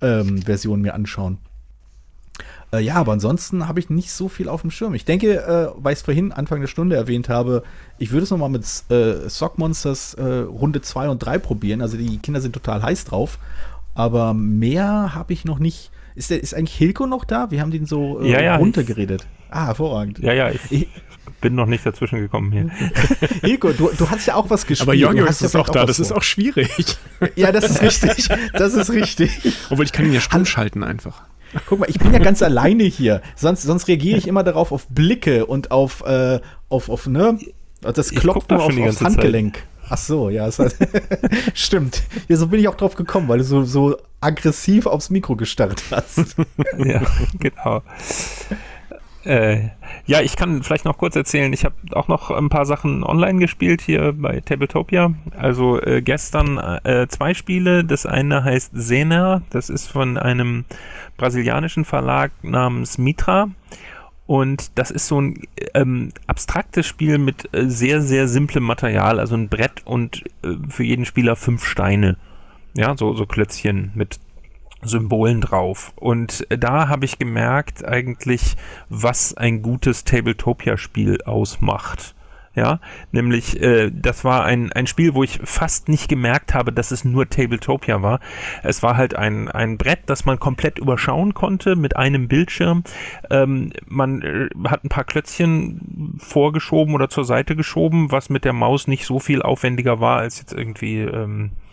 Version 0.00 0.80
mir 0.80 0.94
anschauen. 0.94 1.38
Äh, 2.72 2.80
ja, 2.80 2.96
aber 2.96 3.12
ansonsten 3.12 3.66
habe 3.66 3.80
ich 3.80 3.88
nicht 3.88 4.12
so 4.12 4.28
viel 4.28 4.48
auf 4.48 4.60
dem 4.60 4.70
Schirm. 4.70 4.94
Ich 4.94 5.04
denke, 5.06 5.38
äh, 5.40 5.68
weil 5.76 5.94
ich 5.94 6.00
es 6.00 6.04
vorhin 6.04 6.32
Anfang 6.32 6.60
der 6.60 6.66
Stunde 6.68 6.96
erwähnt 6.96 7.28
habe, 7.28 7.62
ich 7.98 8.10
würde 8.12 8.24
es 8.24 8.30
nochmal 8.30 8.50
mit 8.50 8.64
äh, 8.90 9.28
Sock 9.28 9.58
Monsters 9.58 10.14
äh, 10.14 10.22
Runde 10.22 10.82
2 10.82 11.08
und 11.08 11.18
3 11.18 11.38
probieren. 11.38 11.80
Also 11.80 11.96
die 11.96 12.18
Kinder 12.18 12.40
sind 12.40 12.52
total 12.52 12.82
heiß 12.82 13.04
drauf. 13.06 13.38
Aber 13.94 14.34
mehr 14.34 15.14
habe 15.14 15.32
ich 15.32 15.44
noch 15.44 15.58
nicht. 15.58 15.90
Ist, 16.14 16.30
der, 16.30 16.42
ist 16.42 16.54
eigentlich 16.54 16.76
Hilko 16.76 17.06
noch 17.06 17.24
da? 17.24 17.50
Wir 17.50 17.60
haben 17.62 17.70
den 17.70 17.86
so 17.86 18.20
äh, 18.20 18.30
Ja, 18.30 18.42
ja, 18.42 18.56
runtergeredet. 18.56 19.26
Ah, 19.50 19.66
hervorragend. 19.66 20.18
Ja, 20.18 20.32
ja, 20.34 20.50
ich, 20.50 20.60
Ich- 20.70 20.88
bin 21.40 21.54
noch 21.54 21.66
nicht 21.66 21.84
dazwischen 21.84 22.20
gekommen 22.20 22.52
hier. 22.52 22.70
Hilko, 23.42 23.72
du, 23.72 23.90
du 23.96 24.10
hast 24.10 24.26
ja 24.26 24.34
auch 24.34 24.50
was 24.50 24.66
gespielt. 24.66 25.04
Aber 25.04 25.26
hast 25.26 25.42
ist 25.42 25.54
ja 25.54 25.60
auch 25.60 25.68
da. 25.68 25.84
Das 25.84 25.98
ist 25.98 26.12
auch 26.12 26.22
schwierig. 26.22 26.98
Ja, 27.36 27.52
das 27.52 27.70
ist 27.70 27.82
richtig. 27.82 28.28
Das 28.52 28.74
ist 28.74 28.90
richtig. 28.90 29.40
Obwohl 29.70 29.84
ich 29.84 29.92
kann 29.92 30.06
ihn 30.06 30.12
ja 30.12 30.20
stumm 30.20 30.46
schalten 30.46 30.82
einfach. 30.82 31.22
Guck 31.66 31.80
mal, 31.80 31.88
ich 31.88 31.98
bin 31.98 32.12
ja 32.12 32.18
ganz 32.18 32.42
alleine 32.42 32.84
hier. 32.84 33.22
Sonst, 33.34 33.62
sonst 33.62 33.88
reagiere 33.88 34.18
ich 34.18 34.28
immer 34.28 34.44
darauf 34.44 34.72
auf 34.72 34.86
Blicke 34.88 35.46
und 35.46 35.70
auf, 35.70 36.04
äh, 36.04 36.40
auf, 36.68 36.88
auf 36.88 37.06
ne? 37.06 37.38
Das 37.80 38.10
klopft 38.10 38.50
nur 38.50 38.62
auf, 38.62 38.78
aufs 38.78 39.00
Handgelenk. 39.00 39.62
Ach 39.88 39.96
so, 39.96 40.28
ja. 40.28 40.46
Es 40.46 40.58
hat, 40.58 40.74
stimmt. 41.54 42.02
Ja, 42.28 42.36
so 42.36 42.48
bin 42.48 42.60
ich 42.60 42.68
auch 42.68 42.74
drauf 42.74 42.94
gekommen, 42.94 43.28
weil 43.28 43.38
du 43.38 43.44
so, 43.44 43.64
so 43.64 43.96
aggressiv 44.20 44.86
aufs 44.86 45.10
Mikro 45.10 45.36
gestarrt 45.36 45.82
hast. 45.90 46.36
ja, 46.78 47.02
genau. 47.38 47.82
Äh, 49.28 49.68
ja, 50.06 50.22
ich 50.22 50.36
kann 50.36 50.62
vielleicht 50.62 50.86
noch 50.86 50.96
kurz 50.96 51.14
erzählen, 51.14 51.52
ich 51.52 51.66
habe 51.66 51.74
auch 51.92 52.08
noch 52.08 52.30
ein 52.30 52.48
paar 52.48 52.64
Sachen 52.64 53.04
online 53.04 53.38
gespielt 53.38 53.82
hier 53.82 54.14
bei 54.14 54.40
Tabletopia. 54.40 55.12
Also 55.36 55.80
äh, 55.82 56.00
gestern 56.00 56.56
äh, 56.56 57.06
zwei 57.08 57.34
Spiele. 57.34 57.84
Das 57.84 58.06
eine 58.06 58.42
heißt 58.42 58.70
Sena, 58.72 59.42
das 59.50 59.68
ist 59.68 59.88
von 59.88 60.16
einem 60.16 60.64
brasilianischen 61.18 61.84
Verlag 61.84 62.32
namens 62.42 62.96
Mitra. 62.96 63.50
Und 64.26 64.78
das 64.78 64.90
ist 64.90 65.08
so 65.08 65.20
ein 65.20 65.42
ähm, 65.74 66.12
abstraktes 66.26 66.86
Spiel 66.86 67.18
mit 67.18 67.54
äh, 67.54 67.68
sehr, 67.68 68.00
sehr 68.00 68.28
simplem 68.28 68.64
Material, 68.64 69.20
also 69.20 69.34
ein 69.34 69.48
Brett 69.48 69.82
und 69.84 70.24
äh, 70.42 70.54
für 70.68 70.84
jeden 70.84 71.04
Spieler 71.04 71.36
fünf 71.36 71.64
Steine. 71.66 72.16
Ja, 72.74 72.96
so, 72.96 73.14
so 73.14 73.26
Klötzchen 73.26 73.90
mit 73.94 74.20
Symbolen 74.82 75.40
drauf. 75.40 75.92
Und 75.96 76.46
da 76.50 76.88
habe 76.88 77.04
ich 77.04 77.18
gemerkt 77.18 77.84
eigentlich, 77.84 78.56
was 78.88 79.36
ein 79.36 79.62
gutes 79.62 80.04
Tabletopia-Spiel 80.04 81.22
ausmacht. 81.22 82.14
Ja, 82.58 82.80
nämlich, 83.12 83.62
äh, 83.62 83.88
das 83.94 84.24
war 84.24 84.44
ein, 84.44 84.72
ein 84.72 84.88
Spiel, 84.88 85.14
wo 85.14 85.22
ich 85.22 85.38
fast 85.44 85.88
nicht 85.88 86.08
gemerkt 86.08 86.54
habe, 86.54 86.72
dass 86.72 86.90
es 86.90 87.04
nur 87.04 87.28
Tabletopia 87.28 88.02
war. 88.02 88.18
Es 88.64 88.82
war 88.82 88.96
halt 88.96 89.14
ein, 89.14 89.48
ein 89.48 89.78
Brett, 89.78 90.00
das 90.06 90.24
man 90.24 90.40
komplett 90.40 90.80
überschauen 90.80 91.34
konnte 91.34 91.76
mit 91.76 91.96
einem 91.96 92.26
Bildschirm. 92.26 92.82
Ähm, 93.30 93.72
man 93.86 94.22
äh, 94.22 94.48
hat 94.68 94.82
ein 94.82 94.88
paar 94.88 95.04
Klötzchen 95.04 96.18
vorgeschoben 96.18 96.96
oder 96.96 97.08
zur 97.08 97.24
Seite 97.24 97.54
geschoben, 97.54 98.10
was 98.10 98.28
mit 98.28 98.44
der 98.44 98.54
Maus 98.54 98.88
nicht 98.88 99.04
so 99.04 99.20
viel 99.20 99.40
aufwendiger 99.40 100.00
war 100.00 100.18
als 100.18 100.40
jetzt 100.40 100.52
irgendwie 100.52 101.02
ähm, 101.02 101.52
äh, 101.52 101.67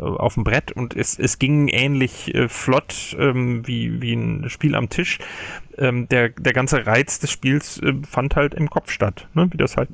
auf 0.00 0.34
dem 0.34 0.44
Brett 0.44 0.72
und 0.72 0.96
es, 0.96 1.18
es 1.18 1.38
ging 1.38 1.68
ähnlich 1.68 2.34
äh, 2.34 2.48
flott 2.48 3.16
ähm, 3.18 3.66
wie, 3.66 4.00
wie 4.00 4.14
ein 4.14 4.48
Spiel 4.48 4.74
am 4.74 4.88
Tisch. 4.88 5.18
Ähm, 5.78 6.08
der, 6.08 6.30
der 6.30 6.52
ganze 6.52 6.86
Reiz 6.86 7.18
des 7.18 7.30
Spiels 7.30 7.78
äh, 7.82 7.94
fand 8.08 8.36
halt 8.36 8.54
im 8.54 8.70
Kopf 8.70 8.90
statt, 8.90 9.28
ne? 9.34 9.48
wie 9.52 9.56
das 9.56 9.76
halt 9.76 9.90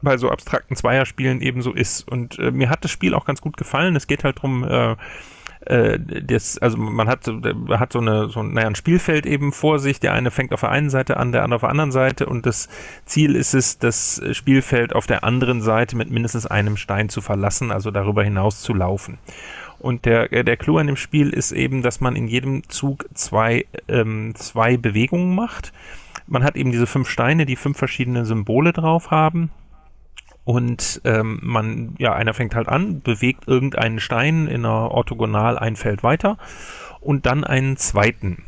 bei 0.00 0.16
so 0.16 0.30
abstrakten 0.30 0.76
Zweierspielen 0.76 1.40
eben 1.40 1.62
so 1.62 1.72
ist. 1.72 2.06
Und 2.08 2.38
äh, 2.38 2.50
mir 2.50 2.70
hat 2.70 2.84
das 2.84 2.90
Spiel 2.90 3.14
auch 3.14 3.24
ganz 3.24 3.40
gut 3.40 3.56
gefallen. 3.56 3.96
Es 3.96 4.06
geht 4.06 4.24
halt 4.24 4.42
drum, 4.42 4.64
äh, 4.64 4.96
äh, 5.60 5.98
das, 5.98 6.58
also 6.58 6.76
man 6.76 7.08
hat, 7.08 7.26
hat 7.26 7.92
so, 7.92 7.98
eine, 7.98 8.28
so 8.28 8.40
ein, 8.40 8.52
naja, 8.52 8.66
ein 8.66 8.74
Spielfeld 8.74 9.26
eben 9.26 9.52
vor 9.52 9.78
sich. 9.78 10.00
Der 10.00 10.12
eine 10.12 10.30
fängt 10.30 10.52
auf 10.52 10.60
der 10.60 10.70
einen 10.70 10.90
Seite 10.90 11.16
an, 11.16 11.32
der 11.32 11.42
andere 11.42 11.56
auf 11.56 11.62
der 11.62 11.70
anderen 11.70 11.92
Seite. 11.92 12.26
Und 12.26 12.46
das 12.46 12.68
Ziel 13.04 13.34
ist 13.34 13.54
es, 13.54 13.78
das 13.78 14.22
Spielfeld 14.32 14.94
auf 14.94 15.06
der 15.06 15.24
anderen 15.24 15.60
Seite 15.60 15.96
mit 15.96 16.10
mindestens 16.10 16.46
einem 16.46 16.76
Stein 16.76 17.08
zu 17.08 17.20
verlassen, 17.20 17.72
also 17.72 17.90
darüber 17.90 18.22
hinaus 18.22 18.60
zu 18.60 18.74
laufen. 18.74 19.18
Und 19.78 20.06
der, 20.06 20.32
äh, 20.32 20.44
der 20.44 20.56
Clou 20.56 20.78
an 20.78 20.86
dem 20.86 20.96
Spiel 20.96 21.30
ist 21.30 21.52
eben, 21.52 21.82
dass 21.82 22.00
man 22.00 22.16
in 22.16 22.26
jedem 22.26 22.68
Zug 22.68 23.06
zwei, 23.14 23.66
ähm, 23.88 24.34
zwei 24.34 24.76
Bewegungen 24.76 25.34
macht. 25.34 25.72
Man 26.26 26.44
hat 26.44 26.56
eben 26.56 26.72
diese 26.72 26.86
fünf 26.86 27.08
Steine, 27.08 27.46
die 27.46 27.56
fünf 27.56 27.78
verschiedene 27.78 28.24
Symbole 28.24 28.72
drauf 28.72 29.10
haben. 29.10 29.50
Und 30.48 31.02
ähm, 31.04 31.40
man, 31.42 31.94
ja, 31.98 32.14
einer 32.14 32.32
fängt 32.32 32.54
halt 32.54 32.68
an, 32.68 33.02
bewegt 33.02 33.46
irgendeinen 33.46 34.00
Stein 34.00 34.46
in 34.46 34.64
einer 34.64 34.90
Orthogonal 34.92 35.58
ein 35.58 35.76
Feld 35.76 36.02
weiter 36.02 36.38
und 37.02 37.26
dann 37.26 37.44
einen 37.44 37.76
zweiten. 37.76 38.44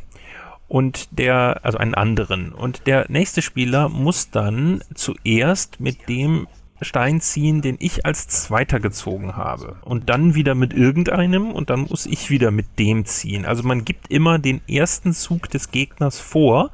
Und 0.66 1.18
der, 1.18 1.60
also 1.62 1.76
einen 1.76 1.94
anderen. 1.94 2.52
Und 2.52 2.86
der 2.86 3.04
nächste 3.10 3.42
Spieler 3.42 3.90
muss 3.90 4.30
dann 4.30 4.82
zuerst 4.94 5.78
mit 5.78 6.08
dem 6.08 6.46
Stein 6.80 7.20
ziehen, 7.20 7.62
den 7.62 7.76
ich 7.78 8.06
als 8.06 8.28
zweiter 8.28 8.80
gezogen 8.80 9.36
habe. 9.36 9.76
Und 9.82 10.08
dann 10.08 10.34
wieder 10.34 10.54
mit 10.54 10.72
irgendeinem 10.72 11.50
und 11.52 11.70
dann 11.70 11.82
muss 11.82 12.06
ich 12.06 12.30
wieder 12.30 12.50
mit 12.50 12.78
dem 12.78 13.04
ziehen. 13.04 13.44
Also 13.44 13.62
man 13.62 13.84
gibt 13.84 14.10
immer 14.10 14.38
den 14.38 14.60
ersten 14.68 15.12
Zug 15.12 15.50
des 15.50 15.70
Gegners 15.70 16.20
vor. 16.20 16.70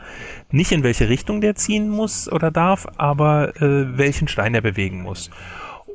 Nicht 0.51 0.73
in 0.73 0.83
welche 0.83 1.09
Richtung 1.09 1.41
der 1.41 1.55
ziehen 1.55 1.89
muss 1.89 2.31
oder 2.31 2.51
darf, 2.51 2.87
aber 2.97 3.57
äh, 3.61 3.99
welchen 3.99 4.29
Stein 4.29 4.55
er 4.55 4.63
bewegen 4.63 5.03
muss. 5.03 5.31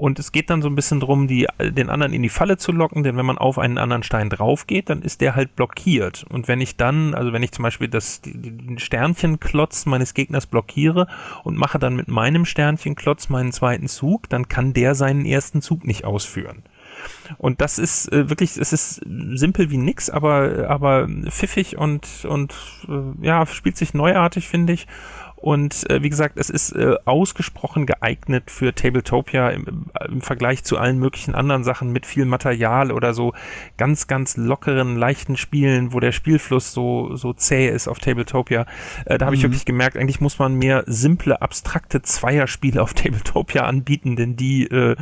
Und 0.02 0.18
es 0.18 0.32
geht 0.32 0.49
dann 0.49 0.64
so 0.64 0.68
ein 0.68 0.74
bisschen 0.74 0.99
darum, 0.99 1.28
die, 1.28 1.45
den 1.60 1.91
anderen 1.91 2.12
in 2.12 2.24
die 2.24 2.30
Falle 2.30 2.58
zu 2.58 2.72
locken, 2.72 3.04
denn 3.04 3.18
wenn 3.18 3.26
man 3.28 3.38
auf 3.38 3.60
einen 3.60 3.78
anderen 3.78 4.02
Stein 4.02 4.32
drauf 4.32 4.66
geht, 4.66 4.89
dann 4.89 5.04
ist 5.04 5.22
der 5.22 5.36
halt 5.36 5.56
blockiert. 5.56 6.26
Und 6.28 6.47
wenn 6.47 6.60
ich 6.60 6.76
dann, 6.76 7.14
also 7.14 7.34
wenn 7.34 7.43
ich 7.43 7.52
zum 7.52 7.62
Beispiel 7.62 7.88
das, 7.88 8.20
den 8.24 8.80
Sternchenklotz 8.80 9.86
meines 9.86 10.16
Gegners 10.16 10.47
blockiere 10.47 11.06
und 11.43 11.56
mache 11.56 11.78
dann 11.78 11.95
mit 11.95 12.08
meinem 12.08 12.45
Sternchenklotz 12.45 13.30
meinen 13.30 13.52
zweiten 13.52 13.88
Zug, 13.88 14.28
dann 14.28 14.47
kann 14.47 14.74
der 14.74 14.95
seinen 14.95 15.24
ersten 15.24 15.62
Zug 15.62 15.86
nicht 15.86 16.04
ausführen. 16.04 16.64
Und 17.38 17.62
das 17.62 17.78
ist 17.78 18.12
äh, 18.12 18.28
wirklich, 18.28 18.58
es 18.58 18.74
ist 18.74 19.02
simpel 19.06 19.70
wie 19.70 19.78
nix, 19.78 20.10
aber, 20.10 20.68
aber 20.68 21.08
pfiffig 21.30 21.78
und, 21.78 22.26
und 22.26 22.56
äh, 22.88 23.26
ja, 23.26 23.45
spielt 23.45 23.78
sich 23.78 23.93
neuartig, 23.93 24.47
finde 24.47 24.74
ich. 24.74 24.88
Und 25.41 25.89
äh, 25.89 26.03
wie 26.03 26.09
gesagt, 26.09 26.37
es 26.37 26.51
ist 26.51 26.71
äh, 26.73 26.95
ausgesprochen 27.05 27.87
geeignet 27.87 28.51
für 28.51 28.75
Tabletopia 28.75 29.49
im, 29.49 29.87
im, 30.07 30.21
Vergleich 30.21 30.63
zu 30.63 30.77
allen 30.77 30.99
möglichen 30.99 31.33
anderen 31.33 31.63
Sachen 31.63 31.91
mit 31.91 32.05
viel 32.05 32.25
Material 32.25 32.91
oder 32.91 33.15
so 33.15 33.33
ganz, 33.75 34.05
ganz 34.05 34.37
lockeren, 34.37 34.95
leichten 34.95 35.37
Spielen, 35.37 35.93
wo 35.93 35.99
der 35.99 36.11
Spielfluss 36.11 36.73
so, 36.73 37.15
so 37.15 37.33
zäh 37.33 37.69
ist 37.69 37.87
auf 37.87 37.97
Tabletopia. 37.97 38.67
Äh, 39.05 39.17
da 39.17 39.25
habe 39.25 39.35
ich 39.35 39.41
mhm. 39.41 39.47
wirklich 39.47 39.65
gemerkt, 39.65 39.97
eigentlich 39.97 40.21
muss 40.21 40.37
man 40.37 40.53
mehr 40.53 40.83
simple, 40.85 41.41
abstrakte 41.41 42.03
Zweierspiele 42.03 42.79
auf 42.79 42.93
Tabletopia 42.95 43.63
anbieten, 43.63 44.15
denn 44.15 44.35
die 44.35 44.65
äh, 44.65 44.95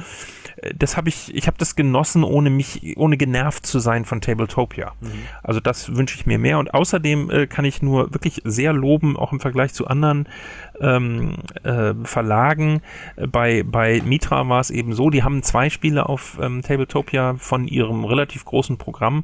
das 0.75 0.97
habe 0.97 1.09
ich, 1.09 1.33
ich 1.35 1.47
habe 1.47 1.57
das 1.57 1.75
genossen, 1.75 2.23
ohne 2.23 2.49
mich, 2.49 2.95
ohne 2.97 3.17
genervt 3.17 3.65
zu 3.65 3.79
sein 3.79 4.05
von 4.05 4.21
Tabletopia. 4.21 4.93
Mhm. 4.99 5.09
Also 5.43 5.59
das 5.59 5.95
wünsche 5.95 6.15
ich 6.15 6.25
mir 6.25 6.39
mehr. 6.39 6.59
Und 6.59 6.73
außerdem 6.73 7.29
äh, 7.29 7.47
kann 7.47 7.65
ich 7.65 7.81
nur 7.81 8.13
wirklich 8.13 8.41
sehr 8.43 8.73
loben, 8.73 9.17
auch 9.17 9.31
im 9.31 9.39
Vergleich 9.39 9.73
zu 9.73 9.87
anderen 9.87 10.27
ähm, 10.81 11.35
äh, 11.63 11.93
Verlagen. 12.03 12.81
Bei, 13.31 13.63
bei 13.63 14.01
Mitra 14.03 14.47
war 14.47 14.59
es 14.59 14.71
eben 14.71 14.93
so, 14.93 15.09
die 15.09 15.23
haben 15.23 15.43
zwei 15.43 15.69
Spiele 15.69 16.07
auf 16.07 16.37
ähm, 16.41 16.61
Tabletopia 16.61 17.35
von 17.37 17.67
ihrem 17.67 18.05
relativ 18.05 18.45
großen 18.45 18.77
Programm, 18.77 19.23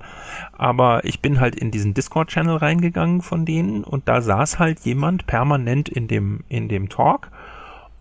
aber 0.53 1.05
ich 1.05 1.21
bin 1.21 1.39
halt 1.39 1.55
in 1.55 1.71
diesen 1.71 1.93
Discord-Channel 1.93 2.57
reingegangen 2.57 3.21
von 3.21 3.45
denen 3.45 3.83
und 3.83 4.07
da 4.07 4.21
saß 4.21 4.59
halt 4.59 4.81
jemand 4.81 5.27
permanent 5.27 5.89
in 5.89 6.07
dem, 6.07 6.41
in 6.49 6.67
dem 6.67 6.89
Talk 6.89 7.31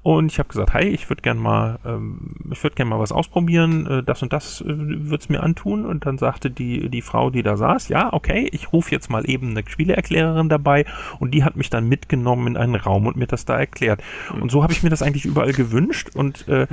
und 0.05 0.30
ich 0.30 0.38
habe 0.38 0.50
gesagt, 0.50 0.74
hey, 0.74 0.88
ich 0.88 1.09
würde 1.09 1.22
gerne 1.22 1.40
mal, 1.40 1.78
ähm, 1.82 2.34
ich 2.52 2.62
würde 2.62 2.76
gerne 2.76 2.90
mal 2.90 2.98
was 2.98 3.11
ausprobieren, 3.11 3.86
äh, 3.86 4.02
das 4.02 4.22
und 4.22 4.34
das 4.34 4.61
äh, 4.61 4.66
wird's 4.66 5.30
mir 5.30 5.42
antun. 5.42 5.86
Und 5.86 6.05
dann 6.05 6.18
sagte 6.18 6.50
die, 6.50 6.90
die 6.90 7.00
Frau, 7.00 7.30
die 7.30 7.42
da 7.42 7.57
saß, 7.57 7.88
ja, 7.88 8.12
okay, 8.12 8.46
ich 8.52 8.70
rufe 8.74 8.90
jetzt 8.90 9.09
mal 9.09 9.26
eben 9.26 9.52
eine 9.52 9.62
Spieleerklärerin 9.66 10.50
dabei 10.50 10.84
und 11.20 11.30
die 11.30 11.42
hat 11.42 11.57
mich 11.57 11.70
dann 11.70 11.88
mitgenommen 11.88 12.48
in 12.48 12.57
einen 12.59 12.74
Raum 12.74 13.07
und 13.07 13.16
mir 13.16 13.26
das 13.26 13.46
da 13.46 13.59
erklärt. 13.59 14.02
Und 14.38 14.50
so 14.50 14.62
habe 14.62 14.74
ich 14.74 14.82
mir 14.82 14.90
das 14.90 15.00
eigentlich 15.00 15.24
überall 15.24 15.55
gewünscht. 15.55 16.11
Und 16.14 16.46
äh, 16.48 16.66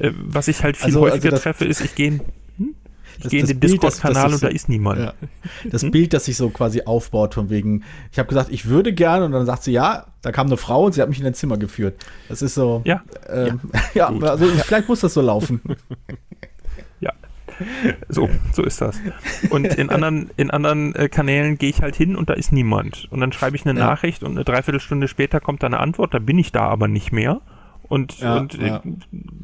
äh, 0.00 0.10
was 0.16 0.48
ich 0.48 0.64
halt 0.64 0.76
viel 0.76 0.86
also, 0.86 1.04
also 1.04 1.14
häufiger 1.14 1.34
also 1.34 1.42
treffe, 1.44 1.64
ist, 1.64 1.82
ich 1.82 1.94
gehe 1.94 2.18
ich 3.18 3.28
gehe 3.28 3.40
in 3.40 3.46
den 3.46 3.60
Discord-Kanal 3.60 4.34
und 4.34 4.42
da 4.42 4.48
ist 4.48 4.68
niemand. 4.68 5.00
Ja. 5.00 5.14
Das 5.64 5.82
hm? 5.82 5.90
Bild, 5.90 6.12
das 6.12 6.24
sich 6.24 6.36
so 6.36 6.50
quasi 6.50 6.82
aufbaut, 6.82 7.34
von 7.34 7.50
wegen, 7.50 7.84
ich 8.10 8.18
habe 8.18 8.28
gesagt, 8.28 8.50
ich 8.50 8.66
würde 8.66 8.92
gerne, 8.92 9.24
und 9.24 9.32
dann 9.32 9.46
sagt 9.46 9.64
sie, 9.64 9.72
ja, 9.72 10.06
da 10.22 10.32
kam 10.32 10.46
eine 10.46 10.56
Frau 10.56 10.84
und 10.86 10.92
sie 10.92 11.02
hat 11.02 11.08
mich 11.08 11.20
in 11.20 11.26
ein 11.26 11.34
Zimmer 11.34 11.58
geführt. 11.58 11.94
Das 12.28 12.42
ist 12.42 12.54
so. 12.54 12.82
Ja. 12.84 13.02
Ähm, 13.28 13.60
ja, 13.94 14.10
ja 14.22 14.28
also 14.28 14.46
vielleicht 14.46 14.88
muss 14.88 15.00
das 15.00 15.14
so 15.14 15.20
laufen. 15.20 15.60
Ja. 17.00 17.12
So, 18.08 18.30
so 18.52 18.62
ist 18.62 18.80
das. 18.80 18.96
Und 19.50 19.66
in 19.66 19.90
anderen, 19.90 20.30
in 20.36 20.50
anderen 20.50 20.94
äh, 20.94 21.08
Kanälen 21.08 21.58
gehe 21.58 21.68
ich 21.68 21.82
halt 21.82 21.96
hin 21.96 22.14
und 22.14 22.30
da 22.30 22.34
ist 22.34 22.52
niemand. 22.52 23.08
Und 23.10 23.20
dann 23.20 23.32
schreibe 23.32 23.56
ich 23.56 23.66
eine. 23.66 23.78
Nachricht 23.78 24.22
und 24.22 24.32
eine 24.32 24.44
Dreiviertelstunde 24.44 25.08
später 25.08 25.40
kommt 25.40 25.64
da 25.64 25.66
eine 25.66 25.80
Antwort, 25.80 26.14
da 26.14 26.20
bin 26.20 26.38
ich 26.38 26.52
da 26.52 26.62
aber 26.62 26.86
nicht 26.86 27.12
mehr. 27.12 27.40
Und, 27.92 28.20
ja, 28.20 28.38
und 28.38 28.54
ja. 28.58 28.82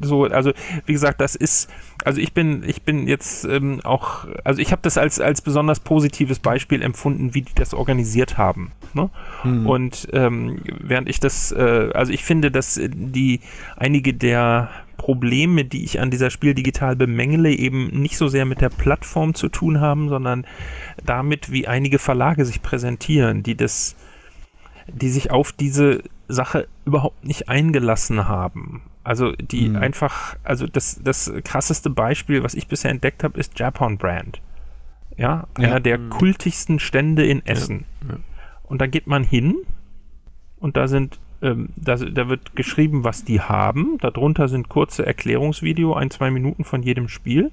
so, 0.01 0.23
also 0.23 0.53
wie 0.87 0.93
gesagt, 0.93 1.21
das 1.21 1.35
ist, 1.35 1.69
also 2.03 2.19
ich 2.19 2.33
bin, 2.33 2.63
ich 2.65 2.81
bin 2.81 3.07
jetzt 3.07 3.45
ähm, 3.45 3.79
auch, 3.83 4.25
also 4.43 4.59
ich 4.59 4.71
habe 4.71 4.81
das 4.81 4.97
als, 4.97 5.19
als 5.19 5.43
besonders 5.43 5.81
positives 5.81 6.39
Beispiel 6.39 6.81
empfunden, 6.81 7.35
wie 7.35 7.43
die 7.43 7.53
das 7.53 7.75
organisiert 7.75 8.39
haben. 8.39 8.71
Ne? 8.95 9.11
Hm. 9.43 9.67
Und 9.67 10.07
ähm, 10.13 10.63
während 10.65 11.09
ich 11.09 11.19
das, 11.19 11.51
äh, 11.51 11.91
also 11.93 12.11
ich 12.11 12.23
finde, 12.23 12.49
dass 12.49 12.81
die 12.83 13.41
einige 13.77 14.15
der 14.15 14.71
Probleme, 14.97 15.63
die 15.63 15.83
ich 15.83 15.99
an 15.99 16.09
dieser 16.09 16.31
Spiel 16.31 16.55
digital 16.55 16.95
bemängele, 16.95 17.51
eben 17.51 18.01
nicht 18.01 18.17
so 18.17 18.29
sehr 18.29 18.45
mit 18.45 18.61
der 18.61 18.69
Plattform 18.69 19.35
zu 19.35 19.49
tun 19.49 19.79
haben, 19.79 20.09
sondern 20.09 20.47
damit, 21.05 21.51
wie 21.51 21.67
einige 21.67 21.99
Verlage 21.99 22.45
sich 22.45 22.63
präsentieren, 22.63 23.43
die 23.43 23.55
das, 23.55 23.95
die 24.87 25.09
sich 25.11 25.29
auf 25.29 25.51
diese 25.51 26.01
Sache 26.29 26.67
überhaupt 26.85 27.25
nicht 27.25 27.49
eingelassen 27.49 28.27
haben. 28.27 28.83
Also 29.03 29.31
die 29.33 29.69
mhm. 29.69 29.77
einfach, 29.77 30.37
also 30.43 30.67
das, 30.67 31.01
das 31.03 31.31
krasseste 31.43 31.89
Beispiel, 31.89 32.43
was 32.43 32.53
ich 32.53 32.67
bisher 32.67 32.91
entdeckt 32.91 33.23
habe, 33.23 33.39
ist 33.39 33.57
Japan 33.59 33.97
Brand. 33.97 34.41
Ja, 35.17 35.47
einer 35.55 35.67
ja. 35.67 35.79
der 35.79 35.97
mhm. 35.97 36.09
kultigsten 36.09 36.79
Stände 36.79 37.25
in 37.25 37.45
Essen. 37.45 37.85
Ja. 38.07 38.13
Ja. 38.13 38.19
Und 38.63 38.79
da 38.79 38.87
geht 38.87 39.07
man 39.07 39.23
hin 39.23 39.55
und 40.59 40.77
da 40.77 40.87
sind, 40.87 41.19
ähm, 41.41 41.69
da, 41.75 41.95
da 41.95 42.29
wird 42.29 42.55
geschrieben, 42.55 43.03
was 43.03 43.25
die 43.25 43.41
haben. 43.41 43.97
Darunter 43.99 44.47
sind 44.47 44.69
kurze 44.69 45.05
Erklärungsvideo, 45.05 45.93
ein, 45.93 46.11
zwei 46.11 46.29
Minuten 46.29 46.63
von 46.63 46.83
jedem 46.83 47.09
Spiel. 47.09 47.51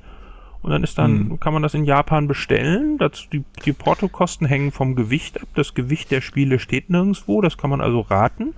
Und 0.66 0.72
dann 0.72 0.82
ist 0.82 0.98
dann, 0.98 1.28
mhm. 1.28 1.38
kann 1.38 1.52
man 1.52 1.62
das 1.62 1.74
in 1.74 1.84
Japan 1.84 2.26
bestellen. 2.26 2.98
Das, 2.98 3.28
die, 3.32 3.44
die 3.64 3.72
Portokosten 3.72 4.48
hängen 4.48 4.72
vom 4.72 4.96
Gewicht 4.96 5.40
ab. 5.40 5.46
Das 5.54 5.74
Gewicht 5.74 6.10
der 6.10 6.20
Spiele 6.20 6.58
steht 6.58 6.90
nirgendwo. 6.90 7.40
Das 7.40 7.56
kann 7.56 7.70
man 7.70 7.80
also 7.80 8.00
raten. 8.00 8.52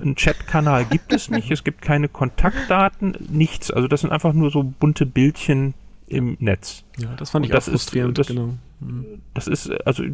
Ein 0.00 0.14
Chatkanal 0.14 0.86
gibt 0.86 1.12
es 1.12 1.28
nicht. 1.28 1.50
Es 1.50 1.62
gibt 1.62 1.82
keine 1.82 2.08
Kontaktdaten, 2.08 3.18
nichts. 3.28 3.70
Also 3.70 3.86
das 3.86 4.00
sind 4.00 4.12
einfach 4.12 4.32
nur 4.32 4.50
so 4.50 4.62
bunte 4.62 5.04
Bildchen 5.04 5.74
im 6.06 6.38
Netz. 6.40 6.84
Ja, 6.96 7.14
das 7.18 7.28
fand 7.28 7.44
ich 7.44 7.52
das 7.52 7.68
auch 7.68 7.72
frustrierend. 7.72 8.18
Ist, 8.18 8.30
das, 8.30 8.34
genau. 8.34 8.54
Mhm. 8.80 9.20
das 9.34 9.46
ist, 9.46 9.70
also 9.86 10.04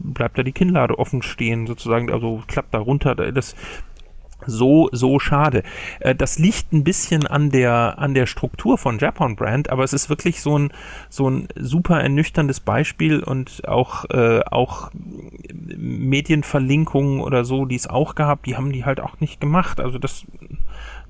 bleibt 0.00 0.36
da 0.36 0.42
die 0.42 0.50
Kinnlade 0.50 0.98
offen 0.98 1.22
stehen, 1.22 1.68
sozusagen, 1.68 2.10
also 2.10 2.42
klappt 2.48 2.74
da 2.74 2.78
runter. 2.78 3.14
Das, 3.14 3.54
so, 4.48 4.88
so 4.92 5.18
schade. 5.18 5.62
Äh, 6.00 6.14
das 6.14 6.38
liegt 6.38 6.72
ein 6.72 6.84
bisschen 6.84 7.26
an 7.26 7.50
der, 7.50 7.98
an 7.98 8.14
der 8.14 8.26
Struktur 8.26 8.78
von 8.78 8.98
Japan 8.98 9.36
Brand, 9.36 9.70
aber 9.70 9.84
es 9.84 9.92
ist 9.92 10.08
wirklich 10.08 10.40
so 10.40 10.58
ein, 10.58 10.72
so 11.08 11.28
ein 11.28 11.48
super 11.54 12.00
ernüchterndes 12.00 12.60
Beispiel 12.60 13.20
und 13.20 13.68
auch, 13.68 14.04
äh, 14.10 14.40
auch 14.50 14.90
Medienverlinkungen 15.76 17.20
oder 17.20 17.44
so, 17.44 17.64
die 17.64 17.76
es 17.76 17.86
auch 17.86 18.14
gab, 18.14 18.42
die 18.44 18.56
haben 18.56 18.72
die 18.72 18.84
halt 18.84 19.00
auch 19.00 19.20
nicht 19.20 19.40
gemacht. 19.40 19.80
Also 19.80 19.98
das, 19.98 20.24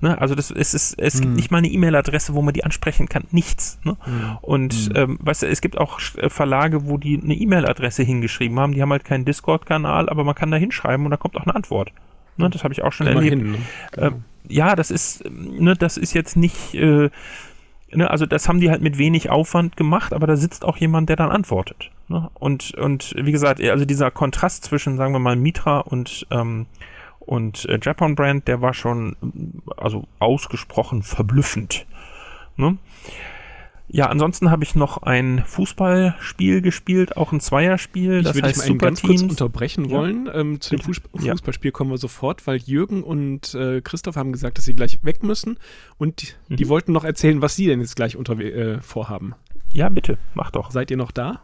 ne, 0.01 0.19
also 0.19 0.35
das, 0.35 0.51
es 0.51 0.73
ist, 0.73 0.99
es 0.99 1.15
mhm. 1.15 1.21
gibt 1.21 1.35
nicht 1.35 1.51
mal 1.51 1.59
eine 1.59 1.69
E-Mail-Adresse, 1.69 2.33
wo 2.33 2.41
man 2.41 2.53
die 2.53 2.63
ansprechen 2.63 3.07
kann, 3.07 3.23
nichts. 3.31 3.79
Ne? 3.83 3.97
Mhm. 4.05 4.37
Und, 4.41 4.89
mhm. 4.89 4.95
ähm, 4.95 5.19
weißt 5.21 5.43
du, 5.43 5.47
es 5.47 5.61
gibt 5.61 5.77
auch 5.77 5.99
äh, 6.17 6.29
Verlage, 6.29 6.87
wo 6.87 6.97
die 6.97 7.19
eine 7.21 7.33
E-Mail-Adresse 7.33 8.03
hingeschrieben 8.03 8.59
haben, 8.59 8.73
die 8.73 8.81
haben 8.81 8.91
halt 8.91 9.05
keinen 9.05 9.25
Discord-Kanal, 9.25 10.09
aber 10.09 10.23
man 10.23 10.35
kann 10.35 10.51
da 10.51 10.57
hinschreiben 10.57 11.05
und 11.05 11.11
da 11.11 11.17
kommt 11.17 11.37
auch 11.37 11.45
eine 11.45 11.55
Antwort. 11.55 11.91
Ne, 12.37 12.49
das 12.49 12.63
habe 12.63 12.73
ich 12.73 12.81
auch 12.83 12.93
schon 12.93 13.07
Immerhin, 13.07 13.39
erlebt. 13.39 13.51
Ne? 13.51 13.65
Genau. 13.91 14.07
Äh, 14.07 14.11
ja, 14.47 14.75
das 14.75 14.91
ist, 14.91 15.23
ne, 15.29 15.75
das 15.75 15.97
ist 15.97 16.13
jetzt 16.13 16.35
nicht, 16.35 16.73
äh, 16.73 17.09
ne, 17.91 18.09
also 18.09 18.25
das 18.25 18.47
haben 18.47 18.59
die 18.59 18.69
halt 18.69 18.81
mit 18.81 18.97
wenig 18.97 19.29
Aufwand 19.29 19.77
gemacht, 19.77 20.13
aber 20.13 20.27
da 20.27 20.35
sitzt 20.35 20.65
auch 20.65 20.77
jemand, 20.77 21.09
der 21.09 21.15
dann 21.15 21.31
antwortet. 21.31 21.91
Ne? 22.07 22.29
Und, 22.33 22.73
und 22.75 23.13
wie 23.17 23.31
gesagt, 23.31 23.61
also 23.61 23.85
dieser 23.85 24.11
Kontrast 24.11 24.63
zwischen, 24.65 24.97
sagen 24.97 25.13
wir 25.13 25.19
mal, 25.19 25.35
Mitra 25.35 25.79
und, 25.79 26.25
ähm, 26.31 26.65
und 27.19 27.65
äh, 27.65 27.79
Japan 27.81 28.15
Brand, 28.15 28.47
der 28.47 28.61
war 28.61 28.73
schon, 28.73 29.15
also 29.77 30.07
ausgesprochen 30.17 31.03
verblüffend. 31.03 31.85
Ne? 32.57 32.77
Ja, 33.91 34.05
ansonsten 34.07 34.51
habe 34.51 34.63
ich 34.63 34.75
noch 34.75 35.01
ein 35.01 35.43
Fußballspiel 35.45 36.61
gespielt, 36.61 37.17
auch 37.17 37.31
ein 37.31 37.39
Zweierspiel. 37.39 38.19
Ich 38.19 38.23
das 38.23 38.35
würde 38.35 38.47
heißt 38.49 38.69
mal 38.69 38.77
ganz 38.77 39.01
kurz 39.01 39.21
unterbrechen 39.23 39.89
wollen. 39.89 40.27
Ja. 40.27 40.35
Ähm, 40.35 40.61
zu 40.61 40.75
dem 40.75 40.81
Fußballspiel 40.81 41.71
kommen 41.71 41.89
wir 41.89 41.97
sofort, 41.97 42.45
weil 42.45 42.57
Jürgen 42.57 43.03
und 43.03 43.55
äh, 43.55 43.81
Christoph 43.81 44.15
haben 44.15 44.31
gesagt, 44.31 44.59
dass 44.59 44.65
sie 44.65 44.75
gleich 44.75 45.03
weg 45.03 45.23
müssen 45.23 45.57
und 45.97 46.21
die, 46.21 46.27
mhm. 46.49 46.55
die 46.57 46.69
wollten 46.69 46.91
noch 46.91 47.03
erzählen, 47.03 47.41
was 47.41 47.55
sie 47.55 47.65
denn 47.65 47.81
jetzt 47.81 47.95
gleich 47.95 48.15
unter, 48.15 48.39
äh, 48.39 48.79
vorhaben. 48.79 49.33
Ja, 49.71 49.89
bitte, 49.89 50.17
mach 50.35 50.51
doch. 50.51 50.71
Seid 50.71 50.91
ihr 50.91 50.97
noch 50.97 51.11
da? 51.11 51.41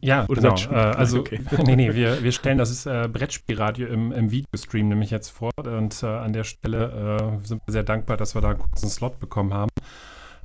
Ja, 0.00 0.26
Oder 0.28 0.42
genau. 0.42 0.72
Äh, 0.72 0.74
also, 0.74 1.20
okay. 1.20 1.40
nee, 1.64 1.76
nee, 1.76 1.94
wir, 1.94 2.22
wir 2.22 2.32
stellen 2.32 2.58
das 2.58 2.86
äh, 2.86 3.08
Brettspielradio 3.10 3.86
im, 3.86 4.12
im 4.12 4.30
Videostream 4.30 4.88
nämlich 4.88 5.10
jetzt 5.10 5.28
vor 5.28 5.52
und 5.56 6.02
äh, 6.02 6.06
an 6.06 6.32
der 6.32 6.44
Stelle 6.44 7.38
äh, 7.42 7.46
sind 7.46 7.62
wir 7.66 7.72
sehr 7.72 7.84
dankbar, 7.84 8.16
dass 8.16 8.34
wir 8.34 8.40
da 8.40 8.50
einen 8.50 8.58
kurzen 8.58 8.88
Slot 8.88 9.20
bekommen 9.20 9.54
haben. 9.54 9.70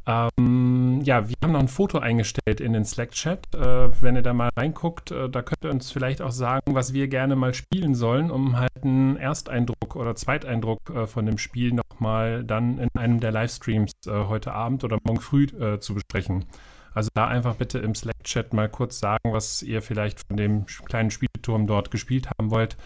Ähm, 0.08 1.02
ja, 1.04 1.28
wir 1.28 1.36
haben 1.44 1.54
noch 1.54 1.60
ein 1.60 1.68
Foto 1.68 1.98
eingestellt 1.98 2.62
in 2.62 2.74
den 2.74 2.86
Slack-Chat. 2.86 3.56
Äh, 3.56 4.02
wenn 4.02 4.16
ihr 4.16 4.22
da 4.22 4.34
mal 4.34 4.50
reinguckt, 4.56 5.12
äh, 5.12 5.30
da 5.30 5.42
könnt 5.42 5.64
ihr 5.64 5.72
uns 5.72 5.92
vielleicht 5.92 6.22
auch 6.22 6.32
sagen, 6.32 6.76
was 6.76 6.94
wir 6.94 7.08
gerne 7.08 7.36
mal 7.36 7.54
spielen 7.54 7.96
sollen, 7.96 8.30
um 8.30 8.58
halt 8.58 8.84
einen 8.84 9.18
Ersteindruck 9.18 9.96
oder 9.96 10.16
Zweiteindruck 10.16 10.90
äh, 10.92 11.08
von 11.08 11.26
dem 11.26 11.40
Spiel 11.40 11.74
nochmal 11.74 12.44
dann 12.44 12.78
in 12.78 12.90
einem 12.94 13.20
der 13.20 13.32
Livestreams 13.32 13.94
äh, 14.06 14.12
heute 14.12 14.54
Abend 14.54 14.84
oder 14.84 15.00
morgen 15.04 15.22
früh 15.22 15.46
äh, 15.46 15.80
zu 15.80 15.96
besprechen. 15.96 16.46
Also 16.94 17.10
da 17.14 17.28
einfach 17.28 17.56
bitte 17.56 17.80
im 17.80 17.96
Slack-Chat 17.96 18.54
mal 18.54 18.70
kurz 18.70 19.00
sagen, 19.00 19.34
was 19.34 19.64
ihr 19.64 19.82
vielleicht 19.82 20.22
von 20.28 20.38
dem 20.38 20.66
kleinen 20.86 21.12
Spielturm 21.12 21.68
dort 21.68 21.90
gespielt 21.90 22.30
haben 22.30 22.52
wollt, 22.52 22.78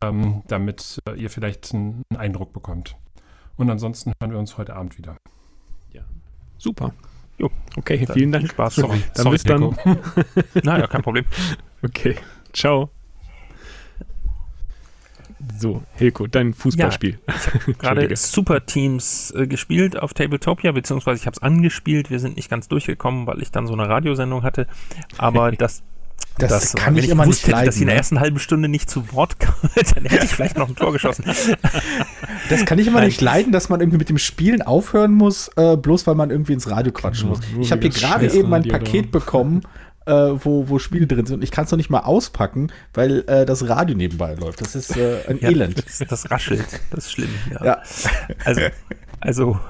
ähm, 0.00 0.42
damit 0.46 1.00
äh, 1.08 1.14
ihr 1.20 1.28
vielleicht 1.28 1.74
einen 1.74 2.04
Eindruck 2.16 2.52
bekommt. 2.52 2.96
Und 3.56 3.68
ansonsten 3.68 4.12
hören 4.20 4.32
wir 4.32 4.38
uns 4.38 4.56
heute 4.58 4.74
Abend 4.74 4.96
wieder. 4.96 5.16
Super. 6.62 6.92
Jo. 7.38 7.50
Okay, 7.76 8.06
vielen 8.12 8.30
Dank. 8.30 8.48
Spaß. 8.48 8.76
Sorry. 8.76 9.02
Dann 9.14 9.24
Sorry, 9.24 9.34
bis 9.34 9.42
dann. 9.42 9.60
Nico. 9.60 9.74
Naja, 10.62 10.86
kein 10.86 11.02
Problem. 11.02 11.24
Okay, 11.82 12.14
ciao. 12.52 12.90
So, 15.58 15.82
Hilko, 15.96 16.28
dein 16.28 16.54
Fußballspiel. 16.54 17.18
Gerade 17.26 18.02
Entschuldige. 18.02 18.16
Super 18.16 18.64
Teams 18.64 19.32
äh, 19.36 19.48
gespielt 19.48 19.98
auf 19.98 20.14
Tabletopia, 20.14 20.70
beziehungsweise 20.70 21.20
ich 21.20 21.26
habe 21.26 21.34
es 21.34 21.42
angespielt. 21.42 22.10
Wir 22.10 22.20
sind 22.20 22.36
nicht 22.36 22.48
ganz 22.48 22.68
durchgekommen, 22.68 23.26
weil 23.26 23.42
ich 23.42 23.50
dann 23.50 23.66
so 23.66 23.72
eine 23.72 23.88
Radiosendung 23.88 24.44
hatte. 24.44 24.68
Aber 25.18 25.50
das, 25.58 25.82
Das 26.38 26.74
kann 26.74 26.96
wenn 26.96 27.04
ich 27.04 27.10
immer 27.10 27.26
nicht 27.26 27.46
hätte, 27.46 27.64
dass 27.64 27.76
sie 27.76 27.82
in 27.82 27.86
leiden, 27.86 27.88
der 27.88 27.96
ersten 27.96 28.20
halben 28.20 28.38
Stunde 28.38 28.68
nicht 28.68 28.88
zu 28.90 29.12
Wort 29.12 29.38
kam, 29.38 29.54
dann 29.94 30.04
hätte 30.04 30.24
ich 30.24 30.30
vielleicht 30.30 30.56
noch 30.56 30.68
ein 30.68 30.76
Tor 30.76 30.92
geschossen. 30.92 31.24
Das 32.48 32.64
kann 32.66 32.78
ich 32.78 32.86
immer 32.86 32.98
Nein. 32.98 33.08
nicht 33.08 33.20
leiden, 33.20 33.52
dass 33.52 33.68
man 33.68 33.80
irgendwie 33.80 33.98
mit 33.98 34.08
dem 34.08 34.18
Spielen 34.18 34.62
aufhören 34.62 35.14
muss, 35.14 35.48
äh, 35.56 35.76
bloß 35.76 36.06
weil 36.06 36.16
man 36.16 36.30
irgendwie 36.30 36.52
ins 36.52 36.68
Radio 36.68 36.92
quatschen 36.92 37.28
muss. 37.28 37.40
Ich 37.60 37.70
habe 37.72 37.82
hier 37.82 37.90
gerade 37.90 38.30
eben 38.30 38.50
da. 38.50 38.58
Paket 38.60 39.10
bekommen, 39.10 39.62
äh, 40.06 40.12
wo, 40.12 40.68
wo 40.68 40.78
Spiele 40.78 41.06
drin 41.06 41.26
sind. 41.26 41.36
Und 41.36 41.44
ich 41.44 41.50
kann 41.50 41.64
es 41.64 41.70
noch 41.70 41.76
nicht 41.76 41.90
mal 41.90 42.00
auspacken, 42.00 42.72
weil 42.94 43.24
äh, 43.26 43.46
das 43.46 43.68
Radio 43.68 43.96
nebenbei 43.96 44.34
läuft. 44.34 44.60
Das 44.60 44.74
ist 44.74 44.96
äh, 44.96 45.20
ein 45.28 45.38
Ja, 45.40 45.50
Elend. 45.50 45.84
Das, 45.84 45.98
das 45.98 46.30
raschelt. 46.30 46.66
Das 46.90 47.06
ist 47.06 47.12
schlimm. 47.12 47.30
Ja. 47.50 47.64
Ja. 47.64 47.82
Also, 48.44 48.60
also, 49.20 49.60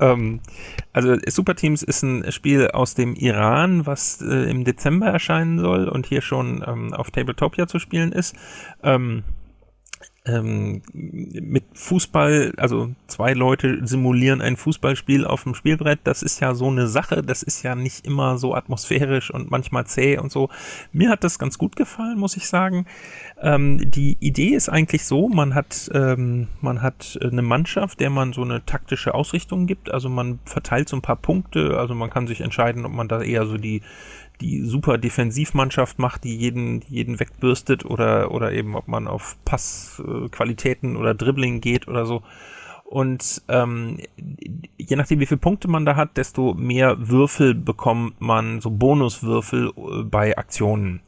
ähm, 0.00 0.40
also 0.92 1.16
Super 1.28 1.54
Teams 1.54 1.82
ist 1.82 2.02
ein 2.02 2.30
Spiel 2.32 2.68
aus 2.68 2.94
dem 2.94 3.14
Iran, 3.14 3.86
was 3.86 4.20
äh, 4.20 4.50
im 4.50 4.64
Dezember 4.64 5.06
erscheinen 5.06 5.58
soll 5.58 5.88
und 5.88 6.06
hier 6.06 6.22
schon 6.22 6.64
ähm, 6.66 6.92
auf 6.94 7.10
Tabletopia 7.10 7.66
zu 7.66 7.78
spielen 7.78 8.12
ist. 8.12 8.34
Ähm, 8.82 9.24
ähm, 10.24 10.82
mit 10.92 11.64
Fußball, 11.74 12.52
also 12.56 12.90
zwei 13.08 13.32
Leute 13.32 13.84
simulieren 13.84 14.40
ein 14.40 14.56
Fußballspiel 14.56 15.24
auf 15.26 15.42
dem 15.42 15.54
Spielbrett, 15.54 15.98
das 16.04 16.22
ist 16.22 16.38
ja 16.38 16.54
so 16.54 16.68
eine 16.68 16.86
Sache, 16.86 17.22
das 17.22 17.42
ist 17.42 17.64
ja 17.64 17.74
nicht 17.74 18.06
immer 18.06 18.38
so 18.38 18.54
atmosphärisch 18.54 19.32
und 19.32 19.50
manchmal 19.50 19.86
zäh 19.86 20.18
und 20.18 20.30
so. 20.30 20.48
Mir 20.92 21.10
hat 21.10 21.24
das 21.24 21.40
ganz 21.40 21.58
gut 21.58 21.74
gefallen, 21.74 22.18
muss 22.18 22.36
ich 22.36 22.46
sagen. 22.46 22.86
Ähm, 23.40 23.90
die 23.90 24.16
Idee 24.20 24.50
ist 24.54 24.68
eigentlich 24.68 25.04
so, 25.06 25.28
man 25.28 25.56
hat, 25.56 25.90
ähm, 25.92 26.46
man 26.60 26.82
hat 26.82 27.18
eine 27.20 27.42
Mannschaft, 27.42 27.98
der 27.98 28.10
man 28.10 28.32
so 28.32 28.42
eine 28.42 28.64
taktische 28.64 29.14
Ausrichtung 29.14 29.66
gibt, 29.66 29.92
also 29.92 30.08
man 30.08 30.38
verteilt 30.44 30.88
so 30.88 30.96
ein 30.96 31.02
paar 31.02 31.16
Punkte, 31.16 31.78
also 31.78 31.96
man 31.96 32.10
kann 32.10 32.28
sich 32.28 32.42
entscheiden, 32.42 32.84
ob 32.84 32.92
man 32.92 33.08
da 33.08 33.22
eher 33.22 33.44
so 33.46 33.58
die 33.58 33.82
die 34.42 34.64
super 34.64 34.98
Defensivmannschaft 34.98 35.98
macht, 35.98 36.24
die 36.24 36.36
jeden, 36.36 36.82
jeden 36.88 37.20
wegbürstet 37.20 37.84
oder, 37.84 38.32
oder 38.32 38.52
eben 38.52 38.74
ob 38.74 38.88
man 38.88 39.06
auf 39.08 39.36
Passqualitäten 39.44 40.96
oder 40.96 41.14
Dribbling 41.14 41.60
geht 41.60 41.86
oder 41.88 42.04
so. 42.04 42.22
Und 42.84 43.42
ähm, 43.48 43.98
je 44.76 44.96
nachdem, 44.96 45.20
wie 45.20 45.26
viele 45.26 45.40
Punkte 45.40 45.68
man 45.68 45.86
da 45.86 45.96
hat, 45.96 46.18
desto 46.18 46.52
mehr 46.52 47.08
Würfel 47.08 47.54
bekommt 47.54 48.20
man, 48.20 48.60
so 48.60 48.70
Bonuswürfel 48.70 49.72
äh, 49.74 50.02
bei 50.02 50.36
Aktionen. 50.36 51.00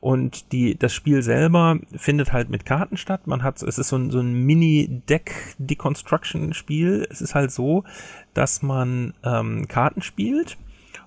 Und 0.00 0.52
die, 0.52 0.78
das 0.78 0.92
Spiel 0.92 1.22
selber 1.22 1.78
findet 1.96 2.34
halt 2.34 2.50
mit 2.50 2.66
Karten 2.66 2.98
statt. 2.98 3.26
Man 3.26 3.42
hat, 3.42 3.62
es 3.62 3.78
ist 3.78 3.88
so 3.88 3.96
ein, 3.96 4.10
so 4.10 4.20
ein 4.20 4.44
Mini-Deck-Deconstruction-Spiel. 4.44 7.06
Es 7.10 7.22
ist 7.22 7.34
halt 7.34 7.50
so, 7.50 7.84
dass 8.34 8.60
man 8.60 9.14
ähm, 9.24 9.66
Karten 9.66 10.02
spielt 10.02 10.58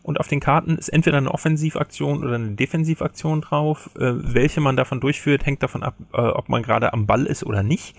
und 0.07 0.21
auf 0.21 0.29
den 0.29 0.39
Karten 0.39 0.77
ist 0.77 0.87
entweder 0.87 1.17
eine 1.17 1.33
Offensivaktion 1.33 2.23
oder 2.23 2.35
eine 2.35 2.51
Defensivaktion 2.51 3.41
drauf. 3.41 3.89
Äh, 3.99 4.13
welche 4.15 4.61
man 4.61 4.77
davon 4.77 5.01
durchführt, 5.01 5.45
hängt 5.45 5.61
davon 5.61 5.83
ab, 5.83 5.95
äh, 6.13 6.21
ob 6.21 6.47
man 6.47 6.63
gerade 6.63 6.93
am 6.93 7.07
Ball 7.07 7.25
ist 7.25 7.45
oder 7.45 7.61
nicht. 7.61 7.93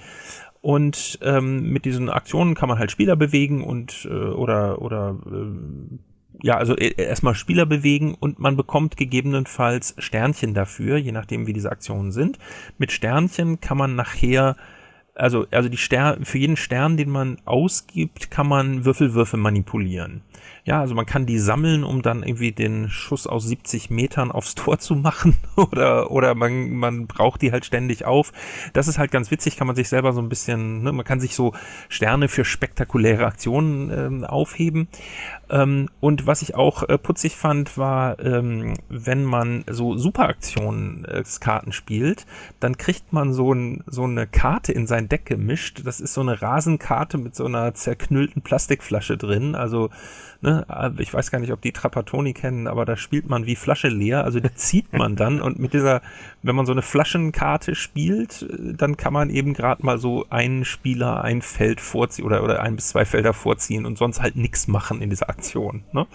Und 0.63 1.19
ähm, 1.21 1.71
mit 1.71 1.85
diesen 1.85 2.09
Aktionen 2.09 2.55
kann 2.55 2.71
man 2.71 2.79
halt 2.79 2.91
Spieler 2.91 3.15
bewegen 3.15 3.63
und 3.63 4.09
äh, 4.11 4.15
oder 4.15 4.81
oder 4.81 5.19
äh, 5.31 5.99
ja, 6.43 6.57
also 6.57 6.75
e- 6.79 6.95
erstmal 6.97 7.35
Spieler 7.35 7.67
bewegen 7.67 8.15
und 8.19 8.39
man 8.39 8.57
bekommt 8.57 8.97
gegebenenfalls 8.97 9.95
Sternchen 9.99 10.55
dafür, 10.55 10.97
je 10.97 11.13
nachdem 11.13 11.47
wie 11.47 11.53
diese 11.53 11.71
Aktionen 11.71 12.11
sind. 12.11 12.39
Mit 12.79 12.91
Sternchen 12.91 13.61
kann 13.61 13.77
man 13.77 13.97
nachher 13.97 14.57
also, 15.19 15.47
also 15.51 15.69
die 15.69 15.77
Stern, 15.77 16.25
für 16.25 16.39
jeden 16.39 16.57
Stern, 16.57 16.97
den 16.97 17.11
man 17.11 17.39
ausgibt, 17.45 18.31
kann 18.31 18.49
man 18.49 18.85
Würfelwürfe 18.85 19.37
manipulieren. 19.37 20.23
Ja, 20.69 20.81
also 20.81 20.95
man 20.95 21.07
kann 21.07 21.25
die 21.25 21.39
sammeln, 21.39 21.83
um 21.83 22.03
dann 22.03 22.23
irgendwie 22.23 22.53
den 22.53 22.91
Schuss 22.91 23.27
aus 23.27 23.45
70 23.45 23.89
Metern 23.89 24.31
aufs 24.31 24.55
Tor 24.55 24.79
zu 24.79 24.97
machen 24.97 25.35
oder, 25.57 26.11
oder 26.11 26.35
man, 26.35 26.73
man 26.77 27.07
braucht 27.07 27.41
die 27.41 27.53
halt 27.53 27.65
ständig 27.65 28.05
auf. 28.05 28.35
Das 28.75 28.87
ist 28.87 28.99
halt 28.99 29.11
ganz 29.11 29.31
witzig, 29.31 29.57
kann 29.57 29.67
man 29.67 29.77
sich 29.77 29.89
selber 29.89 30.13
so 30.13 30.21
ein 30.21 30.29
bisschen, 30.29 30.83
ne, 30.83 30.93
man 30.93 31.07
kann 31.07 31.21
sich 31.21 31.35
so 31.35 31.55
Sterne 31.89 32.29
für 32.29 32.45
spektakuläre 32.45 33.25
Aktionen 33.25 33.91
ähm, 33.91 34.25
aufheben. 34.25 34.89
Ähm, 35.49 35.89
und 36.01 36.27
was 36.27 36.43
ich 36.43 36.55
auch 36.55 36.83
äh, 36.83 36.99
putzig 36.99 37.37
fand, 37.37 37.79
war, 37.79 38.19
ähm, 38.21 38.75
wenn 38.91 39.25
man 39.25 39.65
so 39.71 39.97
Superaktionen 39.97 41.07
äh, 41.07 41.25
spielt, 41.71 42.27
dann 42.61 42.77
kriegt 42.77 43.15
man 43.15 43.33
so, 43.33 43.55
ein, 43.55 43.83
so 43.87 44.05
eine 44.05 44.27
Karte 44.27 44.73
in 44.73 44.87
sein 44.87 45.09
Deck 45.09 45.25
gemischt. 45.25 45.81
Das 45.87 45.99
ist 45.99 46.13
so 46.13 46.21
eine 46.21 46.43
Rasenkarte 46.43 47.17
mit 47.17 47.35
so 47.35 47.47
einer 47.47 47.73
zerknüllten 47.73 48.43
Plastikflasche 48.43 49.17
drin. 49.17 49.55
Also, 49.55 49.89
ne, 50.41 50.95
ich 50.99 51.13
weiß 51.13 51.31
gar 51.31 51.41
nicht, 51.41 51.53
ob 51.53 51.61
die 51.61 51.73
Trapattoni 51.73 52.33
kennen, 52.33 52.67
aber 52.67 52.85
da 52.85 52.97
spielt 52.97 53.29
man 53.29 53.47
wie 53.47 53.57
Flasche 53.57 53.89
leer. 53.89 54.25
Also 54.25 54.41
die 54.41 54.55
zieht 54.55 54.93
man 54.93 55.17
dann 55.17 55.41
und 55.41 55.59
mit 55.59 55.73
dieser, 55.73 56.01
wenn 56.43 56.55
man 56.55 56.67
so 56.67 56.73
eine 56.73 56.83
Flaschenkarte 56.83 57.75
spielt, 57.75 58.43
äh, 58.43 58.75
dann 58.75 58.97
kann 58.97 59.13
man 59.13 59.31
eben 59.31 59.55
gerade 59.55 59.85
mal 59.85 59.99
so 59.99 60.27
einen 60.31 60.65
Spieler 60.65 61.25
ein 61.25 61.43
Feld 61.43 61.81
vorziehen 61.81 62.25
oder, 62.25 62.43
oder 62.45 62.63
ein 62.63 62.77
bis 62.77 62.89
zwei 62.89 63.05
Felder 63.05 63.33
vorziehen 63.33 63.87
und 63.87 63.99
sonst 63.99 64.23
halt 64.23 64.37
nichts 64.37 64.69
machen 64.69 65.01
in 65.01 65.11
dieser 65.11 65.29
Aktion. 65.29 65.83
Ne? 65.93 66.07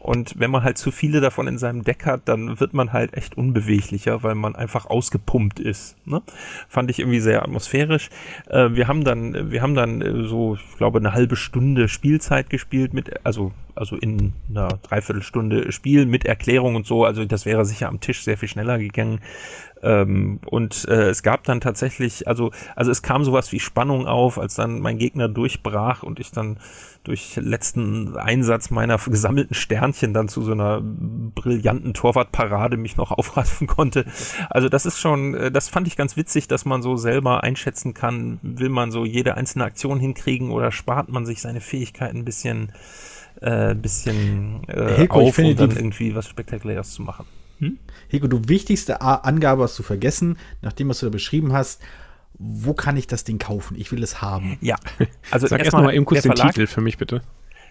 Und 0.00 0.38
wenn 0.38 0.50
man 0.50 0.64
halt 0.64 0.78
zu 0.78 0.90
viele 0.90 1.20
davon 1.20 1.46
in 1.46 1.58
seinem 1.58 1.84
Deck 1.84 2.06
hat, 2.06 2.22
dann 2.26 2.60
wird 2.60 2.74
man 2.74 2.92
halt 2.92 3.14
echt 3.14 3.36
unbeweglicher, 3.36 4.22
weil 4.22 4.34
man 4.34 4.56
einfach 4.56 4.86
ausgepumpt 4.86 5.60
ist. 5.60 5.96
Ne? 6.04 6.22
Fand 6.68 6.90
ich 6.90 6.98
irgendwie 6.98 7.20
sehr 7.20 7.42
atmosphärisch. 7.42 8.10
Äh, 8.48 8.70
wir 8.72 8.88
haben 8.88 9.04
dann, 9.04 9.50
wir 9.50 9.62
haben 9.62 9.74
dann 9.74 10.02
äh, 10.02 10.24
so, 10.24 10.54
ich 10.54 10.76
glaube, 10.76 10.98
eine 10.98 11.14
halbe 11.14 11.36
Stunde 11.36 11.88
Spielzeit 11.88 12.50
gespielt 12.50 12.94
mit, 12.94 13.24
also 13.24 13.52
also 13.74 13.96
in 13.96 14.32
einer 14.48 14.78
Dreiviertelstunde 14.82 15.72
Spiel 15.72 16.06
mit 16.06 16.24
Erklärung 16.24 16.76
und 16.76 16.86
so. 16.86 17.04
Also 17.04 17.24
das 17.24 17.46
wäre 17.46 17.64
sicher 17.64 17.88
am 17.88 18.00
Tisch 18.00 18.22
sehr 18.22 18.38
viel 18.38 18.48
schneller 18.48 18.78
gegangen. 18.78 19.20
Ähm, 19.82 20.38
und 20.46 20.86
äh, 20.88 21.08
es 21.08 21.22
gab 21.22 21.42
dann 21.44 21.60
tatsächlich, 21.60 22.28
also, 22.28 22.52
also 22.76 22.90
es 22.90 23.02
kam 23.02 23.24
sowas 23.24 23.50
wie 23.50 23.58
Spannung 23.58 24.06
auf, 24.06 24.38
als 24.38 24.54
dann 24.54 24.80
mein 24.80 24.96
Gegner 24.96 25.28
durchbrach 25.28 26.04
und 26.04 26.20
ich 26.20 26.30
dann 26.30 26.58
durch 27.02 27.34
letzten 27.34 28.16
Einsatz 28.16 28.70
meiner 28.70 28.96
gesammelten 29.06 29.54
Sternchen 29.54 30.14
dann 30.14 30.28
zu 30.28 30.42
so 30.42 30.52
einer 30.52 30.80
brillanten 30.80 31.94
Torwartparade 31.94 32.76
mich 32.76 32.96
noch 32.96 33.10
aufraffen 33.10 33.66
konnte. 33.66 34.04
Also 34.50 34.68
das 34.68 34.86
ist 34.86 35.00
schon, 35.00 35.34
äh, 35.34 35.50
das 35.50 35.68
fand 35.68 35.88
ich 35.88 35.96
ganz 35.96 36.16
witzig, 36.16 36.46
dass 36.46 36.64
man 36.64 36.82
so 36.82 36.96
selber 36.96 37.42
einschätzen 37.42 37.92
kann, 37.92 38.38
will 38.42 38.68
man 38.68 38.92
so 38.92 39.04
jede 39.04 39.36
einzelne 39.36 39.64
Aktion 39.64 39.98
hinkriegen 39.98 40.52
oder 40.52 40.70
spart 40.70 41.08
man 41.08 41.26
sich 41.26 41.40
seine 41.40 41.60
Fähigkeiten 41.60 42.18
ein 42.18 42.24
bisschen, 42.24 42.70
äh, 43.40 43.74
bisschen 43.74 44.62
äh, 44.68 44.94
Hilko, 44.96 45.20
ich 45.22 45.28
auf, 45.28 45.34
finde 45.34 45.50
um 45.52 45.56
dann 45.56 45.70
die- 45.70 45.76
irgendwie 45.76 46.14
was 46.14 46.28
Spektakuläres 46.28 46.92
zu 46.92 47.02
machen. 47.02 47.26
Hego, 48.08 48.26
du 48.26 48.48
wichtigste 48.48 49.00
A 49.02 49.14
Angabe 49.14 49.62
hast 49.62 49.78
du 49.78 49.84
vergessen, 49.84 50.36
nachdem 50.62 50.88
was 50.88 50.98
du 50.98 51.06
da 51.06 51.10
beschrieben 51.10 51.52
hast. 51.52 51.80
Wo 52.38 52.72
kann 52.74 52.96
ich 52.96 53.06
das 53.06 53.22
Ding 53.22 53.38
kaufen? 53.38 53.76
Ich 53.78 53.92
will 53.92 54.02
es 54.02 54.20
haben. 54.20 54.58
Ja, 54.60 54.74
also 55.30 55.46
Sag 55.46 55.60
erstmal 55.60 55.64
erstmal 55.64 55.82
mal 55.84 55.94
eben 55.94 56.04
kurz 56.04 56.22
den 56.22 56.34
Titel 56.34 56.66
für 56.66 56.80
mich, 56.80 56.98
bitte. 56.98 57.22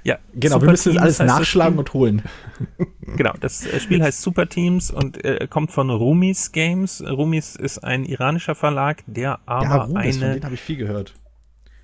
Ja, 0.04 0.18
Genau, 0.34 0.56
Super 0.56 0.66
wir 0.68 0.72
müssen 0.72 0.94
das 0.96 1.04
Teams 1.18 1.20
alles 1.20 1.20
nachschlagen 1.40 1.74
Spiel. 1.74 1.80
und 1.80 1.94
holen. 1.94 2.22
Genau, 3.18 3.34
das 3.42 3.66
äh, 3.66 3.80
Spiel 3.82 4.02
heißt 4.02 4.22
Super 4.22 4.48
Teams 4.48 4.90
und 4.92 5.24
äh, 5.26 5.46
kommt 5.50 5.72
von 5.72 5.90
Rumis 5.90 6.54
Games. 6.54 7.04
Rumis 7.06 7.58
ist 7.58 7.80
ein 7.84 8.06
iranischer 8.06 8.56
Verlag, 8.56 9.04
der 9.08 9.40
aber 9.46 9.64
ja, 9.66 9.76
Rubis, 9.84 10.16
von 10.16 10.24
eine, 10.24 10.34
denen 10.36 10.46
habe 10.46 10.56
ich 10.56 10.62
viel 10.62 10.78
gehört. 10.78 11.14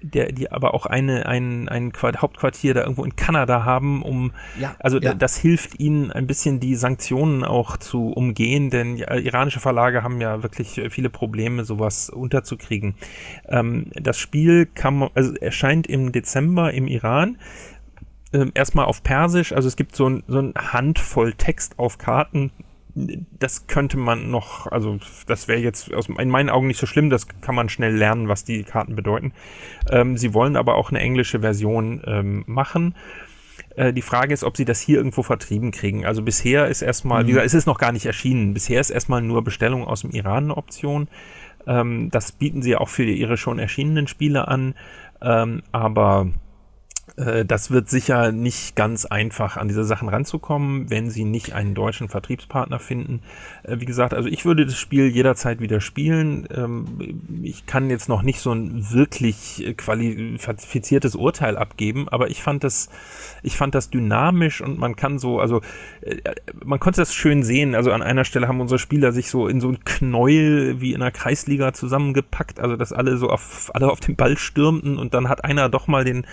Der, 0.01 0.31
die 0.31 0.51
aber 0.51 0.73
auch 0.73 0.85
eine, 0.85 1.25
ein, 1.25 1.67
ein 1.69 1.91
Quart- 1.91 2.21
Hauptquartier 2.21 2.73
da 2.73 2.81
irgendwo 2.81 3.03
in 3.03 3.15
Kanada 3.15 3.65
haben, 3.65 4.03
um, 4.03 4.31
Ja, 4.59 4.75
also 4.79 4.99
ja. 4.99 5.13
das 5.13 5.37
hilft 5.37 5.79
ihnen 5.79 6.11
ein 6.11 6.27
bisschen 6.27 6.59
die 6.59 6.75
Sanktionen 6.75 7.43
auch 7.43 7.77
zu 7.77 8.09
umgehen, 8.09 8.69
denn 8.69 8.97
iranische 8.97 9.59
Verlage 9.59 10.03
haben 10.03 10.21
ja 10.21 10.43
wirklich 10.43 10.81
viele 10.89 11.09
Probleme, 11.09 11.65
sowas 11.65 12.09
unterzukriegen. 12.09 12.95
Ähm, 13.47 13.87
das 13.93 14.17
Spiel 14.17 14.67
man, 14.83 15.09
also 15.15 15.33
erscheint 15.35 15.87
im 15.87 16.11
Dezember 16.11 16.73
im 16.73 16.87
Iran. 16.87 17.37
Ähm, 18.33 18.51
erstmal 18.53 18.85
auf 18.85 19.03
Persisch, 19.03 19.53
also 19.53 19.67
es 19.67 19.77
gibt 19.77 19.95
so 19.95 20.09
ein, 20.09 20.23
so 20.27 20.39
ein 20.39 20.53
Handvoll 20.55 21.33
Text 21.33 21.79
auf 21.79 21.97
Karten, 21.97 22.51
das 23.39 23.67
könnte 23.67 23.97
man 23.97 24.31
noch, 24.31 24.67
also 24.67 24.97
das 25.27 25.47
wäre 25.47 25.59
jetzt 25.59 25.93
aus, 25.93 26.09
in 26.09 26.29
meinen 26.29 26.49
Augen 26.49 26.67
nicht 26.67 26.79
so 26.79 26.87
schlimm, 26.87 27.09
das 27.09 27.27
kann 27.41 27.55
man 27.55 27.69
schnell 27.69 27.95
lernen, 27.95 28.27
was 28.27 28.43
die 28.43 28.63
Karten 28.63 28.95
bedeuten. 28.95 29.33
Ähm, 29.89 30.17
sie 30.17 30.33
wollen 30.33 30.55
aber 30.55 30.75
auch 30.75 30.89
eine 30.89 30.99
englische 30.99 31.41
Version 31.41 32.01
ähm, 32.05 32.43
machen. 32.47 32.95
Äh, 33.75 33.93
die 33.93 34.01
Frage 34.01 34.33
ist, 34.33 34.43
ob 34.43 34.57
sie 34.57 34.65
das 34.65 34.81
hier 34.81 34.97
irgendwo 34.97 35.23
vertrieben 35.23 35.71
kriegen. 35.71 36.05
Also 36.05 36.23
bisher 36.23 36.67
ist 36.67 36.81
erstmal, 36.81 37.25
wie 37.25 37.31
gesagt, 37.31 37.45
es 37.45 37.53
ist 37.53 37.67
noch 37.67 37.77
gar 37.77 37.91
nicht 37.91 38.05
erschienen. 38.05 38.53
Bisher 38.53 38.81
ist 38.81 38.89
erstmal 38.89 39.21
nur 39.21 39.43
Bestellung 39.43 39.85
aus 39.85 40.01
dem 40.01 40.11
Iran 40.11 40.45
eine 40.45 40.57
Option. 40.57 41.07
Ähm, 41.67 42.09
das 42.11 42.31
bieten 42.31 42.61
sie 42.61 42.75
auch 42.75 42.89
für 42.89 43.03
ihre 43.03 43.37
schon 43.37 43.59
erschienenen 43.59 44.07
Spiele 44.07 44.47
an. 44.47 44.73
Ähm, 45.21 45.61
aber 45.71 46.31
Äh, 47.17 47.45
das 47.45 47.71
wird 47.71 47.89
sicher 47.89 48.31
nicht 48.31 48.75
ganz 48.75 49.05
einfach, 49.05 49.57
an 49.57 49.67
diese 49.67 49.83
Sachen 49.83 50.07
ranzukommen, 50.07 50.89
wenn 50.89 51.09
sie 51.09 51.25
nicht 51.25 51.53
einen 51.53 51.73
deutschen 51.75 52.09
Vertriebspartner 52.09 52.79
finden. 52.79 53.21
Äh, 53.63 53.79
wie 53.79 53.85
gesagt, 53.85 54.13
also 54.13 54.29
ich 54.29 54.45
würde 54.45 54.65
das 54.65 54.77
Spiel 54.77 55.07
jederzeit 55.07 55.59
wieder 55.59 55.81
spielen. 55.81 56.47
Ähm, 56.55 57.41
ich 57.43 57.65
kann 57.65 57.89
jetzt 57.89 58.07
noch 58.07 58.21
nicht 58.21 58.39
so 58.39 58.51
ein 58.51 58.91
wirklich 58.91 59.73
qualifiziertes 59.77 61.15
Urteil 61.15 61.57
abgeben, 61.57 62.07
aber 62.07 62.29
ich 62.29 62.41
fand 62.41 62.63
das, 62.63 62.89
ich 63.43 63.57
fand 63.57 63.75
das 63.75 63.89
dynamisch 63.89 64.61
und 64.61 64.77
man 64.77 64.95
kann 64.95 65.19
so, 65.19 65.39
also 65.39 65.61
äh, 66.01 66.17
man 66.63 66.79
konnte 66.79 67.01
das 67.01 67.13
schön 67.13 67.43
sehen. 67.43 67.75
Also 67.75 67.91
an 67.91 68.03
einer 68.03 68.25
Stelle 68.25 68.47
haben 68.47 68.61
unsere 68.61 68.79
Spieler 68.79 69.11
sich 69.11 69.29
so 69.29 69.47
in 69.47 69.59
so 69.59 69.69
ein 69.69 69.83
Knäuel 69.83 70.79
wie 70.81 70.93
in 70.93 71.01
einer 71.01 71.11
Kreisliga 71.11 71.73
zusammengepackt, 71.73 72.59
also 72.59 72.75
dass 72.75 72.93
alle 72.93 73.17
so 73.17 73.29
auf 73.29 73.71
alle 73.73 73.89
auf 73.89 73.99
den 73.99 74.15
Ball 74.15 74.37
stürmten 74.37 74.97
und 74.97 75.13
dann 75.13 75.29
hat 75.29 75.43
einer 75.43 75.69
doch 75.69 75.87
mal 75.87 76.03
den 76.03 76.25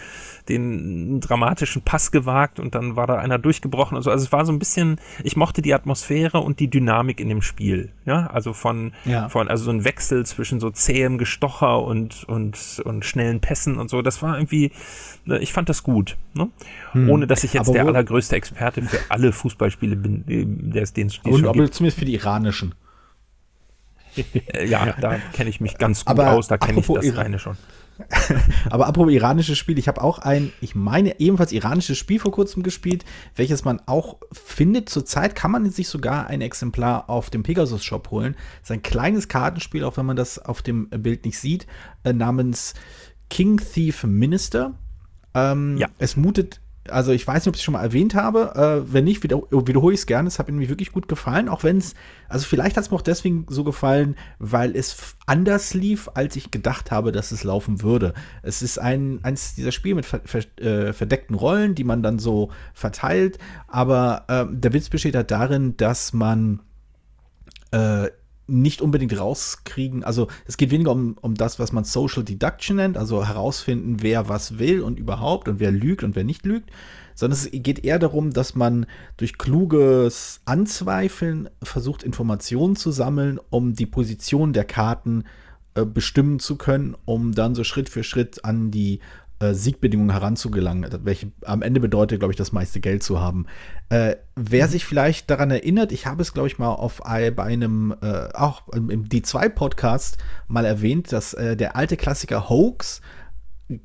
den 0.49 1.21
dramatischen 1.21 1.83
Pass 1.83 2.11
gewagt 2.11 2.61
und 2.61 2.75
dann 2.75 2.97
war 2.97 3.07
da 3.07 3.17
einer 3.17 3.39
durchgebrochen 3.39 3.97
und 3.97 4.03
so. 4.03 4.11
Also 4.11 4.25
es 4.25 4.33
war 4.33 4.45
so 4.45 4.53
ein 4.53 4.59
bisschen, 4.59 5.01
ich 5.23 5.37
mochte 5.37 5.63
die 5.63 5.73
Atmosphäre 5.73 6.41
und 6.41 6.61
die 6.61 6.69
Dynamik 6.69 7.21
in 7.21 7.29
dem 7.29 7.41
Spiel. 7.41 7.91
Ja, 8.05 8.27
also 8.27 8.53
von, 8.53 8.93
ja. 9.05 9.29
von, 9.29 9.49
also 9.49 9.65
so 9.65 9.71
ein 9.71 9.85
Wechsel 9.85 10.27
zwischen 10.27 10.61
so 10.61 10.71
zähem 10.71 11.17
Gestocher 11.17 11.83
und, 11.83 12.25
und, 12.25 12.83
und 12.85 13.05
schnellen 13.05 13.41
Pässen 13.41 13.79
und 13.79 13.89
so. 13.89 14.03
Das 14.03 14.23
war 14.23 14.37
irgendwie, 14.37 14.73
äh, 15.27 15.39
ich 15.39 15.53
fand 15.53 15.69
das 15.69 15.83
gut. 15.83 16.19
Ne? 16.35 16.51
Hm. 16.93 17.09
Ohne 17.09 17.27
dass 17.27 17.45
ich 17.45 17.55
jetzt 17.55 17.69
aber 17.69 17.73
der 17.73 17.87
allergrößte 17.87 18.37
Experte 18.37 18.83
für 18.83 18.99
alle 19.09 19.33
Fußballspiele 19.33 19.97
bin, 19.97 20.25
äh, 20.29 20.45
der 20.47 20.83
es 20.83 20.93
den 20.93 21.11
Und 21.25 21.47
aber 21.47 21.71
zumindest 21.71 21.99
für 21.99 22.05
die 22.05 22.15
iranischen. 22.15 22.75
ja, 24.67 24.95
da 25.01 25.17
kenne 25.33 25.51
ich 25.51 25.61
mich 25.61 25.79
ganz 25.79 26.05
gut 26.05 26.19
aber 26.19 26.33
aus, 26.33 26.49
da 26.49 26.59
kenne 26.59 26.81
ich 26.81 26.87
das 26.87 27.17
reine 27.17 27.39
schon. 27.39 27.57
Aber 28.71 28.87
apropos 28.87 29.13
iranisches 29.13 29.59
Spiel, 29.59 29.79
ich 29.79 29.89
habe 29.89 30.03
auch 30.03 30.19
ein, 30.19 30.53
ich 30.61 30.75
meine, 30.75 31.21
ebenfalls 31.21 31.53
iranisches 31.53 31.99
Spiel 31.99 32.19
vor 32.19 32.33
kurzem 32.33 32.63
gespielt, 32.63 33.05
welches 33.37 33.65
man 33.65 33.81
auch 33.87 34.17
findet. 34.33 34.89
Zurzeit 34.89 35.35
kann 35.35 35.51
man 35.51 35.71
sich 35.71 35.89
sogar 35.89 36.27
ein 36.27 36.41
Exemplar 36.41 37.09
auf 37.09 37.31
dem 37.31 37.43
Pegasus 37.43 37.85
Shop 37.85 38.11
holen. 38.11 38.35
Das 38.61 38.71
ist 38.71 38.73
ein 38.73 38.83
kleines 38.83 39.29
Kartenspiel, 39.29 39.85
auch 39.85 39.97
wenn 39.97 40.07
man 40.07 40.17
das 40.17 40.39
auf 40.39 40.63
dem 40.63 40.89
Bild 40.89 41.25
nicht 41.25 41.39
sieht, 41.39 41.67
äh, 42.03 42.13
namens 42.13 42.75
King 43.31 43.59
Thief 43.59 44.05
Minister. 44.05 44.75
Ähm, 45.35 45.77
ja. 45.77 45.89
Es 45.99 46.17
mutet 46.17 46.61
also 46.91 47.13
ich 47.13 47.27
weiß 47.27 47.45
nicht, 47.45 47.49
ob 47.49 47.55
ich 47.55 47.61
es 47.61 47.65
schon 47.65 47.73
mal 47.73 47.83
erwähnt 47.83 48.15
habe. 48.15 48.85
Äh, 48.87 48.93
wenn 48.93 49.05
nicht, 49.05 49.23
wieder, 49.23 49.41
wiederhole 49.51 49.95
ich 49.95 50.01
es 50.01 50.07
gerne. 50.07 50.29
Es 50.29 50.39
hat 50.39 50.51
mir 50.51 50.69
wirklich 50.69 50.93
gut 50.93 51.09
gefallen. 51.09 51.49
Auch 51.49 51.63
wenn 51.63 51.79
es, 51.79 51.95
also 52.29 52.47
vielleicht 52.47 52.77
hat 52.77 52.85
es 52.85 52.91
mir 52.91 52.97
auch 52.97 53.03
deswegen 53.03 53.47
so 53.49 53.65
gefallen, 53.65 54.17
weil 54.39 54.77
es 54.77 55.17
anders 55.27 55.75
lief, 55.75 56.11
als 56.15 56.37
ich 56.37 56.51
gedacht 56.51 56.91
habe, 56.91 57.13
dass 57.13 57.33
es 57.33 57.45
laufen 57.45 57.83
würde. 57.83 58.15
Es 58.43 58.63
ist 58.63 58.79
ein, 58.79 59.21
eins 59.23 59.55
dieser 59.55 59.73
Spiele 59.73 59.97
mit 59.97 60.07
ver, 60.07 60.21
ver, 60.25 60.43
äh, 60.61 60.93
verdeckten 60.93 61.37
Rollen, 61.37 61.75
die 61.75 61.85
man 61.85 62.03
dann 62.03 62.19
so 62.19 62.51
verteilt. 62.75 63.39
Aber 63.67 64.25
äh, 64.29 64.47
der 64.51 64.73
Witz 64.73 64.89
besteht 64.89 65.17
halt 65.17 65.31
darin, 65.31 65.77
dass 65.77 66.13
man 66.13 66.61
äh, 67.71 68.09
nicht 68.47 68.83
unbedingt 68.83 69.19
rauskriegen. 69.19 70.05
Also 70.05 70.29
es 70.47 70.57
geht 70.57 70.71
weniger 70.71 70.93
um, 70.93 71.17
um 71.21 71.35
das, 71.35 71.59
was 71.59 71.73
man 71.73 71.85
Social 71.85 72.25
Deduction 72.25 72.77
nennt, 72.77 72.97
also 72.97 73.27
herausfinden, 73.27 74.03
wer 74.03 74.29
was 74.29 74.59
will 74.59 74.81
und 74.81 74.99
überhaupt 74.99 75.49
und 75.49 75.61
wer 75.61 75.71
lügt 75.71 76.03
und 76.03 76.15
wer 76.15 76.25
nicht 76.25 76.45
lügt, 76.45 76.71
sondern 77.15 77.39
es 77.39 77.49
geht 77.51 77.85
eher 77.85 77.99
darum, 77.99 78.33
dass 78.33 78.55
man 78.55 78.87
durch 79.17 79.39
kluges 79.39 80.41
Anzweifeln 80.45 81.49
versucht, 81.63 82.03
Informationen 82.03 82.77
zu 82.77 82.91
sammeln, 82.91 83.39
um 83.51 83.75
die 83.75 83.87
Position 83.87 84.53
der 84.53 84.65
Karten 84.65 85.25
äh, 85.75 85.85
bestimmen 85.85 86.39
zu 86.39 86.57
können, 86.57 86.97
um 87.05 87.33
dann 87.33 87.55
so 87.55 87.65
Schritt 87.65 87.89
für 87.89 88.05
Schritt 88.05 88.45
an 88.45 88.71
die 88.71 89.01
äh, 89.45 89.55
Siegbedingungen 89.55 90.13
heranzugelangen, 90.13 90.89
welche 91.05 91.33
am 91.45 91.63
Ende 91.63 91.81
bedeutet, 91.81 92.19
glaube 92.19 92.33
ich, 92.33 92.37
das 92.37 92.53
meiste 92.53 92.81
Geld 92.81 93.03
zu 93.03 93.21
haben. 93.21 93.47
Äh, 93.89 94.17
wer 94.37 94.67
mhm. 94.67 94.71
sich 94.71 94.85
vielleicht 94.85 95.31
daran 95.31 95.51
erinnert, 95.51 95.93
ich 95.93 96.07
habe 96.07 96.23
es, 96.23 96.33
glaube 96.33 96.49
ich, 96.49 96.59
mal 96.59 96.69
auf 96.69 97.03
bei 97.05 97.43
einem, 97.43 97.95
äh, 98.01 98.29
auch 98.35 98.69
im 98.69 99.09
D2-Podcast 99.09 100.19
mal 100.49 100.65
erwähnt, 100.65 101.13
dass 101.13 101.35
äh, 101.35 101.57
der 101.57 101.77
alte 101.77 101.97
Klassiker 101.97 102.49
Hoax 102.49 103.01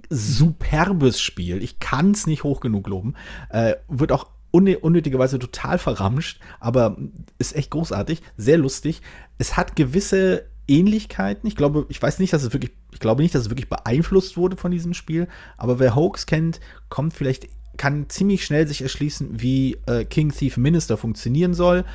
superbes 0.09 1.21
Spiel. 1.21 1.63
Ich 1.63 1.79
kann 1.79 2.11
es 2.11 2.27
nicht 2.27 2.43
hoch 2.43 2.59
genug 2.59 2.87
loben. 2.87 3.15
Äh, 3.49 3.75
wird 3.87 4.11
auch 4.11 4.27
unnötigerweise 4.51 5.37
total 5.37 5.77
verramscht, 5.77 6.41
aber 6.59 6.97
ist 7.37 7.55
echt 7.55 7.69
großartig, 7.69 8.21
sehr 8.35 8.57
lustig. 8.57 9.01
Es 9.37 9.57
hat 9.57 9.75
gewisse 9.75 10.48
Ähnlichkeiten. 10.69 11.47
Ich 11.47 11.55
glaube, 11.55 11.85
ich 11.89 12.01
weiß 12.01 12.19
nicht, 12.19 12.33
dass 12.33 12.43
es 12.43 12.53
wirklich, 12.53 12.71
ich 12.91 12.99
glaube 12.99 13.21
nicht, 13.21 13.35
dass 13.35 13.43
es 13.43 13.49
wirklich 13.49 13.69
beeinflusst 13.69 14.37
wurde 14.37 14.55
von 14.57 14.71
diesem 14.71 14.93
Spiel, 14.93 15.27
aber 15.57 15.79
wer 15.79 15.95
Hoax 15.95 16.25
kennt, 16.25 16.59
kommt 16.89 17.13
vielleicht, 17.13 17.47
kann 17.77 18.09
ziemlich 18.09 18.45
schnell 18.45 18.67
sich 18.67 18.81
erschließen, 18.81 19.41
wie 19.41 19.77
äh, 19.85 20.05
King 20.05 20.31
Thief 20.31 20.57
Minister 20.57 20.97
funktionieren 20.97 21.53
soll. 21.53 21.85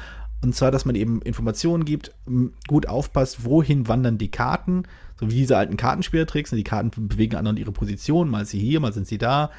Und 0.43 0.55
zwar, 0.55 0.70
dass 0.70 0.85
man 0.85 0.95
eben 0.95 1.22
Informationen 1.22 1.87
gibt, 1.87 2.12
gut 2.66 2.87
aufpasst, 2.87 3.45
wohin 3.45 3.89
wandern 3.89 4.18
die 4.18 4.31
Karten, 4.31 4.83
so 5.18 5.31
wie 5.31 5.37
diese 5.37 5.57
alten 5.57 5.79
Kartenspielertricks. 5.79 6.51
Die 6.51 6.64
Karten 6.64 6.91
bewegen 7.09 7.37
anderen 7.37 7.57
ihre 7.57 7.72
Position, 7.72 8.29
mal 8.29 8.45
sie 8.45 8.59
hier, 8.59 8.81
mal 8.81 8.93
sind 8.93 9.07
sie 9.07 9.16
da. 9.16 9.51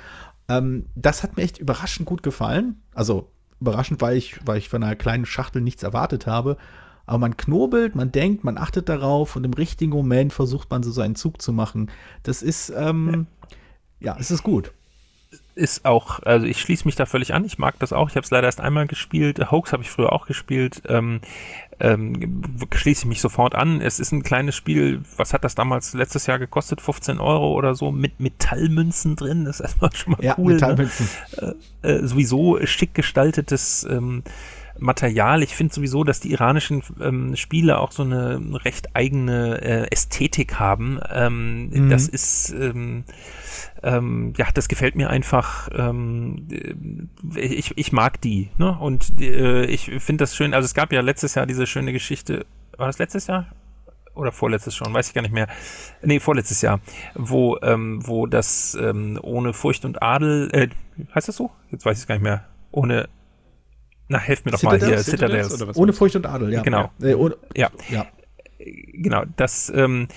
Ähm, 0.48 0.86
das 0.94 1.24
hat 1.24 1.38
mir 1.38 1.44
echt 1.44 1.58
überraschend 1.58 2.06
gut 2.06 2.22
gefallen. 2.22 2.82
Also 2.94 3.32
überraschend, 3.60 4.00
weil 4.02 4.18
ich, 4.18 4.40
weil 4.46 4.60
ich 4.60 4.70
von 4.70 4.84
einer 4.84 4.96
kleinen 4.96 5.26
Schachtel 5.26 5.62
nichts 5.62 5.82
erwartet 5.82 6.28
habe. 6.28 6.58
Aber 7.06 7.20
man 7.20 7.38
knobelt, 7.38 7.96
man 7.96 8.12
denkt, 8.12 8.44
man 8.44 8.58
achtet 8.58 8.90
darauf 8.90 9.36
und 9.36 9.44
im 9.44 9.54
richtigen 9.54 9.92
Moment 9.92 10.34
versucht 10.34 10.72
man 10.72 10.84
so 10.84 10.92
seinen 10.92 11.16
Zug 11.16 11.42
zu 11.42 11.54
machen. 11.54 11.92
Das 12.24 12.42
ist, 12.42 12.74
ähm, 12.76 13.28
ja. 14.00 14.14
ja, 14.14 14.18
es 14.20 14.32
ist 14.32 14.44
gut 14.44 14.72
ist 15.56 15.86
auch, 15.86 16.22
also 16.24 16.46
ich 16.46 16.60
schließe 16.60 16.86
mich 16.86 16.96
da 16.96 17.06
völlig 17.06 17.34
an. 17.34 17.46
Ich 17.46 17.58
mag 17.58 17.80
das 17.80 17.94
auch. 17.94 18.10
Ich 18.10 18.16
habe 18.16 18.26
es 18.26 18.32
leider 18.32 18.46
erst 18.46 18.60
einmal 18.60 18.88
gespielt. 18.88 19.52
Hoax 19.52 19.72
habe 19.72 19.84
ich 19.84 19.90
früher 19.90 20.12
auch 20.12 20.28
gespielt. 20.28 20.84
Ähm, 20.88 21.22
ähm, 21.80 22.44
schließe 22.74 23.04
ich 23.04 23.06
mich 23.06 23.22
sofort 23.22 23.56
an. 23.56 23.82
Es 23.82 24.00
ist 24.00 24.12
ein 24.12 24.24
kleines 24.24 24.56
Spiel. 24.56 25.02
Was 25.16 25.34
hat 25.34 25.44
das 25.44 25.56
damals 25.56 25.94
letztes 25.94 26.28
Jahr 26.28 26.40
gekostet? 26.40 26.82
15 26.82 27.20
Euro 27.20 27.54
oder 27.54 27.74
so 27.74 27.92
mit 27.92 28.20
Metallmünzen 28.20 29.16
drin. 29.16 29.46
Das 29.46 29.60
ist 29.60 29.62
erstmal 29.66 29.94
schon 29.94 30.14
mal 30.14 30.24
ja, 30.24 30.36
cool. 30.38 30.48
Ne? 30.48 30.54
Metallmünzen. 30.54 31.10
Ne? 31.40 31.56
Äh, 31.84 31.92
äh, 31.92 32.08
sowieso 32.08 32.60
schick 32.66 32.94
gestaltetes 32.94 33.88
ähm, 33.90 34.24
Material. 34.80 35.44
Ich 35.44 35.56
finde 35.56 35.74
sowieso, 35.74 36.04
dass 36.04 36.20
die 36.20 36.32
iranischen 36.32 36.84
ähm, 37.02 37.36
Spiele 37.36 37.80
auch 37.80 37.92
so 37.92 38.04
eine 38.04 38.40
recht 38.66 38.96
eigene 38.96 39.62
äh, 39.62 39.92
Ästhetik 39.92 40.60
haben. 40.60 41.00
Ähm, 41.12 41.70
mhm. 41.70 41.90
Das 41.90 42.08
ist, 42.08 42.52
ähm, 42.52 43.04
ähm, 43.84 44.34
ja, 44.38 44.48
das 44.54 44.68
gefällt 44.68 44.96
mir 44.96 45.10
einfach. 45.10 45.70
Ähm, 45.74 47.10
ich, 47.36 47.78
ich 47.78 47.92
mag 47.92 48.22
die. 48.22 48.50
Ne? 48.58 48.78
Und 48.78 49.22
äh, 49.22 49.66
ich 49.66 49.92
finde 50.00 50.24
das 50.24 50.36
schön. 50.36 50.54
Also 50.54 50.66
es 50.66 50.74
gab 50.74 50.92
ja 50.92 51.02
letztes 51.02 51.36
Jahr 51.36 51.46
diese 51.46 51.68
schöne 51.68 51.94
Geschichte. 51.94 52.46
War 52.78 52.88
das 52.88 53.00
letztes 53.00 53.28
Jahr? 53.28 53.48
oder 54.16 54.32
vorletztes 54.32 54.76
schon, 54.76 54.94
weiß 54.94 55.10
ich 55.10 55.14
gar 55.14 55.22
nicht 55.22 55.34
mehr. 55.34 55.48
Nee, 56.02 56.20
vorletztes 56.20 56.62
Jahr, 56.62 56.80
wo, 57.16 57.58
ähm, 57.62 58.00
wo 58.08 58.26
das 58.26 58.78
ähm, 58.80 59.20
ohne 59.22 59.54
Furcht 59.54 59.86
und 59.86 60.02
Adel, 60.02 60.50
äh, 60.54 60.70
heißt 61.14 61.28
das 61.28 61.36
so? 61.36 61.52
Jetzt 61.70 61.86
weiß 61.86 61.98
ich 61.98 62.04
es 62.04 62.08
gar 62.08 62.16
nicht 62.16 62.24
mehr. 62.24 62.46
Ohne 62.72 63.10
na, 64.08 64.20
helft 64.20 64.46
mir 64.46 64.52
doch 64.52 64.60
Citadels? 64.60 64.84
mal 64.84 64.90
hier. 64.90 64.98
Citadels. 65.00 65.52
Citadels. 65.52 65.78
Ohne 65.78 65.94
Furcht 65.94 66.16
und 66.16 66.26
Adel, 66.26 66.54
ja. 66.54 66.62
Genau. 66.62 66.92
Ja. 67.00 67.08
Äh, 67.10 67.16
ohne, 67.16 67.36
ja. 67.56 67.70
ja. 67.90 68.08
Genau, 68.58 69.24
das, 69.36 69.72
ähm, 69.76 70.08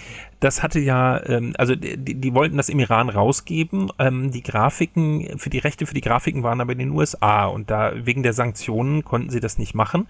das 0.41 0.63
hatte 0.63 0.79
ja, 0.79 1.23
ähm, 1.27 1.55
also 1.59 1.75
die, 1.75 2.15
die 2.15 2.35
wollten 2.35 2.57
das 2.57 2.69
im 2.69 2.79
Iran 2.79 3.09
rausgeben. 3.09 3.91
Ähm, 3.99 4.31
die 4.31 4.43
Grafiken, 4.43 5.39
für 5.39 5.51
die 5.51 5.59
Rechte 5.59 5.85
für 5.87 5.95
die 5.95 6.01
Grafiken 6.01 6.43
waren 6.43 6.61
aber 6.61 6.73
in 6.73 6.79
den 6.79 6.91
USA 6.91 7.47
und 7.47 7.71
da 7.71 7.93
wegen 7.95 8.23
der 8.23 8.33
Sanktionen 8.33 9.05
konnten 9.05 9.31
sie 9.31 9.41
das 9.41 9.59
nicht 9.59 9.75
machen. 9.75 10.07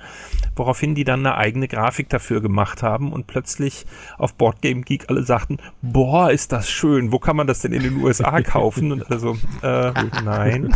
Woraufhin 0.55 0.95
die 0.95 1.05
dann 1.05 1.21
eine 1.21 1.37
eigene 1.37 1.67
Grafik 1.67 2.11
dafür 2.11 2.41
gemacht 2.41 2.83
haben 2.83 3.13
und 3.13 3.27
plötzlich 3.27 3.87
auf 4.19 4.35
Boardgame 4.35 4.83
Geek 4.83 5.07
alle 5.09 5.23
sagten, 5.23 5.57
boah, 5.81 6.31
ist 6.31 6.53
das 6.53 6.69
schön, 6.69 7.11
wo 7.11 7.19
kann 7.19 7.37
man 7.37 7.47
das 7.47 7.63
denn 7.63 7.73
in 7.73 7.83
den 7.83 7.97
USA 7.97 8.43
kaufen? 8.43 8.93
Und 8.93 9.11
also, 9.11 9.37
äh, 9.63 9.93
nein. 10.25 10.75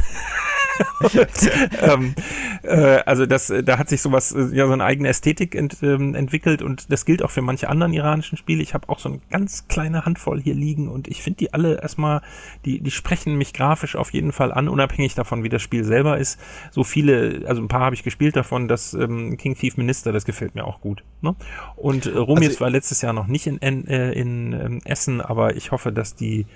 ähm, 1.80 2.14
äh, 2.62 2.98
also 3.06 3.26
das, 3.26 3.52
da 3.64 3.78
hat 3.78 3.88
sich 3.88 4.00
sowas, 4.02 4.32
äh, 4.32 4.54
ja, 4.54 4.66
so 4.66 4.72
eine 4.72 4.84
eigene 4.84 5.08
Ästhetik 5.08 5.54
ent, 5.54 5.78
ähm, 5.82 6.14
entwickelt 6.14 6.62
und 6.62 6.90
das 6.92 7.04
gilt 7.04 7.22
auch 7.22 7.30
für 7.30 7.42
manche 7.42 7.68
anderen 7.68 7.92
iranischen 7.92 8.38
Spiele. 8.38 8.62
Ich 8.62 8.74
habe 8.74 8.88
auch 8.88 8.98
so 8.98 9.08
eine 9.08 9.20
ganz 9.30 9.68
kleine 9.68 10.04
Handvoll 10.04 10.40
hier 10.40 10.54
liegen 10.54 10.88
und 10.88 11.08
ich 11.08 11.22
finde 11.22 11.38
die 11.38 11.52
alle 11.52 11.80
erstmal, 11.80 12.22
die, 12.64 12.80
die 12.80 12.90
sprechen 12.90 13.36
mich 13.36 13.52
grafisch 13.52 13.96
auf 13.96 14.12
jeden 14.12 14.32
Fall 14.32 14.52
an, 14.52 14.68
unabhängig 14.68 15.14
davon, 15.14 15.44
wie 15.44 15.48
das 15.48 15.62
Spiel 15.62 15.84
selber 15.84 16.18
ist. 16.18 16.38
So 16.70 16.84
viele, 16.84 17.42
also 17.46 17.62
ein 17.62 17.68
paar 17.68 17.80
habe 17.80 17.94
ich 17.94 18.02
gespielt 18.02 18.36
davon, 18.36 18.68
das 18.68 18.94
ähm, 18.94 19.36
King 19.36 19.56
Thief 19.56 19.76
Minister, 19.76 20.12
das 20.12 20.24
gefällt 20.24 20.54
mir 20.54 20.64
auch 20.64 20.80
gut. 20.80 21.04
Ne? 21.20 21.34
Und 21.76 22.06
äh, 22.06 22.16
Rumis 22.16 22.48
also, 22.48 22.60
war 22.60 22.70
letztes 22.70 23.02
Jahr 23.02 23.12
noch 23.12 23.26
nicht 23.26 23.46
in, 23.46 23.58
in, 23.58 23.86
äh, 23.86 24.12
in 24.12 24.52
ähm, 24.52 24.80
Essen, 24.84 25.20
aber 25.20 25.56
ich 25.56 25.72
hoffe, 25.72 25.92
dass 25.92 26.14
die 26.14 26.46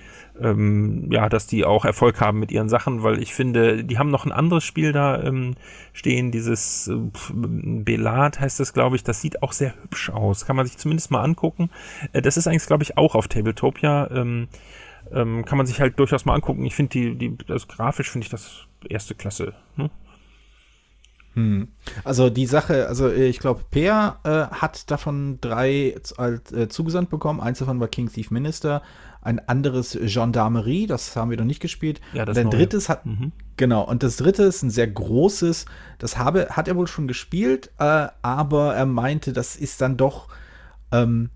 ähm, 0.41 1.11
ja, 1.11 1.29
dass 1.29 1.47
die 1.47 1.65
auch 1.65 1.85
Erfolg 1.85 2.21
haben 2.21 2.39
mit 2.39 2.53
ihren 2.53 2.69
Sachen, 2.69 3.03
weil 3.03 3.21
ich 3.23 3.35
finde, 3.35 3.85
die 3.85 3.99
haben 3.99 4.11
noch 4.11 4.27
ein 4.27 4.33
anderes 4.33 4.65
Spiel 4.65 4.93
da 4.93 5.23
ähm, 5.23 5.55
stehen, 5.93 6.31
dieses 6.31 6.89
äh, 6.89 6.97
Belat 7.33 8.41
heißt 8.41 8.61
das, 8.61 8.73
glaube 8.73 8.97
ich, 8.97 9.05
das 9.05 9.21
sieht 9.21 9.43
auch 9.43 9.53
sehr 9.53 9.75
hübsch 9.83 10.11
aus. 10.11 10.47
Kann 10.47 10.57
man 10.57 10.67
sich 10.67 10.77
zumindest 10.77 11.11
mal 11.11 11.23
angucken. 11.23 11.71
Äh, 12.13 12.23
das 12.23 12.37
ist 12.37 12.47
eigentlich, 12.47 12.67
glaube 12.67 12.83
ich, 12.83 12.99
auch 12.99 13.15
auf 13.15 13.29
Tabletopia. 13.29 14.11
Ähm, 14.11 14.49
ähm, 15.13 15.45
kann 15.45 15.59
man 15.59 15.67
sich 15.67 15.81
halt 15.81 15.99
durchaus 15.99 16.25
mal 16.25 16.35
angucken. 16.35 16.65
Ich 16.65 16.75
finde 16.75 16.91
die, 16.91 17.15
die, 17.17 17.37
das 17.47 17.69
grafisch 17.69 18.11
finde 18.11 18.25
ich 18.25 18.31
das 18.31 18.67
erste 18.89 19.15
Klasse. 19.15 19.55
Ne? 19.77 19.91
Hm. 21.35 21.69
Also 22.03 22.31
die 22.31 22.47
Sache, 22.47 22.89
also 22.89 23.09
äh, 23.09 23.27
ich 23.27 23.39
glaube, 23.39 23.63
Peer 23.71 24.19
äh, 24.25 24.55
hat 24.57 24.91
davon 24.91 25.39
drei 25.41 25.95
äh, 26.19 26.69
zugesandt 26.69 27.11
bekommen. 27.11 27.41
Eins 27.41 27.59
davon 27.59 27.79
war 27.79 27.89
King 27.89 28.11
Thief 28.11 28.31
Minister, 28.31 28.83
ein 29.27 29.41
anderes 29.49 29.99
Gendarmerie, 30.01 30.87
das 30.87 31.15
haben 31.17 31.31
wir 31.31 31.37
noch 31.37 31.45
nicht 31.45 31.61
gespielt. 31.61 32.01
Ja, 32.13 32.25
das 32.25 32.37
und 32.37 32.41
ein 32.45 32.47
neue. 32.49 32.57
drittes 32.59 32.89
hat, 32.89 33.05
Mhm. 33.05 33.33
genau, 33.57 33.83
und 33.83 34.03
das 34.03 34.17
dritte 34.17 34.45
ist 34.45 34.63
ein 34.63 34.71
sehr 34.71 34.87
großes, 34.87 35.67
das 35.99 36.17
habe, 36.17 36.49
hat 36.51 36.69
er 36.69 36.77
wohl 36.77 36.87
schon 36.87 37.09
gespielt, 37.09 37.71
äh, 37.79 38.07
aber 38.23 38.75
er 38.75 38.87
meinte, 38.87 39.33
das 39.33 39.57
ist 39.57 39.81
dann 39.81 39.97
doch 39.97 40.29
ähm, 40.93 41.31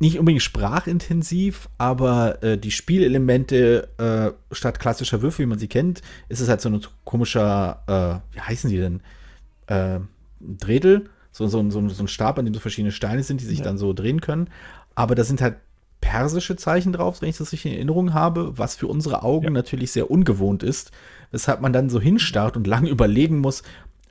nicht 0.00 0.18
unbedingt 0.18 0.42
sprachintensiv, 0.42 1.68
aber 1.76 2.42
äh, 2.42 2.56
die 2.56 2.70
Spielelemente 2.70 3.88
äh, 3.98 4.54
statt 4.54 4.78
klassischer 4.78 5.22
Würfel, 5.22 5.44
wie 5.44 5.48
man 5.48 5.58
sie 5.58 5.68
kennt, 5.68 6.02
ist 6.28 6.40
es 6.40 6.48
halt 6.48 6.60
so 6.60 6.68
ein 6.68 6.80
komischer, 7.04 7.82
äh, 8.32 8.34
wie 8.36 8.40
heißen 8.40 8.70
die 8.70 8.78
denn? 8.78 9.00
Äh, 9.66 10.00
Dredel, 10.40 11.10
so, 11.32 11.46
so, 11.48 11.68
so, 11.70 11.88
so 11.88 12.02
ein 12.04 12.08
Stab, 12.08 12.38
an 12.38 12.44
dem 12.44 12.54
so 12.54 12.60
verschiedene 12.60 12.92
Steine 12.92 13.22
sind, 13.24 13.40
die 13.40 13.44
sich 13.44 13.58
Ja. 13.58 13.64
dann 13.64 13.76
so 13.76 13.92
drehen 13.92 14.20
können. 14.20 14.48
Aber 14.94 15.14
da 15.14 15.24
sind 15.24 15.40
halt 15.42 15.56
persische 16.00 16.56
Zeichen 16.56 16.92
drauf, 16.92 17.20
wenn 17.20 17.28
ich 17.28 17.38
das 17.38 17.52
richtig 17.52 17.72
in 17.72 17.76
Erinnerung 17.76 18.14
habe, 18.14 18.56
was 18.56 18.76
für 18.76 18.86
unsere 18.86 19.22
Augen 19.22 19.52
natürlich 19.52 19.92
sehr 19.92 20.10
ungewohnt 20.10 20.62
ist, 20.62 20.92
weshalb 21.30 21.60
man 21.60 21.72
dann 21.72 21.90
so 21.90 22.00
hinstarrt 22.00 22.56
und 22.56 22.66
lange 22.66 22.88
überlegen 22.90 23.38
muss, 23.38 23.62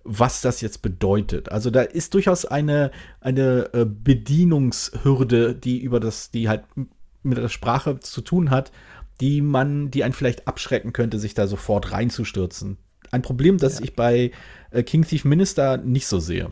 was 0.04 0.42
das 0.42 0.62
jetzt 0.62 0.82
bedeutet. 0.82 1.52
Also 1.52 1.70
da 1.70 1.82
ist 1.82 2.14
durchaus 2.14 2.46
eine, 2.46 2.92
eine 3.20 3.70
äh, 3.74 3.86
Bedienungshürde, 3.86 5.54
die 5.54 5.80
über 5.80 6.00
das, 6.00 6.32
die 6.32 6.48
halt 6.48 6.64
mit 7.24 7.38
der 7.38 7.50
Sprache 7.50 8.00
zu 8.00 8.22
tun 8.22 8.50
hat, 8.50 8.72
die 9.20 9.42
man, 9.42 9.92
die 9.92 10.04
einen 10.04 10.14
vielleicht 10.14 10.48
abschrecken 10.48 10.94
könnte, 10.94 11.20
sich 11.20 11.34
da 11.34 11.48
sofort 11.48 11.92
reinzustürzen. 11.92 12.78
Ein 13.12 13.22
Problem, 13.22 13.58
das 13.58 13.80
ich 13.80 13.96
bei 13.96 14.32
äh, 14.72 14.84
King 14.84 15.06
Thief 15.06 15.26
Minister 15.26 15.78
nicht 15.78 16.08
so 16.08 16.20
sehe. 16.20 16.52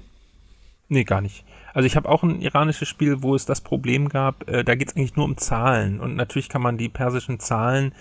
Nee, 0.88 1.04
gar 1.04 1.22
nicht. 1.22 1.46
Also 1.76 1.88
ich 1.88 1.97
habe 1.97 2.07
auch 2.07 2.23
ein 2.23 2.39
iranisches 2.39 2.88
Spiel, 2.88 3.21
wo 3.21 3.36
es 3.36 3.45
das 3.45 3.59
Problem 3.59 4.07
gab, 4.07 4.49
äh, 4.49 4.63
da 4.63 4.76
geht 4.76 4.88
es 4.89 4.95
eigentlich 4.95 5.17
nur 5.17 5.26
um 5.26 5.36
Zahlen. 5.36 5.99
Und 5.99 6.15
natürlich 6.15 6.47
kann 6.47 6.61
man 6.61 6.78
die 6.78 6.88
persischen 6.88 7.38
Zahlen 7.41 7.91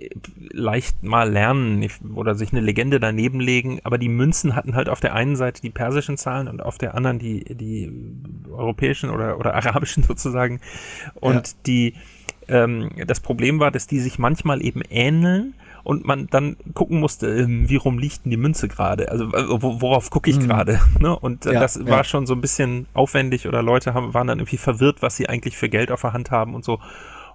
äh, 0.00 0.08
leicht 0.50 1.04
mal 1.04 1.30
lernen 1.30 1.88
oder 2.16 2.34
sich 2.34 2.50
eine 2.50 2.60
Legende 2.60 2.98
daneben 2.98 3.38
legen, 3.38 3.78
aber 3.84 3.98
die 3.98 4.08
Münzen 4.08 4.56
hatten 4.56 4.74
halt 4.74 4.88
auf 4.88 4.98
der 4.98 5.14
einen 5.14 5.36
Seite 5.36 5.62
die 5.62 5.70
persischen 5.70 6.16
Zahlen 6.16 6.48
und 6.48 6.60
auf 6.60 6.76
der 6.76 6.96
anderen 6.96 7.20
die, 7.20 7.44
die 7.54 7.88
europäischen 8.50 9.10
oder, 9.10 9.38
oder 9.38 9.54
arabischen 9.64 10.02
sozusagen. 10.02 10.60
Und 11.14 11.34
Ja. 11.48 11.54
die 11.66 11.94
ähm, 12.48 12.90
das 13.06 13.20
Problem 13.20 13.60
war, 13.60 13.70
dass 13.70 13.86
die 13.86 14.00
sich 14.00 14.18
manchmal 14.18 14.60
eben 14.60 14.82
ähneln 14.90 15.54
und 15.84 16.04
man 16.04 16.26
dann 16.28 16.56
gucken 16.74 16.98
musste, 16.98 17.28
ähm, 17.28 17.68
wie 17.68 17.76
rum 17.76 17.98
liegt 17.98 18.24
denn 18.24 18.30
die 18.30 18.36
Münze 18.36 18.66
gerade? 18.68 19.10
Also 19.10 19.26
äh, 19.26 19.44
wo, 19.62 19.80
worauf 19.80 20.10
gucke 20.10 20.28
ich 20.30 20.38
Mhm. 20.38 20.48
gerade? 20.48 20.80
Ne? 20.98 21.16
Und 21.16 21.46
äh, 21.46 21.52
Ja, 21.54 21.60
das 21.60 21.76
ja. 21.76 21.86
war 21.86 22.02
schon 22.04 22.26
so 22.26 22.34
ein 22.34 22.40
bisschen 22.40 22.86
aufwendig 22.94 23.46
oder 23.46 23.62
Leute 23.62 23.94
haben, 23.94 24.12
waren 24.14 24.26
dann 24.26 24.38
irgendwie 24.40 24.56
verwirrt, 24.56 25.02
was 25.02 25.16
sie 25.16 25.28
eigentlich 25.28 25.56
für 25.56 25.68
Geld 25.68 25.92
auf 25.92 26.00
der 26.00 26.12
Hand 26.12 26.30
haben 26.30 26.54
und 26.54 26.64
so. 26.64 26.80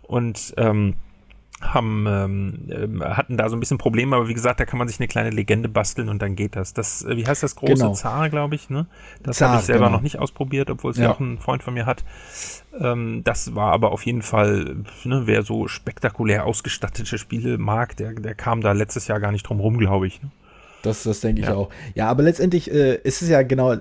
Und 0.02 0.54
ähm, 0.58 0.95
haben, 1.62 2.05
ähm, 2.07 2.53
ähm, 2.70 3.03
hatten 3.03 3.36
da 3.38 3.49
so 3.49 3.55
ein 3.55 3.60
bisschen 3.60 3.78
Probleme, 3.78 4.16
aber 4.16 4.28
wie 4.28 4.34
gesagt, 4.34 4.60
da 4.60 4.66
kann 4.66 4.80
man 4.80 4.88
sich 4.88 4.99
eine 4.99 5.07
kleine 5.07 5.30
Legende 5.30 5.68
basteln 5.70 6.07
und 6.10 6.22
dann 6.22 6.36
geht 6.36 6.55
das. 6.55 6.74
Das, 6.74 7.03
äh, 7.03 7.18
wie 7.18 7.28
heißt 7.28 7.43
das 7.43 7.55
große 7.55 7.74
Genau. 7.74 7.93
Zar, 7.93 8.30
glaube 8.30 8.55
ich, 8.55 8.70
ne? 8.70 8.88
Das 9.24 9.41
habe 9.41 9.57
ich 9.57 9.64
selber 9.64 9.86
genau. 9.88 9.97
noch 9.97 10.01
nicht 10.03 10.20
ausprobiert, 10.20 10.70
obwohl 10.70 10.91
es 10.91 10.97
Ja. 10.97 11.05
ja 11.05 11.12
auch 11.12 11.20
ein 11.20 11.38
Freund 11.38 11.62
von 11.64 11.74
mir 11.74 11.86
hat. 11.86 12.03
Ähm, 12.80 13.22
das 13.24 13.55
war 13.55 13.74
aber 13.74 13.91
auf 13.91 14.05
jeden 14.05 14.22
Fall, 14.22 14.78
ne, 15.03 15.24
wer 15.26 15.43
so 15.43 15.68
spektakulär 15.68 16.45
ausgestattete 16.45 17.18
Spiele 17.18 17.57
mag, 17.57 17.97
der, 17.97 18.14
der 18.14 18.36
kam 18.36 18.62
da 18.62 18.72
letztes 18.72 19.07
Jahr 19.07 19.20
gar 19.20 19.32
nicht 19.32 19.43
drum 19.43 19.60
rum, 19.60 19.78
glaube 19.78 20.07
ich. 20.07 20.22
Ne? 20.24 20.32
Das, 20.82 21.03
das 21.03 21.20
denke 21.20 21.41
ich 21.41 21.47
Ja. 21.47 21.55
auch. 21.55 21.70
Ja, 21.93 22.07
aber 22.10 22.24
letztendlich 22.24 22.72
äh, 22.72 22.95
ist 23.03 23.22
es 23.22 23.28
ja 23.30 23.41
genau. 23.41 23.76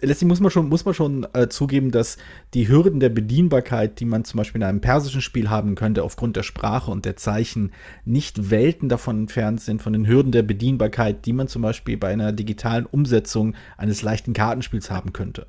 Letztlich 0.00 0.28
muss 0.28 0.40
man 0.40 0.50
schon, 0.50 0.68
muss 0.68 0.84
man 0.84 0.92
schon 0.92 1.26
äh, 1.32 1.48
zugeben, 1.48 1.90
dass 1.90 2.18
die 2.52 2.68
Hürden 2.68 3.00
der 3.00 3.08
Bedienbarkeit, 3.08 3.98
die 3.98 4.04
man 4.04 4.24
zum 4.24 4.36
Beispiel 4.36 4.60
in 4.60 4.68
einem 4.68 4.82
persischen 4.82 5.22
Spiel 5.22 5.48
haben 5.48 5.74
könnte, 5.74 6.04
aufgrund 6.04 6.36
der 6.36 6.42
Sprache 6.42 6.90
und 6.90 7.06
der 7.06 7.16
Zeichen, 7.16 7.72
nicht 8.04 8.50
Welten 8.50 8.90
davon 8.90 9.20
entfernt 9.20 9.62
sind, 9.62 9.80
von 9.80 9.94
den 9.94 10.06
Hürden 10.06 10.32
der 10.32 10.42
Bedienbarkeit, 10.42 11.24
die 11.24 11.32
man 11.32 11.48
zum 11.48 11.62
Beispiel 11.62 11.96
bei 11.96 12.08
einer 12.08 12.32
digitalen 12.32 12.84
Umsetzung 12.84 13.54
eines 13.78 14.02
leichten 14.02 14.34
Kartenspiels 14.34 14.90
haben 14.90 15.14
könnte. 15.14 15.46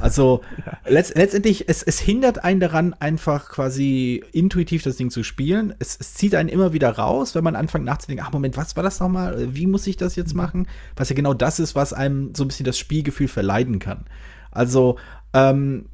Also 0.00 0.42
letzt, 0.86 1.16
letztendlich, 1.16 1.68
es, 1.68 1.82
es 1.82 1.98
hindert 1.98 2.44
einen 2.44 2.60
daran, 2.60 2.94
einfach 2.94 3.48
quasi 3.48 4.24
intuitiv 4.32 4.82
das 4.82 4.96
Ding 4.96 5.10
zu 5.10 5.22
spielen. 5.22 5.74
Es, 5.78 5.96
es 5.98 6.14
zieht 6.14 6.34
einen 6.34 6.48
immer 6.48 6.72
wieder 6.72 6.90
raus, 6.90 7.34
wenn 7.34 7.44
man 7.44 7.56
anfängt 7.56 7.84
nachzudenken, 7.84 8.24
ach 8.26 8.32
Moment, 8.32 8.56
was 8.56 8.76
war 8.76 8.82
das 8.82 9.00
nochmal? 9.00 9.54
Wie 9.54 9.66
muss 9.66 9.86
ich 9.86 9.96
das 9.96 10.16
jetzt 10.16 10.34
machen? 10.34 10.66
Was 10.96 11.08
ja 11.08 11.16
genau 11.16 11.34
das 11.34 11.60
ist, 11.60 11.74
was 11.74 11.92
einem 11.92 12.34
so 12.34 12.44
ein 12.44 12.48
bisschen 12.48 12.66
das 12.66 12.78
Spielgefühl 12.78 13.28
verleiden 13.28 13.78
kann. 13.78 14.04
Also, 14.50 14.98
ähm, 15.32 15.86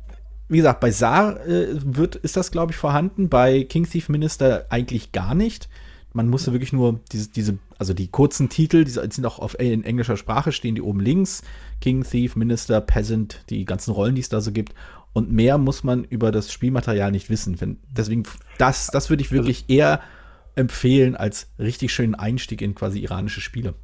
wie 0.49 0.59
gesagt, 0.59 0.81
bei 0.81 0.91
Saar 0.91 1.45
äh, 1.47 1.69
wird, 1.85 2.17
ist 2.17 2.37
das, 2.37 2.51
glaube 2.51 2.73
ich, 2.73 2.79
vorhanden, 2.79 3.29
bei 3.29 3.65
King 3.65 3.89
Thief 3.89 4.09
Minister 4.09 4.67
eigentlich 4.71 5.13
gar 5.13 5.35
nicht. 5.35 5.69
Man 6.17 6.31
musste 6.31 6.53
wirklich 6.53 6.73
nur 6.73 6.99
diese, 7.13 7.29
diese, 7.29 7.59
also 7.79 7.93
die 7.93 8.09
kurzen 8.09 8.49
Titel, 8.49 8.85
die 8.85 8.91
sind 8.91 9.27
auch 9.27 9.39
auf, 9.39 9.61
in 9.61 9.85
englischer 9.85 10.17
Sprache, 10.17 10.51
stehen 10.51 10.75
die 10.75 10.81
oben 10.81 11.01
links. 11.01 11.43
King, 11.83 12.05
Thief, 12.05 12.37
Minister, 12.37 12.81
Peasant, 12.81 13.45
die 13.51 13.67
ganzen 13.67 13.91
Rollen, 13.91 14.15
die 14.15 14.23
es 14.23 14.31
da 14.31 14.41
so 14.41 14.51
gibt. 14.51 14.75
Und 15.13 15.31
mehr 15.31 15.59
muss 15.59 15.85
man 15.85 16.05
über 16.05 16.33
das 16.33 16.51
Spielmaterial 16.51 17.13
nicht 17.13 17.29
wissen. 17.29 17.79
Deswegen, 17.95 18.23
das, 18.57 18.87
das 18.87 19.11
würde 19.11 19.23
ich 19.23 19.31
wirklich 19.31 19.67
eher 19.69 20.01
empfehlen 20.55 21.17
als 21.17 21.51
richtig 21.59 21.93
schönen 21.93 22.15
Einstieg 22.15 22.63
in 22.63 22.75
quasi 22.75 23.01
iranische 23.01 23.43
Spiele. 23.43 23.75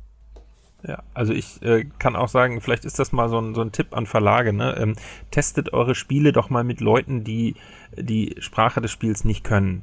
Ja, 0.88 1.02
also 1.12 1.34
ich 1.34 1.60
äh, 1.60 1.84
kann 1.98 2.16
auch 2.16 2.28
sagen, 2.28 2.62
vielleicht 2.62 2.86
ist 2.86 2.98
das 2.98 3.12
mal 3.12 3.28
so 3.28 3.38
ein, 3.38 3.54
so 3.54 3.60
ein 3.60 3.72
Tipp 3.72 3.94
an 3.94 4.06
Verlage, 4.06 4.54
ne? 4.54 4.74
Ähm, 4.78 4.96
testet 5.30 5.74
eure 5.74 5.94
Spiele 5.94 6.32
doch 6.32 6.48
mal 6.48 6.64
mit 6.64 6.80
Leuten, 6.80 7.24
die 7.24 7.56
die 7.94 8.36
Sprache 8.38 8.80
des 8.80 8.90
Spiels 8.90 9.24
nicht 9.24 9.44
können. 9.44 9.82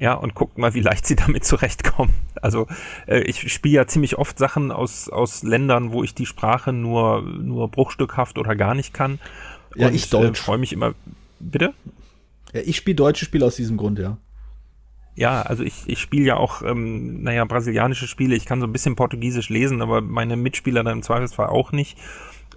Ja, 0.00 0.14
und 0.14 0.34
guckt 0.34 0.58
mal, 0.58 0.74
wie 0.74 0.80
leicht 0.80 1.06
sie 1.06 1.16
damit 1.16 1.44
zurechtkommen. 1.44 2.14
Also 2.40 2.66
äh, 3.06 3.20
ich 3.22 3.52
spiele 3.52 3.74
ja 3.74 3.86
ziemlich 3.86 4.16
oft 4.16 4.38
Sachen 4.38 4.70
aus, 4.70 5.08
aus 5.08 5.42
Ländern, 5.42 5.90
wo 5.90 6.04
ich 6.04 6.14
die 6.14 6.26
Sprache 6.26 6.72
nur, 6.72 7.22
nur 7.22 7.68
bruchstückhaft 7.68 8.38
oder 8.38 8.54
gar 8.54 8.74
nicht 8.74 8.94
kann. 8.94 9.18
Ja, 9.74 9.88
und, 9.88 9.94
ich 9.94 10.08
Deutsch. 10.08 10.40
Äh, 10.40 10.42
freue 10.42 10.58
mich 10.58 10.72
immer. 10.72 10.94
Bitte? 11.40 11.74
Ja, 12.52 12.60
ich 12.64 12.76
spiele 12.76 12.94
deutsche 12.94 13.24
Spiele 13.24 13.44
aus 13.44 13.56
diesem 13.56 13.76
Grund, 13.76 13.98
ja. 13.98 14.18
Ja, 15.16 15.42
also 15.42 15.64
ich, 15.64 15.82
ich 15.86 15.98
spiele 15.98 16.24
ja 16.26 16.36
auch, 16.36 16.62
ähm, 16.62 17.24
naja, 17.24 17.44
brasilianische 17.44 18.06
Spiele. 18.06 18.36
Ich 18.36 18.46
kann 18.46 18.60
so 18.60 18.68
ein 18.68 18.72
bisschen 18.72 18.94
Portugiesisch 18.94 19.48
lesen, 19.48 19.82
aber 19.82 20.00
meine 20.00 20.36
Mitspieler 20.36 20.84
dann 20.84 20.98
im 20.98 21.02
Zweifelsfall 21.02 21.48
auch 21.48 21.72
nicht. 21.72 21.98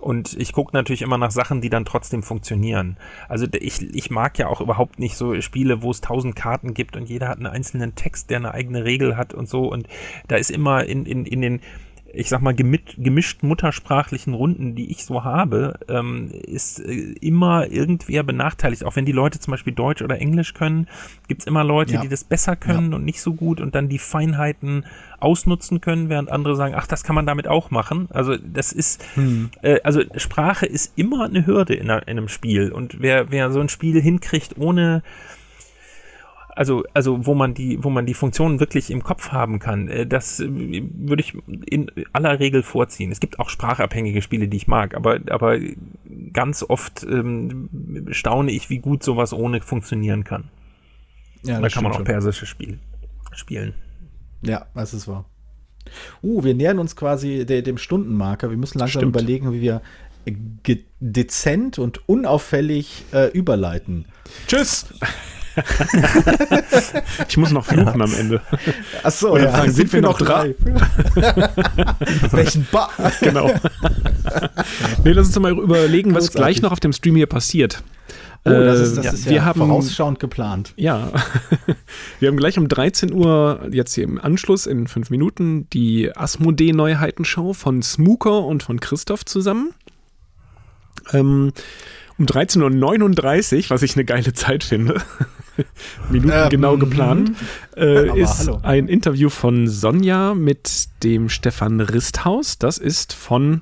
Und 0.01 0.33
ich 0.33 0.51
gucke 0.51 0.75
natürlich 0.75 1.03
immer 1.03 1.19
nach 1.19 1.29
Sachen, 1.29 1.61
die 1.61 1.69
dann 1.69 1.85
trotzdem 1.85 2.23
funktionieren. 2.23 2.97
Also 3.29 3.45
ich, 3.53 3.81
ich 3.95 4.09
mag 4.09 4.37
ja 4.39 4.47
auch 4.47 4.59
überhaupt 4.59 4.97
nicht 4.97 5.15
so 5.15 5.39
Spiele, 5.41 5.83
wo 5.83 5.91
es 5.91 6.01
tausend 6.01 6.35
Karten 6.35 6.73
gibt 6.73 6.97
und 6.97 7.07
jeder 7.07 7.27
hat 7.27 7.37
einen 7.37 7.45
einzelnen 7.45 7.93
Text, 7.93 8.31
der 8.31 8.37
eine 8.37 8.53
eigene 8.53 8.83
Regel 8.83 9.15
hat 9.15 9.35
und 9.35 9.47
so. 9.47 9.71
Und 9.71 9.87
da 10.27 10.37
ist 10.37 10.49
immer 10.49 10.85
in, 10.85 11.05
in, 11.05 11.25
in 11.25 11.41
den, 11.41 11.61
ich 12.13 12.29
sag 12.29 12.41
mal, 12.41 12.53
gemischt 12.53 13.43
muttersprachlichen 13.43 14.33
Runden, 14.33 14.75
die 14.75 14.91
ich 14.91 15.05
so 15.05 15.23
habe, 15.23 15.79
ähm, 15.87 16.29
ist 16.31 16.79
äh, 16.79 17.13
immer 17.21 17.67
irgendwer 17.69 18.23
benachteiligt. 18.23 18.83
Auch 18.83 18.95
wenn 18.95 19.05
die 19.05 19.11
Leute 19.11 19.39
zum 19.39 19.51
Beispiel 19.51 19.73
Deutsch 19.73 20.01
oder 20.01 20.19
Englisch 20.19 20.53
können, 20.53 20.87
gibt's 21.27 21.45
immer 21.45 21.63
Leute, 21.63 21.93
Ja. 21.93 22.01
die 22.01 22.09
das 22.09 22.23
besser 22.23 22.55
können 22.55 22.93
und 22.93 23.05
nicht 23.05 23.21
so 23.21 23.33
gut 23.33 23.61
und 23.61 23.75
dann 23.75 23.89
die 23.89 23.99
Feinheiten 23.99 24.85
ausnutzen 25.19 25.81
können, 25.81 26.09
während 26.09 26.31
andere 26.31 26.55
sagen, 26.55 26.73
ach, 26.75 26.87
das 26.87 27.03
kann 27.03 27.15
man 27.15 27.25
damit 27.25 27.47
auch 27.47 27.71
machen. 27.71 28.07
Also 28.11 28.35
das 28.37 28.71
ist, 28.71 29.03
äh, 29.61 29.79
also 29.83 30.01
Sprache 30.17 30.65
ist 30.65 30.93
immer 30.97 31.25
eine 31.25 31.45
Hürde 31.45 31.75
in, 31.75 31.89
einer, 31.89 32.07
in 32.07 32.17
einem 32.17 32.27
Spiel. 32.27 32.71
Und 32.71 33.01
wer, 33.01 33.31
wer 33.31 33.51
so 33.51 33.59
ein 33.59 33.69
Spiel 33.69 34.01
hinkriegt 34.01 34.57
ohne 34.57 35.03
also, 36.61 36.83
also 36.93 37.25
wo 37.25 37.33
man 37.33 37.55
die, 37.55 37.83
wo 37.83 37.89
man 37.89 38.05
die 38.05 38.13
Funktionen 38.13 38.59
wirklich 38.59 38.91
im 38.91 39.01
Kopf 39.01 39.29
haben 39.29 39.57
kann, 39.57 39.87
äh, 39.87 40.05
das 40.05 40.39
äh, 40.39 40.47
würde 40.47 41.23
ich 41.23 41.33
in 41.65 41.89
aller 42.13 42.39
Regel 42.39 42.61
vorziehen. 42.61 43.11
Es 43.11 43.19
gibt 43.19 43.39
auch 43.39 43.49
sprachabhängige 43.49 44.21
Spiele, 44.21 44.47
die 44.47 44.57
ich 44.57 44.67
mag, 44.67 44.93
aber, 44.93 45.21
aber 45.31 45.57
ganz 46.31 46.61
oft 46.61 47.01
ähm, 47.01 48.07
staune 48.11 48.51
ich, 48.51 48.69
wie 48.69 48.77
gut 48.77 49.01
sowas 49.01 49.33
ohne 49.33 49.59
funktionieren 49.61 50.23
kann. 50.23 50.51
Ja, 51.41 51.59
da 51.59 51.67
kann 51.69 51.83
man 51.83 51.93
auch 51.93 52.03
persische 52.03 52.45
Spiel 52.45 52.77
spielen. 53.31 53.73
Ja, 54.43 54.67
das 54.75 54.93
ist 54.93 55.07
wahr. 55.07 55.25
Uh, 56.21 56.43
wir 56.43 56.53
nähern 56.53 56.77
uns 56.77 56.95
quasi 56.95 57.43
de 57.43 57.63
dem 57.63 57.79
Stundenmarker. 57.79 58.51
Wir 58.51 58.57
müssen 58.57 58.77
langsam 58.77 59.01
Stimmt. 59.01 59.15
überlegen, 59.15 59.51
wie 59.51 59.61
wir 59.61 59.81
ge- 60.61 60.83
dezent 60.99 61.79
und 61.79 62.07
unauffällig 62.07 63.03
äh, 63.13 63.31
überleiten. 63.31 64.05
Tschüss! 64.45 64.93
Ich 67.27 67.37
muss 67.37 67.51
noch 67.51 67.65
fluchen 67.65 68.01
am 68.01 68.13
Ende. 68.13 68.41
Achso, 69.03 69.31
Oder 69.31 69.45
ja, 69.45 69.51
fragen, 69.51 69.71
sind 69.71 69.91
wir 69.93 70.01
noch 70.01 70.17
drei? 70.17 70.55
Welchen 72.31 72.67
ba 72.71 72.89
Genau. 73.21 73.51
nee, 75.03 75.11
lass 75.11 75.27
uns 75.27 75.35
doch 75.35 75.41
mal 75.41 75.51
überlegen, 75.51 76.13
was 76.15 76.31
gleich 76.31 76.61
noch 76.61 76.71
auf 76.71 76.79
dem 76.79 76.93
Stream 76.93 77.15
hier 77.15 77.27
passiert. 77.27 77.83
Oh, 78.43 78.49
das 78.49 78.79
ist, 78.79 78.97
das 78.97 79.05
Äh, 79.05 79.09
ist 79.13 79.25
wir 79.27 79.33
ja 79.33 79.45
haben, 79.45 79.59
vorausschauend 79.59 80.19
geplant. 80.19 80.73
Ja, 80.75 81.11
wir 82.19 82.27
haben 82.27 82.37
gleich 82.37 82.57
um 82.57 82.67
13 82.67 83.13
Uhr, 83.13 83.67
jetzt 83.71 83.93
hier 83.93 84.03
im 84.03 84.19
Anschluss 84.19 84.65
in 84.65 84.87
fünf 84.87 85.11
Minuten, 85.11 85.69
die 85.71 86.15
Asmodee-Neuheitenschau 86.15 87.53
von 87.53 87.83
Smooker 87.83 88.45
und 88.45 88.63
von 88.63 88.79
Christoph 88.79 89.25
zusammen. 89.25 89.73
Ähm, 91.13 91.51
um 92.17 92.25
13.39 92.25 93.57
Uhr, 93.65 93.69
was 93.69 93.83
ich 93.83 93.95
eine 93.95 94.05
geile 94.05 94.33
Zeit 94.33 94.63
finde, 94.63 95.01
Minuten 96.09 96.31
Ähm, 96.33 96.49
genau 96.49 96.77
geplant, 96.77 97.31
äh, 97.75 98.19
ist 98.19 98.47
hallo. 98.47 98.59
ein 98.63 98.87
Interview 98.87 99.29
von 99.29 99.67
Sonja 99.67 100.33
mit 100.33 100.87
dem 101.03 101.29
Stefan 101.29 101.79
Risthaus. 101.81 102.57
Das 102.57 102.77
ist 102.77 103.13
von 103.13 103.61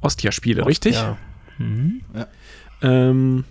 Ostia 0.00 0.32
Spiele, 0.32 0.66
richtig? 0.66 0.94
Ja. 0.96 1.16
Mhm. 1.58 2.02
Ähm, 2.82 3.44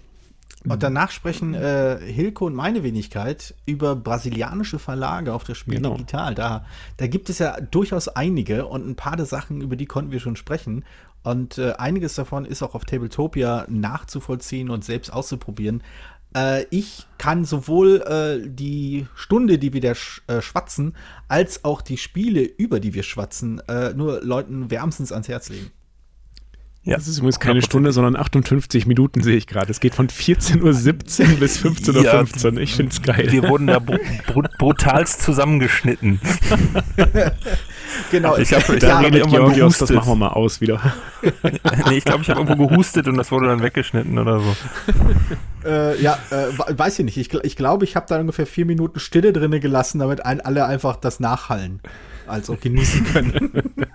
Und 0.67 0.83
danach 0.83 1.11
sprechen 1.11 1.53
äh, 1.53 1.97
Hilke 2.01 2.43
und 2.43 2.55
meine 2.55 2.83
Wenigkeit 2.83 3.53
über 3.65 3.95
brasilianische 3.95 4.79
Verlage 4.79 5.33
auf 5.33 5.43
das 5.43 5.57
Spiel 5.57 5.75
Genau. 5.75 5.93
Digital. 5.93 6.35
Da, 6.35 6.65
da 6.97 7.07
gibt 7.07 7.29
es 7.29 7.39
ja 7.39 7.59
durchaus 7.59 8.07
einige 8.07 8.65
und 8.67 8.87
ein 8.87 8.95
paar 8.95 9.15
der 9.15 9.25
Sachen, 9.25 9.61
über 9.61 9.75
die 9.75 9.85
konnten 9.85 10.11
wir 10.11 10.19
schon 10.19 10.35
sprechen. 10.35 10.85
Und 11.23 11.57
äh, 11.57 11.73
einiges 11.73 12.13
davon 12.13 12.45
ist 12.45 12.61
auch 12.61 12.75
auf 12.75 12.85
Tabletopia 12.85 13.65
nachzuvollziehen 13.67 14.69
und 14.69 14.85
selbst 14.85 15.11
auszuprobieren. 15.11 15.81
Äh, 16.35 16.65
ich 16.69 17.07
kann 17.17 17.45
sowohl 17.45 18.01
äh, 18.01 18.47
die 18.47 19.07
Stunde, 19.15 19.57
die 19.57 19.73
wir 19.73 19.81
da 19.81 19.95
sch 19.95 20.21
äh, 20.27 20.41
schwatzen, 20.41 20.95
als 21.27 21.63
auch 21.63 21.81
die 21.81 21.97
Spiele, 21.97 22.41
über 22.41 22.79
die 22.79 22.93
wir 22.93 23.03
schwatzen, 23.03 23.59
äh, 23.67 23.93
nur 23.93 24.21
Leuten 24.21 24.69
wärmstens 24.69 25.11
ans 25.11 25.27
Herz 25.27 25.49
legen. 25.49 25.71
Ja. 26.85 26.97
Das 26.97 27.07
ist 27.07 27.17
übrigens 27.17 27.39
keine 27.39 27.61
Stunde, 27.63 27.91
sondern 27.91 28.15
58 28.15 28.85
Minuten 28.85 29.21
sehe 29.23 29.35
ich 29.35 29.47
gerade. 29.47 29.71
Es 29.71 29.79
geht 29.79 29.95
von 29.95 30.07
14.17 30.07 30.61
Uhr 30.61 30.71
bis 31.39 31.57
15.15 31.59 32.53
Uhr. 32.53 32.57
Ich 32.61 32.75
finde 32.75 32.91
es 32.93 33.01
geil. 33.01 33.27
Wir 33.31 33.49
wurden 33.49 33.65
da 33.67 33.79
br 33.79 33.97
br 34.31 34.43
brutalst 34.59 35.23
zusammengeschnitten. 35.23 36.19
Genau, 38.11 38.37
Ich 38.37 38.53
hab- 38.53 38.69
ich 38.69 38.79
da 38.79 38.97
hab 38.97 39.05
redet 39.05 39.27
Georgios, 39.29 39.77
das 39.77 39.89
machen 39.91 40.09
wir 40.09 40.15
mal 40.15 40.27
aus 40.29 40.61
wieder. 40.61 40.93
nee, 41.89 41.97
ich 41.97 42.05
glaube, 42.05 42.21
ich 42.23 42.29
habe 42.29 42.41
irgendwo 42.41 42.67
gehustet 42.67 43.07
und 43.07 43.17
das 43.17 43.31
wurde 43.31 43.47
dann 43.47 43.61
weggeschnitten 43.63 44.17
oder 44.19 44.39
so. 44.39 44.55
Äh, 45.65 45.99
ja, 46.01 46.19
äh, 46.29 46.35
we- 46.57 46.77
weiß 46.77 46.99
ich 46.99 47.05
nicht. 47.05 47.17
Ich, 47.17 47.29
gl- 47.29 47.43
ich 47.43 47.55
glaube, 47.55 47.85
ich 47.85 47.95
habe 47.95 48.05
da 48.07 48.19
ungefähr 48.19 48.45
vier 48.45 48.65
Minuten 48.65 48.99
Stille 48.99 49.33
drinne 49.33 49.59
gelassen, 49.59 49.99
damit 49.99 50.25
ein, 50.25 50.41
alle 50.41 50.65
einfach 50.65 50.97
das 50.97 51.19
Nachhallen 51.19 51.79
also 52.27 52.57
genießen 52.59 53.05
können. 53.05 53.51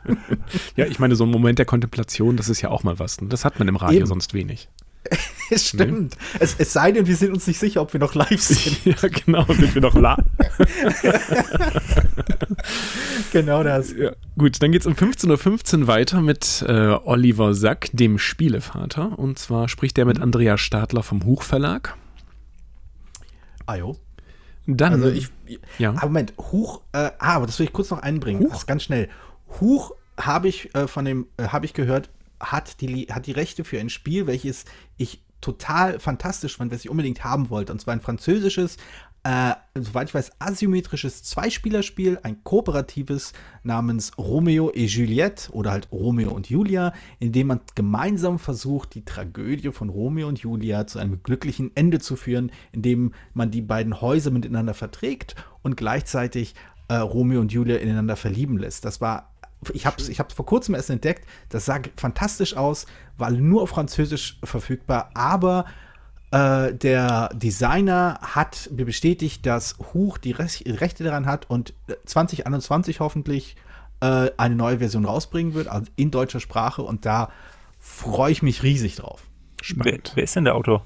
Ja, 0.74 0.86
ich 0.86 0.98
meine, 0.98 1.14
so 1.14 1.24
ein 1.24 1.30
Moment 1.30 1.60
der 1.60 1.66
Kontemplation, 1.66 2.36
das 2.36 2.48
ist 2.48 2.60
ja 2.60 2.70
auch 2.70 2.82
mal 2.82 2.98
was. 2.98 3.20
ne? 3.20 3.28
Das 3.28 3.44
hat 3.44 3.58
man 3.60 3.68
im 3.68 3.76
Radio 3.76 3.98
Eben. 3.98 4.06
sonst 4.06 4.34
wenig. 4.34 4.68
es 5.50 5.68
stimmt. 5.68 6.16
Es, 6.38 6.56
es 6.58 6.72
sei 6.72 6.92
denn, 6.92 7.06
wir 7.06 7.16
sind 7.16 7.32
uns 7.32 7.46
nicht 7.46 7.58
sicher, 7.58 7.80
ob 7.80 7.92
wir 7.92 8.00
noch 8.00 8.14
live 8.14 8.40
sind. 8.40 8.84
Ja, 8.84 9.08
genau, 9.08 9.44
sind 9.44 9.74
wir 9.74 9.82
noch 9.82 9.94
la. 9.94 10.16
genau 13.32 13.62
das. 13.62 13.92
Ja, 13.96 14.12
gut, 14.36 14.62
dann 14.62 14.72
geht 14.72 14.82
es 14.82 14.86
um 14.86 14.94
15.15 14.94 15.80
Uhr 15.80 15.86
weiter 15.86 16.20
mit 16.20 16.64
äh, 16.66 16.96
Oliver 17.04 17.54
Sack, 17.54 17.90
dem 17.92 18.18
Spielevater. 18.18 19.18
Und 19.18 19.38
zwar 19.38 19.68
spricht 19.68 19.96
er 19.98 20.04
mit 20.04 20.20
Andrea 20.20 20.58
Stadler 20.58 21.02
vom 21.02 21.24
Huch-Verlag. 21.24 21.96
Ah, 23.66 23.76
jo. 23.76 23.96
Dann, 24.76 24.92
Also 24.94 25.08
ich. 25.08 25.28
ja. 25.78 25.94
Ah, 25.96 26.06
Moment, 26.06 26.34
Huch, 26.38 26.80
äh, 26.92 27.10
ah, 27.18 27.34
aber 27.34 27.46
das 27.46 27.58
will 27.58 27.66
ich 27.66 27.72
kurz 27.72 27.90
noch 27.90 28.00
einbringen. 28.00 28.40
Huch? 28.42 28.50
Das 28.50 28.58
ist 28.60 28.66
ganz 28.66 28.82
schnell. 28.82 29.08
Huch 29.60 29.92
habe 30.18 30.48
ich 30.48 30.74
äh, 30.74 30.86
von 30.86 31.04
dem, 31.04 31.26
äh, 31.36 31.48
habe 31.48 31.66
ich 31.66 31.72
gehört, 31.72 32.10
hat 32.38 32.80
die, 32.80 33.06
hat 33.10 33.26
die 33.26 33.32
Rechte 33.32 33.64
für 33.64 33.78
ein 33.80 33.90
Spiel, 33.90 34.26
welches 34.26 34.64
ich 34.96 35.22
total 35.40 35.98
fantastisch 35.98 36.56
fand, 36.56 36.72
was 36.72 36.84
ich 36.84 36.90
unbedingt 36.90 37.24
haben 37.24 37.50
wollte. 37.50 37.72
Und 37.72 37.80
zwar 37.80 37.94
ein 37.94 38.00
französisches, 38.00 38.76
äh, 39.22 39.52
soweit 39.74 40.08
ich 40.08 40.14
weiß, 40.14 40.32
asymmetrisches 40.38 41.22
Zweispielerspiel, 41.22 42.18
ein 42.22 42.42
kooperatives 42.42 43.34
namens 43.62 44.16
Romeo 44.16 44.70
et 44.70 44.88
Juliette 44.88 45.52
oder 45.52 45.72
halt 45.72 45.88
Romeo 45.92 46.30
und 46.30 46.48
Julia, 46.48 46.94
in 47.18 47.32
dem 47.32 47.48
man 47.48 47.60
gemeinsam 47.74 48.38
versucht, 48.38 48.94
die 48.94 49.04
Tragödie 49.04 49.72
von 49.72 49.90
Romeo 49.90 50.26
und 50.26 50.38
Julia 50.38 50.86
zu 50.86 50.98
einem 50.98 51.22
glücklichen 51.22 51.70
Ende 51.74 51.98
zu 51.98 52.16
führen, 52.16 52.50
indem 52.72 53.12
man 53.34 53.50
die 53.50 53.60
beiden 53.60 54.00
Häuser 54.00 54.30
miteinander 54.30 54.72
verträgt 54.72 55.34
und 55.62 55.76
gleichzeitig 55.76 56.54
äh, 56.88 56.94
Romeo 56.94 57.40
und 57.40 57.52
Julia 57.52 57.76
ineinander 57.76 58.16
verlieben 58.16 58.56
lässt. 58.56 58.86
Das 58.86 59.02
war 59.02 59.30
ich 59.74 59.84
habe 59.84 59.96
es 60.00 60.08
ich 60.08 60.16
vor 60.16 60.46
kurzem 60.46 60.74
erst 60.74 60.88
entdeckt. 60.88 61.26
Das 61.50 61.66
sah 61.66 61.80
fantastisch 61.96 62.56
aus, 62.56 62.86
war 63.18 63.30
nur 63.30 63.60
auf 63.60 63.68
Französisch 63.68 64.38
verfügbar, 64.42 65.10
aber 65.12 65.66
äh, 66.30 66.74
der 66.74 67.30
Designer 67.34 68.18
hat 68.22 68.70
mir 68.72 68.84
bestätigt, 68.84 69.46
dass 69.46 69.76
Huch 69.92 70.18
die 70.18 70.32
Rech 70.32 70.64
Rechte 70.66 71.02
daran 71.02 71.26
hat 71.26 71.50
und 71.50 71.74
2021 72.06 73.00
hoffentlich 73.00 73.56
äh, 74.00 74.30
eine 74.36 74.54
neue 74.54 74.78
Version 74.78 75.04
rausbringen 75.04 75.54
wird, 75.54 75.68
also 75.68 75.90
in 75.96 76.10
deutscher 76.10 76.40
Sprache. 76.40 76.82
Und 76.82 77.04
da 77.04 77.30
freue 77.78 78.30
ich 78.30 78.42
mich 78.42 78.62
riesig 78.62 78.96
drauf. 78.96 79.22
Wer, 79.74 79.98
wer 80.14 80.24
ist 80.24 80.36
denn 80.36 80.44
der 80.44 80.54
Autor? 80.54 80.84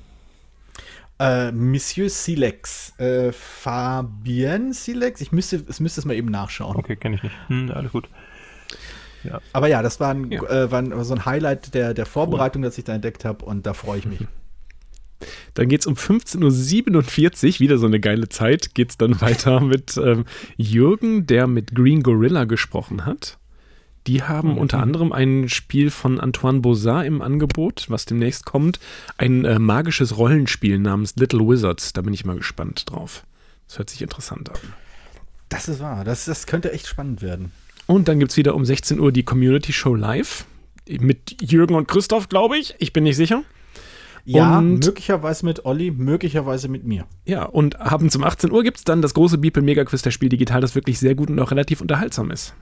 Äh, 1.19 1.53
Monsieur 1.53 2.09
Silex, 2.09 2.99
äh, 2.99 3.31
Fabien 3.31 4.73
Silex, 4.73 5.21
ich 5.21 5.31
müsste, 5.31 5.65
es 5.69 5.79
müsste 5.79 6.01
es 6.01 6.07
mal 6.07 6.15
eben 6.15 6.31
nachschauen. 6.31 6.77
Okay, 6.77 6.97
kenne 6.97 7.17
ich 7.17 7.23
nicht. 7.23 7.35
Hm, 7.49 7.71
alles 7.71 7.93
gut. 7.93 8.09
Aber 9.53 9.69
ja, 9.69 9.83
das 9.83 10.01
war, 10.01 10.11
ein, 10.13 10.31
Ja. 10.31 10.43
Äh, 10.43 10.71
war 10.71 10.81
ein, 10.81 11.05
so 11.05 11.15
ein 11.15 11.25
Highlight 11.25 11.75
der, 11.75 11.95
der 11.95 12.07
Vorbereitung, 12.07 12.63
das 12.63 12.77
ich 12.79 12.85
da 12.85 12.95
entdeckt 12.95 13.25
habe 13.25 13.45
und 13.45 13.65
da 13.65 13.73
freue 13.73 13.99
ich 13.99 14.07
mich. 14.07 14.27
Dann 15.55 15.69
geht 15.69 15.81
es 15.81 15.87
um 15.87 15.95
15.47 15.95 17.55
Uhr, 17.55 17.61
wieder 17.61 17.79
so 17.79 17.87
eine 17.87 18.01
geile 18.01 18.29
Zeit, 18.29 18.75
geht 18.75 18.91
es 18.91 18.99
dann 18.99 19.21
weiter 19.21 19.61
mit 19.61 19.97
ähm, 19.97 20.25
Jürgen, 20.57 21.27
der 21.27 21.47
mit 21.47 21.75
Green 21.75 22.03
Gorilla 22.03 22.45
gesprochen 22.45 23.07
hat. 23.07 23.39
Die 24.07 24.23
haben 24.23 24.59
unter 24.59 24.81
anderem 24.81 25.13
ein 25.13 25.49
Spiel 25.49 25.91
von 25.91 26.21
Antoine 26.21 26.61
Bozat 26.61 27.07
im 27.07 27.23
Angebot, 27.23 27.87
was 27.89 28.05
demnächst 28.05 28.45
kommt. 28.45 28.79
Ein 29.17 29.47
äh, 29.47 29.59
magisches 29.59 30.19
Rollenspiel 30.19 30.79
namens 30.79 31.17
Little 31.17 31.41
Wizards. 31.41 31.95
Da 31.95 32.03
bin 32.03 32.13
ich 32.13 32.27
mal 32.27 32.37
gespannt 32.37 32.91
drauf. 32.91 33.25
Das 33.67 33.79
hört 33.79 33.89
sich 33.89 34.03
interessant 34.03 34.51
an. 34.51 34.59
Das 35.49 35.69
ist 35.69 35.81
wahr, 35.81 36.05
das, 36.05 36.27
das 36.27 36.47
könnte 36.47 36.73
echt 36.73 36.87
spannend 36.87 37.23
werden. 37.23 37.53
Und 37.87 38.09
dann 38.09 38.19
gibt 38.19 38.33
es 38.33 38.37
wieder 38.37 38.55
um 38.55 38.65
16 38.65 38.99
Uhr 38.99 39.13
die 39.13 39.23
Community 39.23 39.73
Show 39.73 39.95
live. 39.95 40.45
Mit 40.89 41.41
Jürgen 41.41 41.75
und 41.75 41.89
Christoph, 41.89 42.29
glaube 42.29 42.59
ich. 42.59 42.75
Ich 42.79 42.93
bin 42.93 43.05
nicht 43.05 43.17
sicher. 43.17 43.43
Ja, 44.27 44.59
Und- 44.59 44.85
möglicherweise 44.87 45.45
mit 45.45 45.65
Olli, 45.67 45.91
möglicherweise 45.91 46.69
mit 46.69 46.85
mir. 46.85 47.05
Ja, 47.27 47.45
und 47.45 47.79
abends 47.81 48.17
um 48.17 48.25
18 48.25 48.51
Uhr 48.51 48.63
gibt 48.63 48.79
es 48.79 48.85
dann 48.85 49.03
das 49.03 49.13
große 49.15 49.37
Beeple 49.39 49.63
Mega 49.63 49.85
Quiz 49.85 50.01
der 50.03 50.11
Spiel 50.13 50.31
Digital, 50.31 50.61
das 50.63 50.75
wirklich 50.75 50.99
sehr 50.99 51.15
gut 51.15 51.29
und 51.29 51.39
auch 51.41 51.51
relativ 51.51 51.81
unterhaltsam 51.83 52.31
ist. 52.31 52.55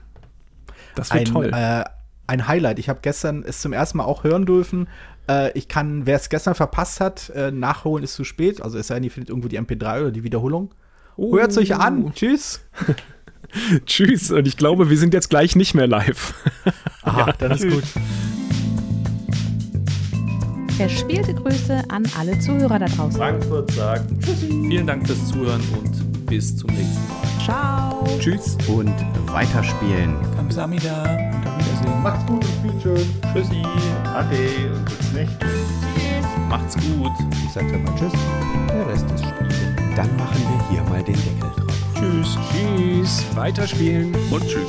Das 0.95 1.13
wird 1.13 1.27
Ein, 1.27 1.33
toll. 1.33 1.51
äh, 1.53 1.83
ein 2.27 2.47
Highlight. 2.47 2.79
Ich 2.79 2.89
habe 2.89 2.99
gestern 3.01 3.43
es 3.47 3.61
zum 3.61 3.71
ersten 3.73 3.97
Mal 3.97 4.03
auch 4.05 4.23
hören 4.23 4.45
dürfen. 4.45 4.87
Äh, 5.29 5.57
ich 5.57 5.67
kann, 5.69 6.05
wer 6.05 6.17
es 6.17 6.27
gestern 6.29 6.53
verpasst 6.53 6.99
hat, 6.99 7.29
äh, 7.29 7.49
nachholen 7.51 8.03
ist 8.03 8.13
zu 8.15 8.23
spät. 8.25 8.61
Also 8.61 8.77
es 8.77 8.87
sei 8.87 8.95
denn, 8.95 9.03
ihr 9.05 9.11
findet 9.11 9.29
irgendwo 9.29 9.47
die 9.47 9.57
MP3 9.57 10.01
oder 10.01 10.11
die 10.11 10.23
Wiederholung. 10.23 10.73
Oh. 11.15 11.37
Hört 11.37 11.51
es 11.51 11.57
euch 11.57 11.75
an. 11.75 12.11
Tschüss. 12.13 12.61
Tschüss. 13.85 14.31
Und 14.31 14.47
ich 14.47 14.57
glaube, 14.57 14.89
wir 14.89 14.97
sind 14.97 15.13
jetzt 15.13 15.29
gleich 15.29 15.55
nicht 15.55 15.75
mehr 15.75 15.87
live. 15.87 16.33
Aha, 17.03 17.31
dann 17.37 17.51
ist 17.51 17.69
gut. 17.69 17.83
Verspielte 20.77 21.33
Grüße 21.33 21.83
an 21.89 22.03
alle 22.17 22.37
Zuhörer 22.39 22.79
da 22.79 22.85
draußen. 22.85 23.19
Frankfurt 23.19 23.71
sagt 23.71 24.05
Vielen 24.49 24.87
Dank 24.87 25.05
fürs 25.05 25.27
Zuhören 25.27 25.61
und 25.77 26.25
bis 26.25 26.57
zum 26.57 26.69
nächsten 26.71 27.07
Mal. 27.07 27.43
Ciao. 27.43 28.07
Tschüss 28.19 28.57
und 28.67 28.93
weiterspielen. 29.27 30.15
Kamsamida 30.35 31.03
und 31.03 31.47
auf 31.47 31.57
Wiedersehen. 31.57 32.01
Macht's 32.01 32.25
gut 32.25 32.43
und 32.43 32.53
spielt 32.53 32.81
schön. 32.81 33.09
Tschüssi. 33.33 33.63
Ade 34.15 34.73
und 34.73 34.85
bis 34.85 35.13
nicht. 35.13 35.31
Macht's 36.49 36.75
gut. 36.75 37.11
Ich 37.45 37.53
sag 37.53 37.71
dann 37.71 37.83
mal 37.83 37.93
Tschüss. 37.95 38.13
Der 38.69 38.87
Rest 38.87 39.05
ist 39.11 39.25
Spiele. 39.25 39.93
Dann 39.95 40.15
machen 40.17 40.41
wir 40.41 40.69
hier 40.69 40.83
mal 40.89 41.03
den 41.03 41.15
Deckel 41.15 41.51
drauf. 41.55 41.77
Tschüss. 41.95 42.37
Tschüss. 42.51 43.25
Weiterspielen. 43.35 44.15
Und 44.31 44.47
tschüss. 44.47 44.67